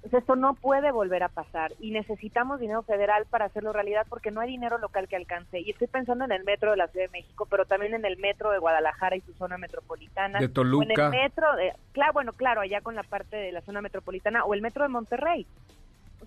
Pues 0.01 0.15
esto 0.15 0.35
no 0.35 0.55
puede 0.55 0.91
volver 0.91 1.21
a 1.21 1.29
pasar 1.29 1.73
y 1.79 1.91
necesitamos 1.91 2.59
dinero 2.59 2.81
federal 2.81 3.27
para 3.29 3.45
hacerlo 3.45 3.71
realidad 3.71 4.07
porque 4.09 4.31
no 4.31 4.41
hay 4.41 4.49
dinero 4.49 4.79
local 4.79 5.07
que 5.07 5.15
alcance. 5.15 5.59
Y 5.59 5.69
estoy 5.69 5.87
pensando 5.87 6.25
en 6.25 6.31
el 6.31 6.43
metro 6.43 6.71
de 6.71 6.77
la 6.77 6.87
Ciudad 6.87 7.05
de 7.05 7.11
México, 7.11 7.45
pero 7.47 7.65
también 7.65 7.93
en 7.93 8.03
el 8.03 8.17
metro 8.17 8.49
de 8.49 8.57
Guadalajara 8.57 9.15
y 9.15 9.21
su 9.21 9.33
zona 9.33 9.59
metropolitana. 9.59 10.39
De 10.39 10.49
Toluca. 10.49 10.87
O 10.87 10.91
en 10.91 10.99
el 10.99 11.09
metro, 11.11 11.55
de, 11.55 11.73
claro, 11.91 12.13
bueno, 12.13 12.33
claro, 12.33 12.61
allá 12.61 12.81
con 12.81 12.95
la 12.95 13.03
parte 13.03 13.37
de 13.37 13.51
la 13.51 13.61
zona 13.61 13.81
metropolitana 13.81 14.43
o 14.43 14.55
el 14.55 14.61
metro 14.63 14.81
de 14.81 14.89
Monterrey. 14.89 15.45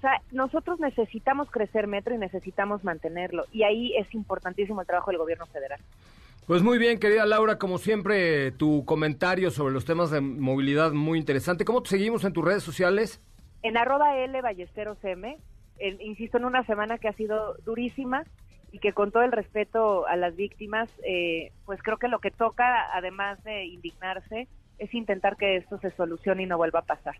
O 0.04 0.06
sea, 0.06 0.20
nosotros 0.32 0.78
necesitamos 0.80 1.50
crecer 1.50 1.86
metro 1.86 2.14
y 2.14 2.18
necesitamos 2.18 2.84
mantenerlo. 2.84 3.46
Y 3.52 3.62
ahí 3.62 3.96
es 3.96 4.12
importantísimo 4.12 4.82
el 4.82 4.86
trabajo 4.86 5.10
del 5.10 5.16
gobierno 5.16 5.46
federal. 5.46 5.80
Pues 6.46 6.62
muy 6.62 6.76
bien, 6.76 6.98
querida 7.00 7.24
Laura, 7.24 7.56
como 7.58 7.78
siempre, 7.78 8.52
tu 8.52 8.84
comentario 8.84 9.50
sobre 9.50 9.72
los 9.72 9.86
temas 9.86 10.10
de 10.10 10.20
movilidad 10.20 10.92
muy 10.92 11.18
interesante. 11.18 11.64
¿Cómo 11.64 11.82
te 11.82 11.88
seguimos 11.88 12.22
en 12.24 12.34
tus 12.34 12.44
redes 12.44 12.62
sociales? 12.62 13.22
En 13.62 13.78
arroba 13.78 14.18
L 14.18 14.42
Ballesteros 14.42 14.98
M, 15.04 15.38
en- 15.78 16.00
insisto, 16.02 16.36
en 16.36 16.44
una 16.44 16.66
semana 16.66 16.98
que 16.98 17.08
ha 17.08 17.14
sido 17.14 17.56
durísima 17.64 18.24
y 18.72 18.80
que 18.80 18.92
con 18.92 19.10
todo 19.10 19.22
el 19.22 19.32
respeto 19.32 20.06
a 20.06 20.16
las 20.16 20.36
víctimas, 20.36 20.90
eh, 21.02 21.50
pues 21.64 21.82
creo 21.82 21.96
que 21.96 22.08
lo 22.08 22.18
que 22.18 22.30
toca, 22.30 22.94
además 22.94 23.42
de 23.42 23.64
indignarse, 23.64 24.48
es 24.78 24.92
intentar 24.94 25.36
que 25.36 25.56
esto 25.56 25.78
se 25.80 25.90
solucione 25.92 26.44
y 26.44 26.46
no 26.46 26.56
vuelva 26.56 26.80
a 26.80 26.84
pasar. 26.84 27.14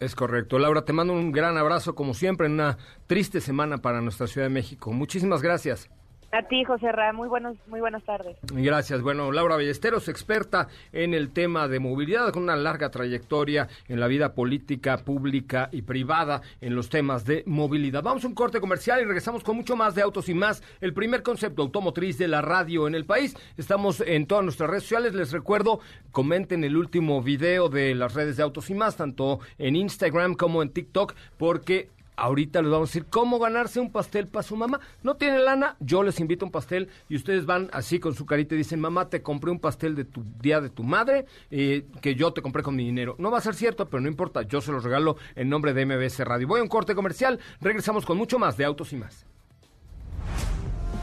Es 0.00 0.14
correcto. 0.14 0.58
Laura, 0.58 0.84
te 0.84 0.92
mando 0.92 1.12
un 1.12 1.32
gran 1.32 1.56
abrazo, 1.56 1.94
como 1.94 2.14
siempre, 2.14 2.46
en 2.46 2.52
una 2.52 2.78
triste 3.06 3.40
semana 3.40 3.78
para 3.78 4.00
nuestra 4.00 4.28
Ciudad 4.28 4.46
de 4.46 4.54
México. 4.54 4.92
Muchísimas 4.92 5.42
gracias. 5.42 5.90
A 6.30 6.42
ti, 6.42 6.62
José 6.62 6.92
Ra, 6.92 7.14
muy, 7.14 7.26
buenos, 7.26 7.56
muy 7.68 7.80
buenas 7.80 8.02
tardes. 8.04 8.36
Gracias. 8.52 9.00
Bueno, 9.00 9.32
Laura 9.32 9.56
Ballesteros, 9.56 10.08
experta 10.08 10.68
en 10.92 11.14
el 11.14 11.30
tema 11.30 11.68
de 11.68 11.80
movilidad, 11.80 12.30
con 12.32 12.42
una 12.42 12.54
larga 12.54 12.90
trayectoria 12.90 13.68
en 13.88 13.98
la 13.98 14.08
vida 14.08 14.34
política, 14.34 14.98
pública 14.98 15.70
y 15.72 15.82
privada 15.82 16.42
en 16.60 16.74
los 16.74 16.90
temas 16.90 17.24
de 17.24 17.44
movilidad. 17.46 18.02
Vamos 18.02 18.24
a 18.24 18.28
un 18.28 18.34
corte 18.34 18.60
comercial 18.60 19.00
y 19.00 19.04
regresamos 19.04 19.42
con 19.42 19.56
mucho 19.56 19.74
más 19.74 19.94
de 19.94 20.02
autos 20.02 20.28
y 20.28 20.34
más. 20.34 20.62
El 20.82 20.92
primer 20.92 21.22
concepto 21.22 21.62
automotriz 21.62 22.18
de 22.18 22.28
la 22.28 22.42
radio 22.42 22.86
en 22.86 22.94
el 22.94 23.06
país. 23.06 23.34
Estamos 23.56 24.02
en 24.02 24.26
todas 24.26 24.44
nuestras 24.44 24.68
redes 24.68 24.82
sociales. 24.82 25.14
Les 25.14 25.32
recuerdo, 25.32 25.80
comenten 26.12 26.62
el 26.62 26.76
último 26.76 27.22
video 27.22 27.70
de 27.70 27.94
las 27.94 28.12
redes 28.12 28.36
de 28.36 28.42
autos 28.42 28.68
y 28.68 28.74
más, 28.74 28.96
tanto 28.96 29.40
en 29.56 29.76
Instagram 29.76 30.34
como 30.34 30.62
en 30.62 30.68
TikTok, 30.68 31.14
porque 31.38 31.88
Ahorita 32.18 32.60
les 32.60 32.70
vamos 32.70 32.88
a 32.88 32.90
decir 32.90 33.06
cómo 33.08 33.38
ganarse 33.38 33.78
un 33.78 33.92
pastel 33.92 34.26
para 34.26 34.42
su 34.42 34.56
mamá. 34.56 34.80
No 35.04 35.16
tiene 35.16 35.38
lana, 35.38 35.76
yo 35.78 36.02
les 36.02 36.18
invito 36.18 36.44
un 36.44 36.50
pastel 36.50 36.88
y 37.08 37.14
ustedes 37.14 37.46
van 37.46 37.70
así 37.72 38.00
con 38.00 38.14
su 38.14 38.26
carita 38.26 38.56
y 38.56 38.58
dicen, 38.58 38.80
mamá, 38.80 39.08
te 39.08 39.22
compré 39.22 39.52
un 39.52 39.60
pastel 39.60 39.94
de 39.94 40.04
tu 40.04 40.24
día 40.40 40.60
de 40.60 40.68
tu 40.68 40.82
madre 40.82 41.26
eh, 41.50 41.86
que 42.02 42.16
yo 42.16 42.32
te 42.32 42.42
compré 42.42 42.64
con 42.64 42.74
mi 42.74 42.84
dinero. 42.84 43.14
No 43.18 43.30
va 43.30 43.38
a 43.38 43.42
ser 43.42 43.54
cierto, 43.54 43.88
pero 43.88 44.00
no 44.00 44.08
importa, 44.08 44.42
yo 44.42 44.60
se 44.60 44.72
los 44.72 44.82
regalo 44.82 45.16
en 45.36 45.48
nombre 45.48 45.72
de 45.74 45.86
MBS 45.86 46.18
Radio. 46.20 46.48
Voy 46.48 46.60
a 46.60 46.64
un 46.64 46.68
corte 46.68 46.96
comercial, 46.96 47.38
regresamos 47.60 48.04
con 48.04 48.18
mucho 48.18 48.38
más 48.38 48.56
de 48.56 48.64
Autos 48.64 48.92
y 48.92 48.96
más. 48.96 49.24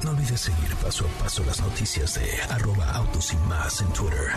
No 0.04 0.12
olvides 0.12 0.42
seguir 0.42 0.76
paso 0.84 1.06
a 1.06 1.24
paso 1.24 1.44
las 1.46 1.62
noticias 1.62 2.14
de 2.16 2.54
arroba 2.54 2.92
autos 2.92 3.34
y 3.34 3.38
más 3.48 3.82
en 3.82 3.88
Twitter. 3.94 4.34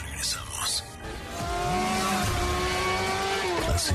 Regresamos. 0.00 0.84
¿Así? 3.72 3.94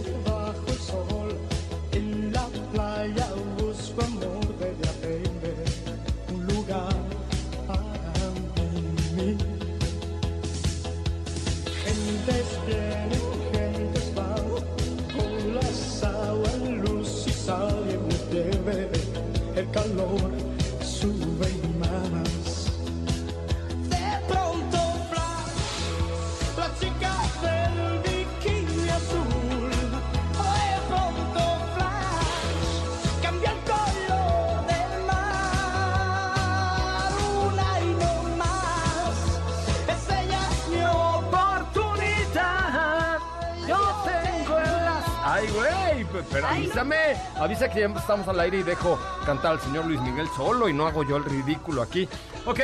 Avisa 47.61 47.73
que 47.75 47.81
ya 47.81 47.99
estamos 47.99 48.27
al 48.27 48.39
aire 48.39 48.59
y 48.59 48.63
dejo 48.63 48.97
cantar 49.23 49.51
al 49.51 49.61
señor 49.61 49.85
Luis 49.85 50.01
Miguel 50.01 50.27
solo 50.35 50.67
y 50.67 50.73
no 50.73 50.87
hago 50.87 51.03
yo 51.03 51.17
el 51.17 51.23
ridículo 51.25 51.83
aquí. 51.83 52.07
Ok, 52.47 52.59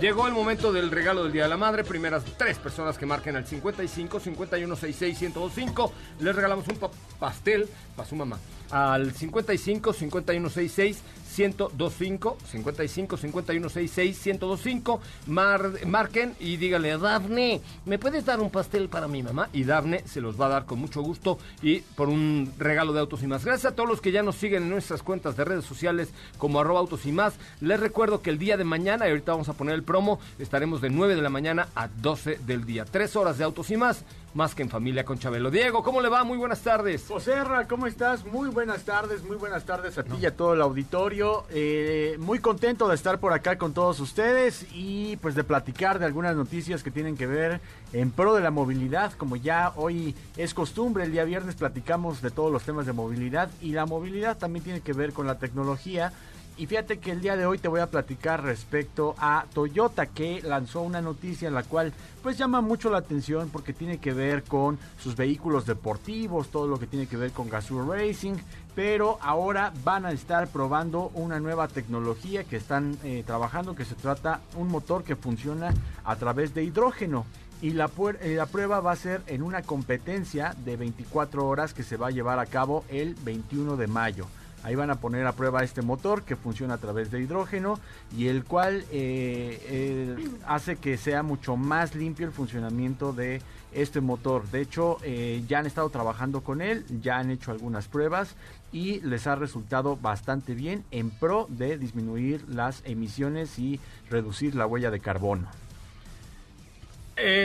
llegó 0.00 0.26
el 0.26 0.32
momento 0.32 0.72
del 0.72 0.90
regalo 0.90 1.22
del 1.22 1.32
Día 1.32 1.44
de 1.44 1.48
la 1.48 1.56
Madre. 1.56 1.84
Primeras 1.84 2.24
tres 2.36 2.58
personas 2.58 2.98
que 2.98 3.06
marquen 3.06 3.36
al 3.36 3.46
55 3.46 4.18
51 4.18 4.74
66 4.74 5.20
1025. 5.20 5.92
Les 6.18 6.34
regalamos 6.34 6.66
un 6.66 6.76
pa- 6.76 6.90
pastel 7.20 7.68
para 7.94 8.08
su 8.08 8.16
mamá. 8.16 8.36
Al 8.72 9.12
55 9.12 9.92
51 9.92 10.50
66 10.50 11.02
1025 11.36 12.36
55 12.44 13.16
51 13.16 13.68
66 13.68 14.26
1025 14.26 15.00
Mar- 15.26 15.70
marquen 15.86 16.34
y 16.40 16.56
díganle 16.56 16.96
Dafne 16.98 17.60
¿me 17.86 17.98
puedes 17.98 18.24
dar 18.24 18.40
un 18.40 18.50
pastel 18.50 18.88
para 18.88 19.08
mi 19.08 19.22
mamá? 19.22 19.48
y 19.52 19.64
Dafne 19.64 20.02
se 20.06 20.20
los 20.20 20.40
va 20.40 20.46
a 20.46 20.50
dar 20.50 20.64
con 20.66 20.78
mucho 20.78 21.00
gusto 21.02 21.38
y 21.62 21.80
por 21.80 22.08
un 22.08 22.52
regalo 22.58 22.92
de 22.92 23.00
autos 23.00 23.22
y 23.22 23.26
más 23.26 23.44
gracias 23.44 23.72
a 23.72 23.76
todos 23.76 23.88
los 23.88 24.00
que 24.00 24.12
ya 24.12 24.22
nos 24.22 24.36
siguen 24.36 24.64
en 24.64 24.70
nuestras 24.70 25.02
cuentas 25.02 25.36
de 25.36 25.44
redes 25.44 25.64
sociales 25.64 26.10
como 26.38 26.60
arroba 26.60 26.80
autos 26.80 27.06
y 27.06 27.12
más 27.12 27.34
les 27.60 27.78
recuerdo 27.80 28.22
que 28.22 28.30
el 28.30 28.38
día 28.38 28.56
de 28.56 28.64
mañana 28.64 29.06
y 29.06 29.10
ahorita 29.10 29.32
vamos 29.32 29.48
a 29.48 29.52
poner 29.54 29.74
el 29.74 29.82
promo 29.82 30.20
estaremos 30.38 30.80
de 30.80 30.90
9 30.90 31.14
de 31.14 31.22
la 31.22 31.30
mañana 31.30 31.68
a 31.74 31.88
12 31.88 32.38
del 32.46 32.64
día 32.64 32.84
tres 32.84 33.16
horas 33.16 33.38
de 33.38 33.44
autos 33.44 33.70
y 33.70 33.76
más 33.76 34.04
más 34.34 34.54
que 34.54 34.62
en 34.62 34.70
familia 34.70 35.04
con 35.04 35.18
Chabelo 35.18 35.50
Diego 35.50 35.82
¿cómo 35.82 36.00
le 36.00 36.08
va? 36.08 36.24
muy 36.24 36.38
buenas 36.38 36.60
tardes 36.60 37.04
Joserra, 37.08 37.68
¿cómo 37.68 37.86
estás? 37.86 38.24
Muy 38.24 38.48
buenas 38.48 38.84
tardes, 38.84 39.22
muy 39.24 39.36
buenas 39.36 39.64
tardes 39.64 39.98
a 39.98 40.02
ti 40.04 40.12
y 40.20 40.26
a 40.26 40.34
todo 40.36 40.54
el 40.54 40.62
auditorio. 40.62 41.21
Eh, 41.50 42.16
muy 42.18 42.40
contento 42.40 42.88
de 42.88 42.96
estar 42.96 43.20
por 43.20 43.32
acá 43.32 43.56
con 43.56 43.72
todos 43.72 44.00
ustedes 44.00 44.66
y 44.72 45.16
pues 45.18 45.36
de 45.36 45.44
platicar 45.44 46.00
de 46.00 46.06
algunas 46.06 46.34
noticias 46.34 46.82
que 46.82 46.90
tienen 46.90 47.16
que 47.16 47.28
ver 47.28 47.60
en 47.92 48.10
pro 48.10 48.34
de 48.34 48.40
la 48.40 48.50
movilidad. 48.50 49.12
Como 49.12 49.36
ya 49.36 49.72
hoy 49.76 50.16
es 50.36 50.52
costumbre, 50.52 51.04
el 51.04 51.12
día 51.12 51.22
viernes 51.24 51.54
platicamos 51.54 52.22
de 52.22 52.32
todos 52.32 52.50
los 52.50 52.64
temas 52.64 52.86
de 52.86 52.92
movilidad 52.92 53.50
y 53.60 53.70
la 53.70 53.86
movilidad 53.86 54.36
también 54.36 54.64
tiene 54.64 54.80
que 54.80 54.92
ver 54.94 55.12
con 55.12 55.28
la 55.28 55.38
tecnología. 55.38 56.12
Y 56.58 56.66
fíjate 56.66 56.98
que 56.98 57.10
el 57.10 57.22
día 57.22 57.36
de 57.36 57.46
hoy 57.46 57.58
te 57.58 57.68
voy 57.68 57.80
a 57.80 57.90
platicar 57.90 58.42
respecto 58.42 59.14
a 59.18 59.46
Toyota 59.54 60.06
que 60.06 60.42
lanzó 60.42 60.82
una 60.82 61.00
noticia 61.00 61.48
en 61.48 61.54
la 61.54 61.62
cual 61.62 61.92
pues 62.22 62.36
llama 62.36 62.60
mucho 62.60 62.90
la 62.90 62.98
atención 62.98 63.48
porque 63.50 63.72
tiene 63.72 63.98
que 63.98 64.12
ver 64.12 64.44
con 64.44 64.78
sus 64.98 65.16
vehículos 65.16 65.64
deportivos, 65.64 66.48
todo 66.48 66.68
lo 66.68 66.78
que 66.78 66.86
tiene 66.86 67.06
que 67.06 67.16
ver 67.16 67.32
con 67.32 67.48
Gazoo 67.48 67.90
Racing, 67.90 68.34
pero 68.74 69.18
ahora 69.22 69.72
van 69.82 70.04
a 70.04 70.12
estar 70.12 70.46
probando 70.48 71.10
una 71.14 71.40
nueva 71.40 71.68
tecnología 71.68 72.44
que 72.44 72.56
están 72.56 72.98
eh, 73.02 73.24
trabajando 73.26 73.74
que 73.74 73.86
se 73.86 73.94
trata 73.94 74.40
un 74.56 74.68
motor 74.68 75.04
que 75.04 75.16
funciona 75.16 75.72
a 76.04 76.16
través 76.16 76.54
de 76.54 76.64
hidrógeno. 76.64 77.24
Y 77.62 77.70
la, 77.70 77.88
eh, 78.20 78.34
la 78.36 78.46
prueba 78.46 78.80
va 78.80 78.92
a 78.92 78.96
ser 78.96 79.22
en 79.26 79.42
una 79.42 79.62
competencia 79.62 80.54
de 80.64 80.76
24 80.76 81.46
horas 81.46 81.72
que 81.72 81.84
se 81.84 81.96
va 81.96 82.08
a 82.08 82.10
llevar 82.10 82.38
a 82.40 82.46
cabo 82.46 82.84
el 82.88 83.14
21 83.14 83.76
de 83.76 83.86
mayo. 83.86 84.26
Ahí 84.62 84.76
van 84.76 84.90
a 84.90 84.96
poner 84.96 85.26
a 85.26 85.32
prueba 85.32 85.64
este 85.64 85.82
motor 85.82 86.22
que 86.22 86.36
funciona 86.36 86.74
a 86.74 86.78
través 86.78 87.10
de 87.10 87.20
hidrógeno 87.20 87.80
y 88.16 88.28
el 88.28 88.44
cual 88.44 88.84
eh, 88.92 89.60
eh, 89.66 90.16
hace 90.46 90.76
que 90.76 90.96
sea 90.96 91.22
mucho 91.22 91.56
más 91.56 91.96
limpio 91.96 92.26
el 92.26 92.32
funcionamiento 92.32 93.12
de 93.12 93.42
este 93.72 94.00
motor. 94.00 94.48
De 94.50 94.60
hecho, 94.60 94.98
eh, 95.02 95.42
ya 95.48 95.58
han 95.58 95.66
estado 95.66 95.90
trabajando 95.90 96.42
con 96.42 96.60
él, 96.60 96.84
ya 97.00 97.18
han 97.18 97.30
hecho 97.30 97.50
algunas 97.50 97.88
pruebas 97.88 98.36
y 98.70 99.00
les 99.00 99.26
ha 99.26 99.34
resultado 99.34 99.96
bastante 99.96 100.54
bien 100.54 100.84
en 100.92 101.10
pro 101.10 101.46
de 101.48 101.76
disminuir 101.76 102.44
las 102.48 102.82
emisiones 102.84 103.58
y 103.58 103.80
reducir 104.10 104.54
la 104.54 104.66
huella 104.66 104.90
de 104.90 105.00
carbono. 105.00 105.48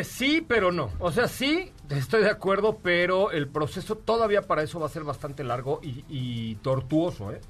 Sí, 0.04 0.44
pero 0.48 0.72
no. 0.72 0.90
O 0.98 1.12
sea, 1.12 1.28
sí, 1.28 1.72
estoy 1.90 2.24
de 2.24 2.30
acuerdo, 2.30 2.78
pero 2.82 3.32
el 3.32 3.48
proceso 3.48 3.96
todavía 3.96 4.42
para 4.44 4.64
eso 4.64 4.80
va 4.80 4.88
a 4.88 4.90
ser 4.90 5.04
bastante 5.04 5.44
largo 5.44 5.80
y, 5.84 6.04
y 6.10 6.56
tortuoso, 6.56 7.32
¿eh? 7.32 7.42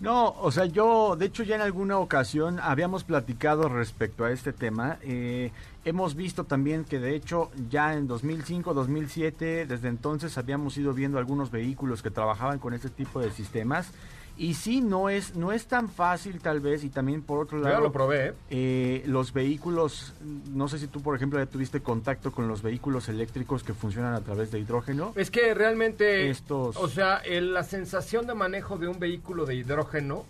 No, 0.00 0.34
o 0.40 0.50
sea, 0.50 0.64
yo, 0.64 1.14
de 1.14 1.26
hecho, 1.26 1.42
ya 1.42 1.56
en 1.56 1.60
alguna 1.60 1.98
ocasión 1.98 2.58
habíamos 2.58 3.04
platicado 3.04 3.68
respecto 3.68 4.24
a 4.24 4.30
este 4.30 4.54
tema. 4.54 4.96
Eh, 5.02 5.52
hemos 5.84 6.14
visto 6.14 6.44
también 6.44 6.84
que, 6.84 6.98
de 6.98 7.14
hecho, 7.14 7.50
ya 7.68 7.92
en 7.92 8.06
2005, 8.06 8.72
2007, 8.72 9.66
desde 9.66 9.88
entonces 9.88 10.38
habíamos 10.38 10.78
ido 10.78 10.94
viendo 10.94 11.18
algunos 11.18 11.50
vehículos 11.50 12.00
que 12.00 12.10
trabajaban 12.10 12.58
con 12.58 12.72
este 12.72 12.88
tipo 12.88 13.20
de 13.20 13.30
sistemas. 13.30 13.92
Y 14.40 14.54
sí, 14.54 14.80
no 14.80 15.10
es, 15.10 15.36
no 15.36 15.52
es 15.52 15.66
tan 15.66 15.90
fácil 15.90 16.40
tal 16.40 16.60
vez, 16.60 16.82
y 16.82 16.88
también 16.88 17.20
por 17.20 17.38
otro 17.40 17.58
Yo 17.58 17.64
lado... 17.64 17.76
ya 17.76 17.80
lo 17.82 17.92
probé, 17.92 18.28
¿eh? 18.28 18.34
eh, 18.48 19.02
los 19.04 19.34
vehículos, 19.34 20.14
no 20.50 20.66
sé 20.66 20.78
si 20.78 20.86
tú, 20.86 21.02
por 21.02 21.14
ejemplo, 21.14 21.38
ya 21.38 21.44
tuviste 21.44 21.82
contacto 21.82 22.32
con 22.32 22.48
los 22.48 22.62
vehículos 22.62 23.10
eléctricos 23.10 23.62
que 23.62 23.74
funcionan 23.74 24.14
a 24.14 24.22
través 24.22 24.50
de 24.50 24.58
hidrógeno. 24.58 25.12
Es 25.14 25.30
que 25.30 25.52
realmente, 25.52 26.30
Estos- 26.30 26.78
o 26.78 26.88
sea, 26.88 27.18
el- 27.18 27.52
la 27.52 27.64
sensación 27.64 28.26
de 28.26 28.34
manejo 28.34 28.78
de 28.78 28.88
un 28.88 28.98
vehículo 28.98 29.44
de 29.44 29.56
hidrógeno 29.56 30.24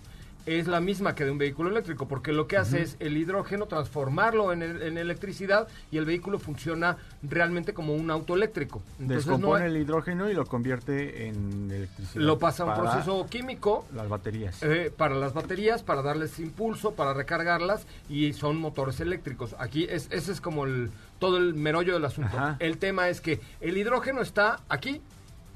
es 0.47 0.67
la 0.67 0.81
misma 0.81 1.15
que 1.15 1.25
de 1.25 1.31
un 1.31 1.39
vehículo 1.39 1.71
eléctrico, 1.71 2.09
porque 2.09 2.33
lo 2.33 2.47
que 2.47 2.57
hace 2.57 2.83
es 2.83 2.97
el 3.01 3.17
hidrógeno 3.17 3.67
transformarlo 3.67 4.53
en, 4.53 4.63
el- 4.63 4.83
en 4.83 4.99
electricidad 4.99 5.69
y 5.91 5.99
el 5.99 6.05
vehículo 6.07 6.39
funciona 6.39 6.97
realmente 7.23 7.75
como 7.75 7.95
un 7.95 8.11
auto 8.11 8.35
eléctrico. 8.35 8.83
Entonces 8.99 9.27
no 9.27 9.33
Descompone 9.35 9.65
hay- 9.65 9.71
el 9.71 9.77
hidrógeno 9.77 10.31
y 10.31 10.35
lo 10.35 10.47
convierte 10.47 11.29
en 11.29 11.71
electricidad. 11.71 12.23
lo 12.25 12.39
pasa 12.39 12.63
a 12.65 12.67
un 12.67 12.75
proceso 12.81 13.27
químico 13.29 13.87
Las 13.95 14.09
baterías. 14.09 14.63
Eh, 14.63 14.93
para 14.97 15.15
las 15.15 15.35
baterías, 15.35 15.83
para 15.83 16.03
darles 16.03 16.39
impulso, 16.39 16.93
para 16.93 17.15
recargarlas 17.15 17.87
y 18.09 18.33
son 18.33 18.57
motores 18.57 19.01
eléctricos. 19.01 19.55
Aquí 19.59 19.87
es, 19.91 20.09
ese 20.11 20.33
es 20.33 20.41
como 20.41 20.65
el, 20.65 20.91
todo 21.19 21.37
el 21.37 21.55
merollo 21.55 21.93
del 21.95 22.05
asunto. 22.05 22.37
Ajá. 22.37 22.57
El 22.61 22.79
tema 22.79 23.09
es 23.09 23.21
que 23.21 23.41
el 23.61 23.77
hidrógeno 23.77 24.21
está 24.23 24.61
aquí. 24.69 25.01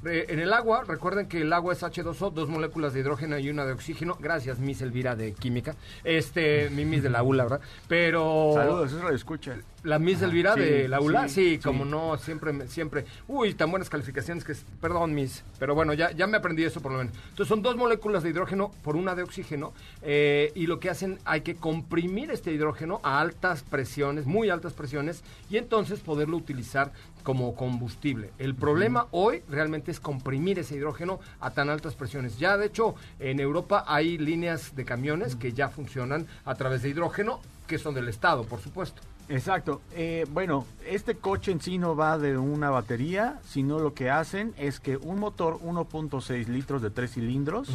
Eh, 0.07 0.27
en 0.29 0.39
el 0.39 0.53
agua, 0.53 0.85
recuerden 0.87 1.27
que 1.29 1.43
el 1.43 1.53
agua 1.53 1.73
es 1.73 1.83
H2O, 1.83 2.33
dos 2.33 2.49
moléculas 2.49 2.93
de 2.93 3.01
hidrógeno 3.01 3.39
y 3.39 3.51
una 3.51 3.65
de 3.65 3.73
oxígeno. 3.73 4.17
Gracias, 4.21 4.59
Miss 4.59 4.83
Elvira 4.83 5.17
de 5.17 5.33
Química. 5.33 5.75
Este, 6.03 6.71
mi 6.71 6.85
de 7.01 7.11
la 7.11 7.23
ULA, 7.23 7.45
¿verdad? 7.45 7.61
Pero. 7.89 8.53
Saludos, 8.55 8.93
eso 8.93 9.03
lo 9.03 9.15
escucha. 9.15 9.57
La 9.85 9.99
Miss 9.99 10.23
Elvira 10.23 10.55
sí, 10.55 10.61
de 10.61 10.89
la 10.89 10.99
ULA, 10.99 11.29
sí, 11.29 11.57
sí, 11.57 11.59
como 11.63 11.85
sí. 11.85 11.91
no, 11.91 12.17
siempre, 12.17 12.55
me- 12.55 12.67
siempre. 12.69 13.05
Uy, 13.29 13.53
tan 13.53 13.71
buenas 13.71 13.91
calificaciones 13.91 14.43
que, 14.43 14.53
es- 14.53 14.65
perdón, 14.81 15.15
Miss, 15.15 15.45
pero 15.59 15.75
bueno, 15.75 15.93
ya, 15.93 16.11
ya 16.13 16.27
me 16.27 16.39
aprendí 16.39 16.65
eso 16.65 16.81
por 16.81 16.93
lo 16.93 16.99
menos. 16.99 17.13
Entonces 17.29 17.49
son 17.49 17.61
dos 17.61 17.77
moléculas 17.77 18.23
de 18.23 18.31
hidrógeno 18.31 18.71
por 18.83 18.97
una 18.97 19.15
de 19.15 19.23
oxígeno 19.23 19.75
eh, 20.01 20.53
y 20.55 20.67
lo 20.69 20.81
que 20.81 20.89
hacen, 20.89 21.19
hay 21.27 21.43
que 21.43 21.55
comprimir 21.55 22.31
este 22.31 22.51
hidrógeno 22.51 23.01
a 23.03 23.21
altas 23.21 23.63
presiones, 23.63 24.25
muy 24.25 24.49
altas 24.49 24.73
presiones, 24.73 25.23
y 25.51 25.59
entonces 25.59 26.01
poderlo 26.01 26.39
utilizar 26.39 26.91
como 27.23 27.55
combustible. 27.55 28.31
El 28.39 28.55
problema 28.55 29.07
hoy 29.11 29.43
realmente 29.51 29.91
es 29.91 30.01
comprimir 30.01 30.59
ese 30.59 30.77
hidrógeno 30.77 31.21
a 31.41 31.51
tan 31.51 31.69
altas 31.69 31.95
presiones. 31.95 32.39
Ya, 32.39 32.57
de 32.57 32.67
hecho, 32.67 32.95
en 33.21 33.39
Europa 33.39 33.85
hay 33.87 34.17
líneas 34.17 34.75
de 34.77 34.87
camiones 34.87 35.37
que 35.37 35.53
ya 35.53 35.69
funcionan 35.69 36.27
a 36.47 36.55
través 36.55 36.81
de 36.83 36.89
hidrógeno, 36.89 37.41
que 37.67 37.77
son 37.79 37.95
del 37.95 38.09
Estado, 38.09 38.45
por 38.45 38.61
supuesto. 38.61 39.03
Exacto. 39.29 39.81
Eh, 39.95 40.27
bueno, 40.31 40.67
este 40.87 41.15
coche 41.15 41.53
en 41.53 41.61
sí 41.61 41.79
no 41.79 41.97
va 41.97 42.19
de 42.19 42.37
una 42.37 42.71
batería, 42.71 43.41
sino 43.47 43.79
lo 43.79 43.95
que 43.95 44.11
hacen 44.11 44.55
es 44.59 44.81
que 44.81 44.97
un 44.97 45.19
motor 45.19 45.59
1.6 45.61 46.47
litros 46.49 46.83
de 46.83 46.91
tres 46.91 47.13
cilindros 47.13 47.69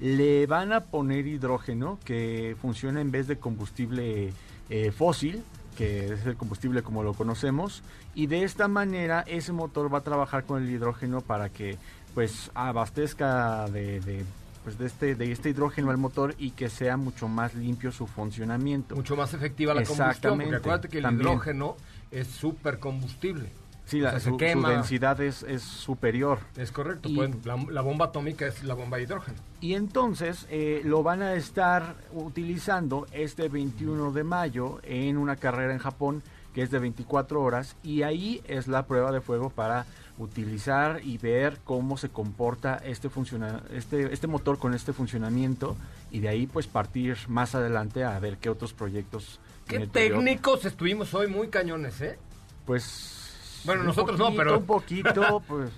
le 0.00 0.46
van 0.46 0.72
a 0.72 0.80
poner 0.80 1.26
hidrógeno 1.26 1.98
que 2.04 2.56
funciona 2.60 3.00
en 3.00 3.10
vez 3.10 3.26
de 3.26 3.38
combustible 3.38 4.32
eh, 4.70 4.92
fósil, 4.92 5.42
que 5.76 6.12
es 6.12 6.26
el 6.26 6.36
combustible 6.36 6.82
como 6.82 7.02
lo 7.02 7.14
conocemos, 7.14 7.82
y 8.14 8.26
de 8.26 8.44
esta 8.44 8.68
manera 8.68 9.24
ese 9.26 9.52
motor 9.52 9.92
va 9.92 9.98
a 9.98 10.02
trabajar 10.02 10.44
con 10.44 10.62
el 10.62 10.70
hidrógeno 10.70 11.20
para 11.20 11.48
que 11.48 11.76
pues 12.14 12.50
abastezca 12.54 13.66
de, 13.68 14.00
de, 14.00 14.24
pues, 14.64 14.78
de 14.78 14.86
este 14.86 15.14
de 15.14 15.30
este 15.30 15.50
hidrógeno 15.50 15.90
al 15.90 15.98
motor 15.98 16.34
y 16.38 16.50
que 16.50 16.68
sea 16.68 16.96
mucho 16.96 17.28
más 17.28 17.54
limpio 17.54 17.92
su 17.92 18.06
funcionamiento. 18.06 18.96
Mucho 18.96 19.14
más 19.16 19.32
efectiva 19.34 19.74
la 19.74 19.84
combustión, 19.84 20.38
porque 20.40 20.56
acuérdate 20.56 20.88
que 20.88 20.96
el 20.98 21.04
también. 21.04 21.28
hidrógeno 21.28 21.76
es 22.10 22.26
súper 22.26 22.78
combustible. 22.80 23.50
Sí, 23.86 24.00
O 24.00 24.04
la, 24.04 24.18
se 24.18 24.30
su, 24.30 24.38
densidad 24.38 25.20
es, 25.20 25.42
es 25.42 25.60
superior. 25.60 26.38
Es 26.56 26.72
correcto, 26.72 27.06
Y- 27.10 27.16
pueden- 27.16 27.40
la, 27.44 27.56
la 27.70 27.82
bomba 27.82 28.06
atómica 28.06 28.46
es 28.46 28.64
la 28.64 28.72
bomba 28.72 28.96
de 28.96 29.02
hidrógeno. 29.02 29.36
Y 29.60 29.74
entonces 29.74 30.46
eh, 30.50 30.80
lo 30.84 31.02
van 31.02 31.20
a 31.20 31.34
estar 31.34 31.94
utilizando 32.14 33.06
este 33.12 33.48
21 33.48 34.10
de 34.12 34.24
mayo 34.24 34.80
en 34.84 35.18
una 35.18 35.36
carrera 35.36 35.72
en 35.72 35.78
Japón 35.78 36.22
que 36.54 36.62
es 36.62 36.70
de 36.70 36.78
24 36.78 37.42
horas 37.42 37.76
y 37.82 38.02
ahí 38.02 38.40
es 38.46 38.68
la 38.68 38.86
prueba 38.86 39.10
de 39.12 39.20
fuego 39.20 39.50
para 39.50 39.86
utilizar 40.18 41.00
y 41.02 41.18
ver 41.18 41.58
cómo 41.64 41.96
se 41.96 42.08
comporta 42.08 42.76
este 42.84 43.08
funciona 43.08 43.62
este 43.72 44.12
este 44.12 44.26
motor 44.28 44.58
con 44.58 44.72
este 44.74 44.92
funcionamiento 44.92 45.76
y 46.12 46.20
de 46.20 46.28
ahí 46.28 46.46
pues 46.46 46.66
partir 46.68 47.16
más 47.28 47.54
adelante 47.54 48.04
a 48.04 48.18
ver 48.20 48.38
qué 48.38 48.48
otros 48.48 48.72
proyectos 48.72 49.40
¿Qué 49.66 49.78
Toyota. 49.80 49.92
técnicos 49.92 50.64
estuvimos 50.66 51.14
hoy 51.14 51.26
muy 51.26 51.48
cañones, 51.48 52.00
eh? 52.02 52.18
Pues 52.66 53.62
Bueno, 53.64 53.82
nosotros 53.82 54.18
no, 54.18 54.32
pero- 54.34 54.58
un 54.58 54.66
poquito, 54.66 55.42
pues 55.48 55.70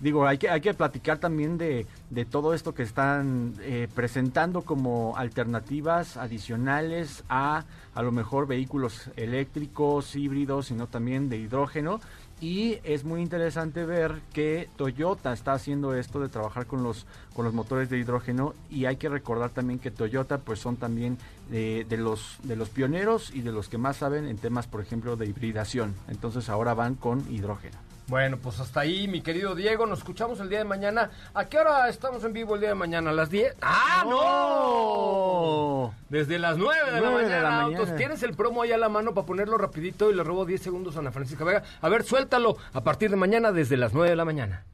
digo, 0.00 0.26
hay 0.26 0.38
que 0.38 0.48
hay 0.48 0.60
que 0.60 0.72
platicar 0.72 1.18
también 1.18 1.58
de, 1.58 1.86
de 2.10 2.24
todo 2.24 2.54
esto 2.54 2.74
que 2.74 2.82
están 2.84 3.54
eh, 3.60 3.88
presentando 3.94 4.62
como 4.62 5.16
alternativas 5.16 6.16
adicionales 6.16 7.24
a 7.28 7.64
a 7.94 8.02
lo 8.02 8.10
mejor 8.12 8.46
vehículos 8.48 9.08
eléctricos, 9.16 10.16
híbridos, 10.16 10.66
sino 10.66 10.86
también 10.88 11.28
de 11.28 11.36
hidrógeno. 11.38 12.00
Y 12.44 12.78
es 12.84 13.04
muy 13.04 13.22
interesante 13.22 13.86
ver 13.86 14.20
que 14.34 14.68
Toyota 14.76 15.32
está 15.32 15.54
haciendo 15.54 15.94
esto 15.94 16.20
de 16.20 16.28
trabajar 16.28 16.66
con 16.66 16.82
los 16.82 17.06
con 17.32 17.46
los 17.46 17.54
motores 17.54 17.88
de 17.88 17.96
hidrógeno 17.96 18.54
y 18.68 18.84
hay 18.84 18.96
que 18.96 19.08
recordar 19.08 19.48
también 19.48 19.78
que 19.78 19.90
Toyota 19.90 20.36
pues 20.36 20.58
son 20.58 20.76
también 20.76 21.16
eh, 21.50 21.86
de 21.88 21.96
los 21.96 22.36
de 22.42 22.56
los 22.56 22.68
pioneros 22.68 23.34
y 23.34 23.40
de 23.40 23.50
los 23.50 23.70
que 23.70 23.78
más 23.78 23.96
saben 23.96 24.26
en 24.26 24.36
temas 24.36 24.66
por 24.66 24.82
ejemplo 24.82 25.16
de 25.16 25.24
hibridación. 25.24 25.94
Entonces 26.06 26.50
ahora 26.50 26.74
van 26.74 26.96
con 26.96 27.24
hidrógeno. 27.32 27.83
Bueno, 28.06 28.36
pues 28.36 28.60
hasta 28.60 28.80
ahí, 28.80 29.08
mi 29.08 29.22
querido 29.22 29.54
Diego. 29.54 29.86
Nos 29.86 30.00
escuchamos 30.00 30.38
el 30.40 30.50
día 30.50 30.58
de 30.58 30.64
mañana. 30.64 31.10
¿A 31.32 31.46
qué 31.46 31.58
hora 31.58 31.88
estamos 31.88 32.22
en 32.24 32.34
vivo 32.34 32.54
el 32.54 32.60
día 32.60 32.68
de 32.70 32.74
mañana? 32.74 33.10
¿A 33.10 33.12
las 33.14 33.30
10? 33.30 33.56
¡Ah, 33.62 34.04
no! 34.06 35.94
Desde 36.10 36.38
las 36.38 36.58
9 36.58 36.78
de 36.84 36.90
la 36.92 37.00
Nueve 37.00 37.16
de 37.24 37.30
mañana, 37.30 37.42
la 37.42 37.60
autos. 37.62 37.78
mañana. 37.80 37.96
¿Tienes 37.96 38.22
el 38.22 38.34
promo 38.34 38.62
ahí 38.62 38.72
a 38.72 38.78
la 38.78 38.90
mano 38.90 39.14
para 39.14 39.26
ponerlo 39.26 39.56
rapidito 39.56 40.10
y 40.10 40.14
le 40.14 40.22
robo 40.22 40.44
10 40.44 40.60
segundos 40.60 40.96
a 40.96 40.98
Ana 41.00 41.12
Francisca 41.12 41.44
Vega? 41.44 41.62
A 41.80 41.88
ver, 41.88 42.04
suéltalo 42.04 42.58
a 42.74 42.82
partir 42.82 43.10
de 43.10 43.16
mañana 43.16 43.52
desde 43.52 43.76
las 43.78 43.94
9 43.94 44.10
de 44.10 44.16
la 44.16 44.24
mañana. 44.26 44.64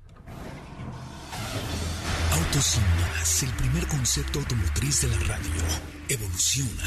Autos 2.34 2.64
sin 2.64 2.82
más, 3.00 3.42
el 3.44 3.50
primer 3.50 3.86
concepto 3.86 4.40
automotriz 4.40 5.02
de 5.02 5.08
la 5.08 5.34
radio, 5.34 5.62
evoluciona. 6.08 6.84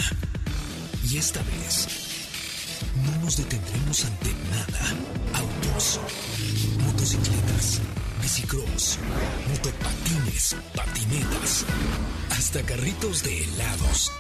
Y 1.10 1.18
esta 1.18 1.42
vez, 1.44 2.13
no 3.04 3.24
nos 3.24 3.38
detendremos 3.38 4.06
ante 4.06 4.34
nada. 4.52 4.80
Autos, 5.34 6.00
motocicletas, 6.86 7.80
bicicross, 8.22 8.98
motopatines, 9.50 10.56
patinetas, 10.76 11.66
hasta 12.32 12.62
carritos 12.64 13.24
de 13.24 13.44
helados. 13.44 14.12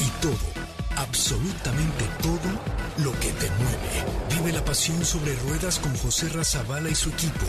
Y 0.00 0.08
todo, 0.20 0.52
absolutamente 0.96 2.04
todo, 2.22 3.04
lo 3.04 3.12
que 3.20 3.32
te 3.32 3.50
mueve. 3.50 4.36
Vive 4.36 4.52
la 4.52 4.64
pasión 4.64 5.04
sobre 5.04 5.34
ruedas 5.36 5.78
con 5.78 5.96
José 5.96 6.28
Razabala 6.28 6.90
y 6.90 6.94
su 6.94 7.10
equipo. 7.10 7.46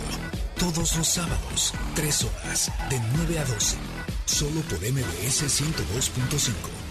Todos 0.58 0.96
los 0.96 1.08
sábados, 1.08 1.74
3 1.96 2.24
horas, 2.24 2.72
de 2.90 3.00
9 3.18 3.40
a 3.40 3.46
12. 3.46 3.76
Solo 4.26 4.62
por 4.62 4.80
MBS 4.80 5.44
102.5. 5.44 6.83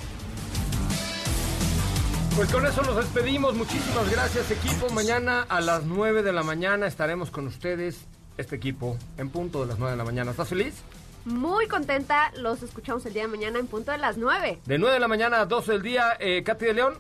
Pues 2.37 2.51
con 2.51 2.67
eso 2.67 2.83
nos 2.83 2.97
despedimos. 2.97 3.55
Muchísimas 3.55 4.11
gracias, 4.11 4.51
equipo. 4.51 4.89
Mañana 4.91 5.43
a 5.43 5.61
las 5.61 5.85
9 5.85 6.23
de 6.23 6.33
la 6.33 6.43
mañana 6.43 6.87
estaremos 6.87 7.31
con 7.31 7.47
ustedes, 7.47 8.07
este 8.39 8.57
equipo, 8.57 8.97
en 9.19 9.29
punto 9.29 9.61
de 9.61 9.67
las 9.67 9.79
9 9.79 9.93
de 9.93 9.99
la 9.99 10.05
mañana. 10.05 10.31
¿Estás 10.31 10.49
feliz? 10.49 10.83
Muy 11.27 11.69
contenta, 11.69 12.33
los 12.39 12.63
escuchamos 12.63 13.05
el 13.05 13.13
día 13.13 13.23
de 13.23 13.29
mañana 13.29 13.59
en 13.59 13.67
punto 13.67 13.93
de 13.93 13.99
las 13.99 14.17
9. 14.17 14.61
De 14.65 14.79
9 14.79 14.95
de 14.95 15.01
la 15.01 15.09
mañana 15.09 15.41
a 15.41 15.47
12 15.47 15.73
del 15.73 15.83
día, 15.83 16.17
eh, 16.19 16.43
Katy 16.43 16.65
de 16.65 16.75
León. 16.75 16.95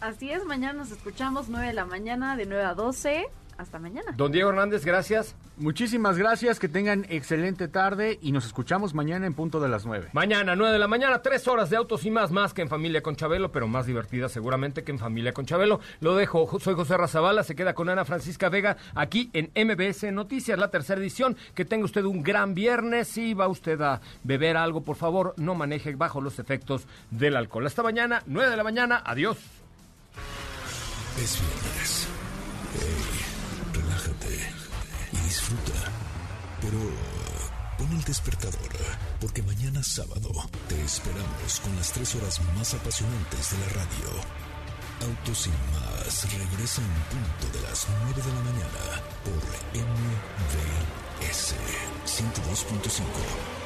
Así 0.00 0.30
es, 0.30 0.44
mañana 0.44 0.74
nos 0.74 0.92
escuchamos 0.92 1.48
9 1.48 1.66
de 1.66 1.72
la 1.74 1.84
mañana, 1.84 2.36
de 2.36 2.46
9 2.46 2.64
a 2.64 2.74
12. 2.74 3.26
Hasta 3.58 3.78
mañana. 3.78 4.12
Don 4.16 4.32
Diego 4.32 4.50
Hernández, 4.50 4.84
gracias. 4.84 5.34
Muchísimas 5.56 6.18
gracias, 6.18 6.58
que 6.58 6.68
tengan 6.68 7.06
excelente 7.08 7.68
tarde 7.68 8.18
y 8.20 8.32
nos 8.32 8.44
escuchamos 8.44 8.92
mañana 8.92 9.26
en 9.26 9.32
punto 9.32 9.60
de 9.60 9.68
las 9.68 9.86
9. 9.86 10.10
Mañana, 10.12 10.54
9 10.54 10.74
de 10.74 10.78
la 10.78 10.88
mañana, 10.88 11.22
3 11.22 11.48
horas 11.48 11.70
de 11.70 11.76
autos 11.76 12.04
y 12.04 12.10
más, 12.10 12.30
más 12.30 12.52
que 12.52 12.60
en 12.60 12.68
Familia 12.68 13.02
con 13.02 13.16
Chabelo, 13.16 13.52
pero 13.52 13.66
más 13.66 13.86
divertida 13.86 14.28
seguramente 14.28 14.84
que 14.84 14.92
en 14.92 14.98
Familia 14.98 15.32
con 15.32 15.46
Chabelo. 15.46 15.80
Lo 16.00 16.14
dejo, 16.14 16.60
soy 16.60 16.74
José 16.74 16.98
Razabala, 16.98 17.42
se 17.42 17.54
queda 17.56 17.74
con 17.74 17.88
Ana 17.88 18.04
Francisca 18.04 18.50
Vega 18.50 18.76
aquí 18.94 19.30
en 19.32 19.50
MBS 19.54 20.12
Noticias, 20.12 20.58
la 20.58 20.70
tercera 20.70 21.00
edición. 21.00 21.36
Que 21.54 21.64
tenga 21.64 21.86
usted 21.86 22.04
un 22.04 22.22
gran 22.22 22.54
viernes. 22.54 23.08
Si 23.08 23.32
va 23.32 23.48
usted 23.48 23.80
a 23.80 24.02
beber 24.24 24.58
algo, 24.58 24.82
por 24.82 24.96
favor, 24.96 25.32
no 25.38 25.54
maneje 25.54 25.94
bajo 25.94 26.20
los 26.20 26.38
efectos 26.38 26.86
del 27.10 27.36
alcohol. 27.36 27.66
Hasta 27.66 27.82
mañana, 27.82 28.22
9 28.26 28.50
de 28.50 28.56
la 28.56 28.64
mañana, 28.64 29.02
adiós. 29.04 29.38
Es 31.16 31.40
viernes. 31.40 33.15
Y 35.12 35.16
disfruta. 35.18 35.92
Pero 36.60 36.78
pon 37.78 37.92
el 37.92 38.04
despertador, 38.04 38.72
porque 39.20 39.42
mañana 39.42 39.82
sábado 39.82 40.30
te 40.68 40.82
esperamos 40.82 41.60
con 41.62 41.76
las 41.76 41.92
tres 41.92 42.14
horas 42.14 42.40
más 42.56 42.74
apasionantes 42.74 43.50
de 43.52 43.58
la 43.58 43.68
radio. 43.68 44.08
Autos 45.02 45.38
sin 45.38 45.52
más 45.72 46.24
regresa 46.24 46.80
en 46.80 46.88
punto 47.12 47.58
de 47.58 47.62
las 47.68 47.86
9 48.04 48.22
de 48.22 48.32
la 48.32 48.40
mañana 48.40 49.02
por 49.24 49.42
MVS 49.76 51.54
102.5. 52.06 53.65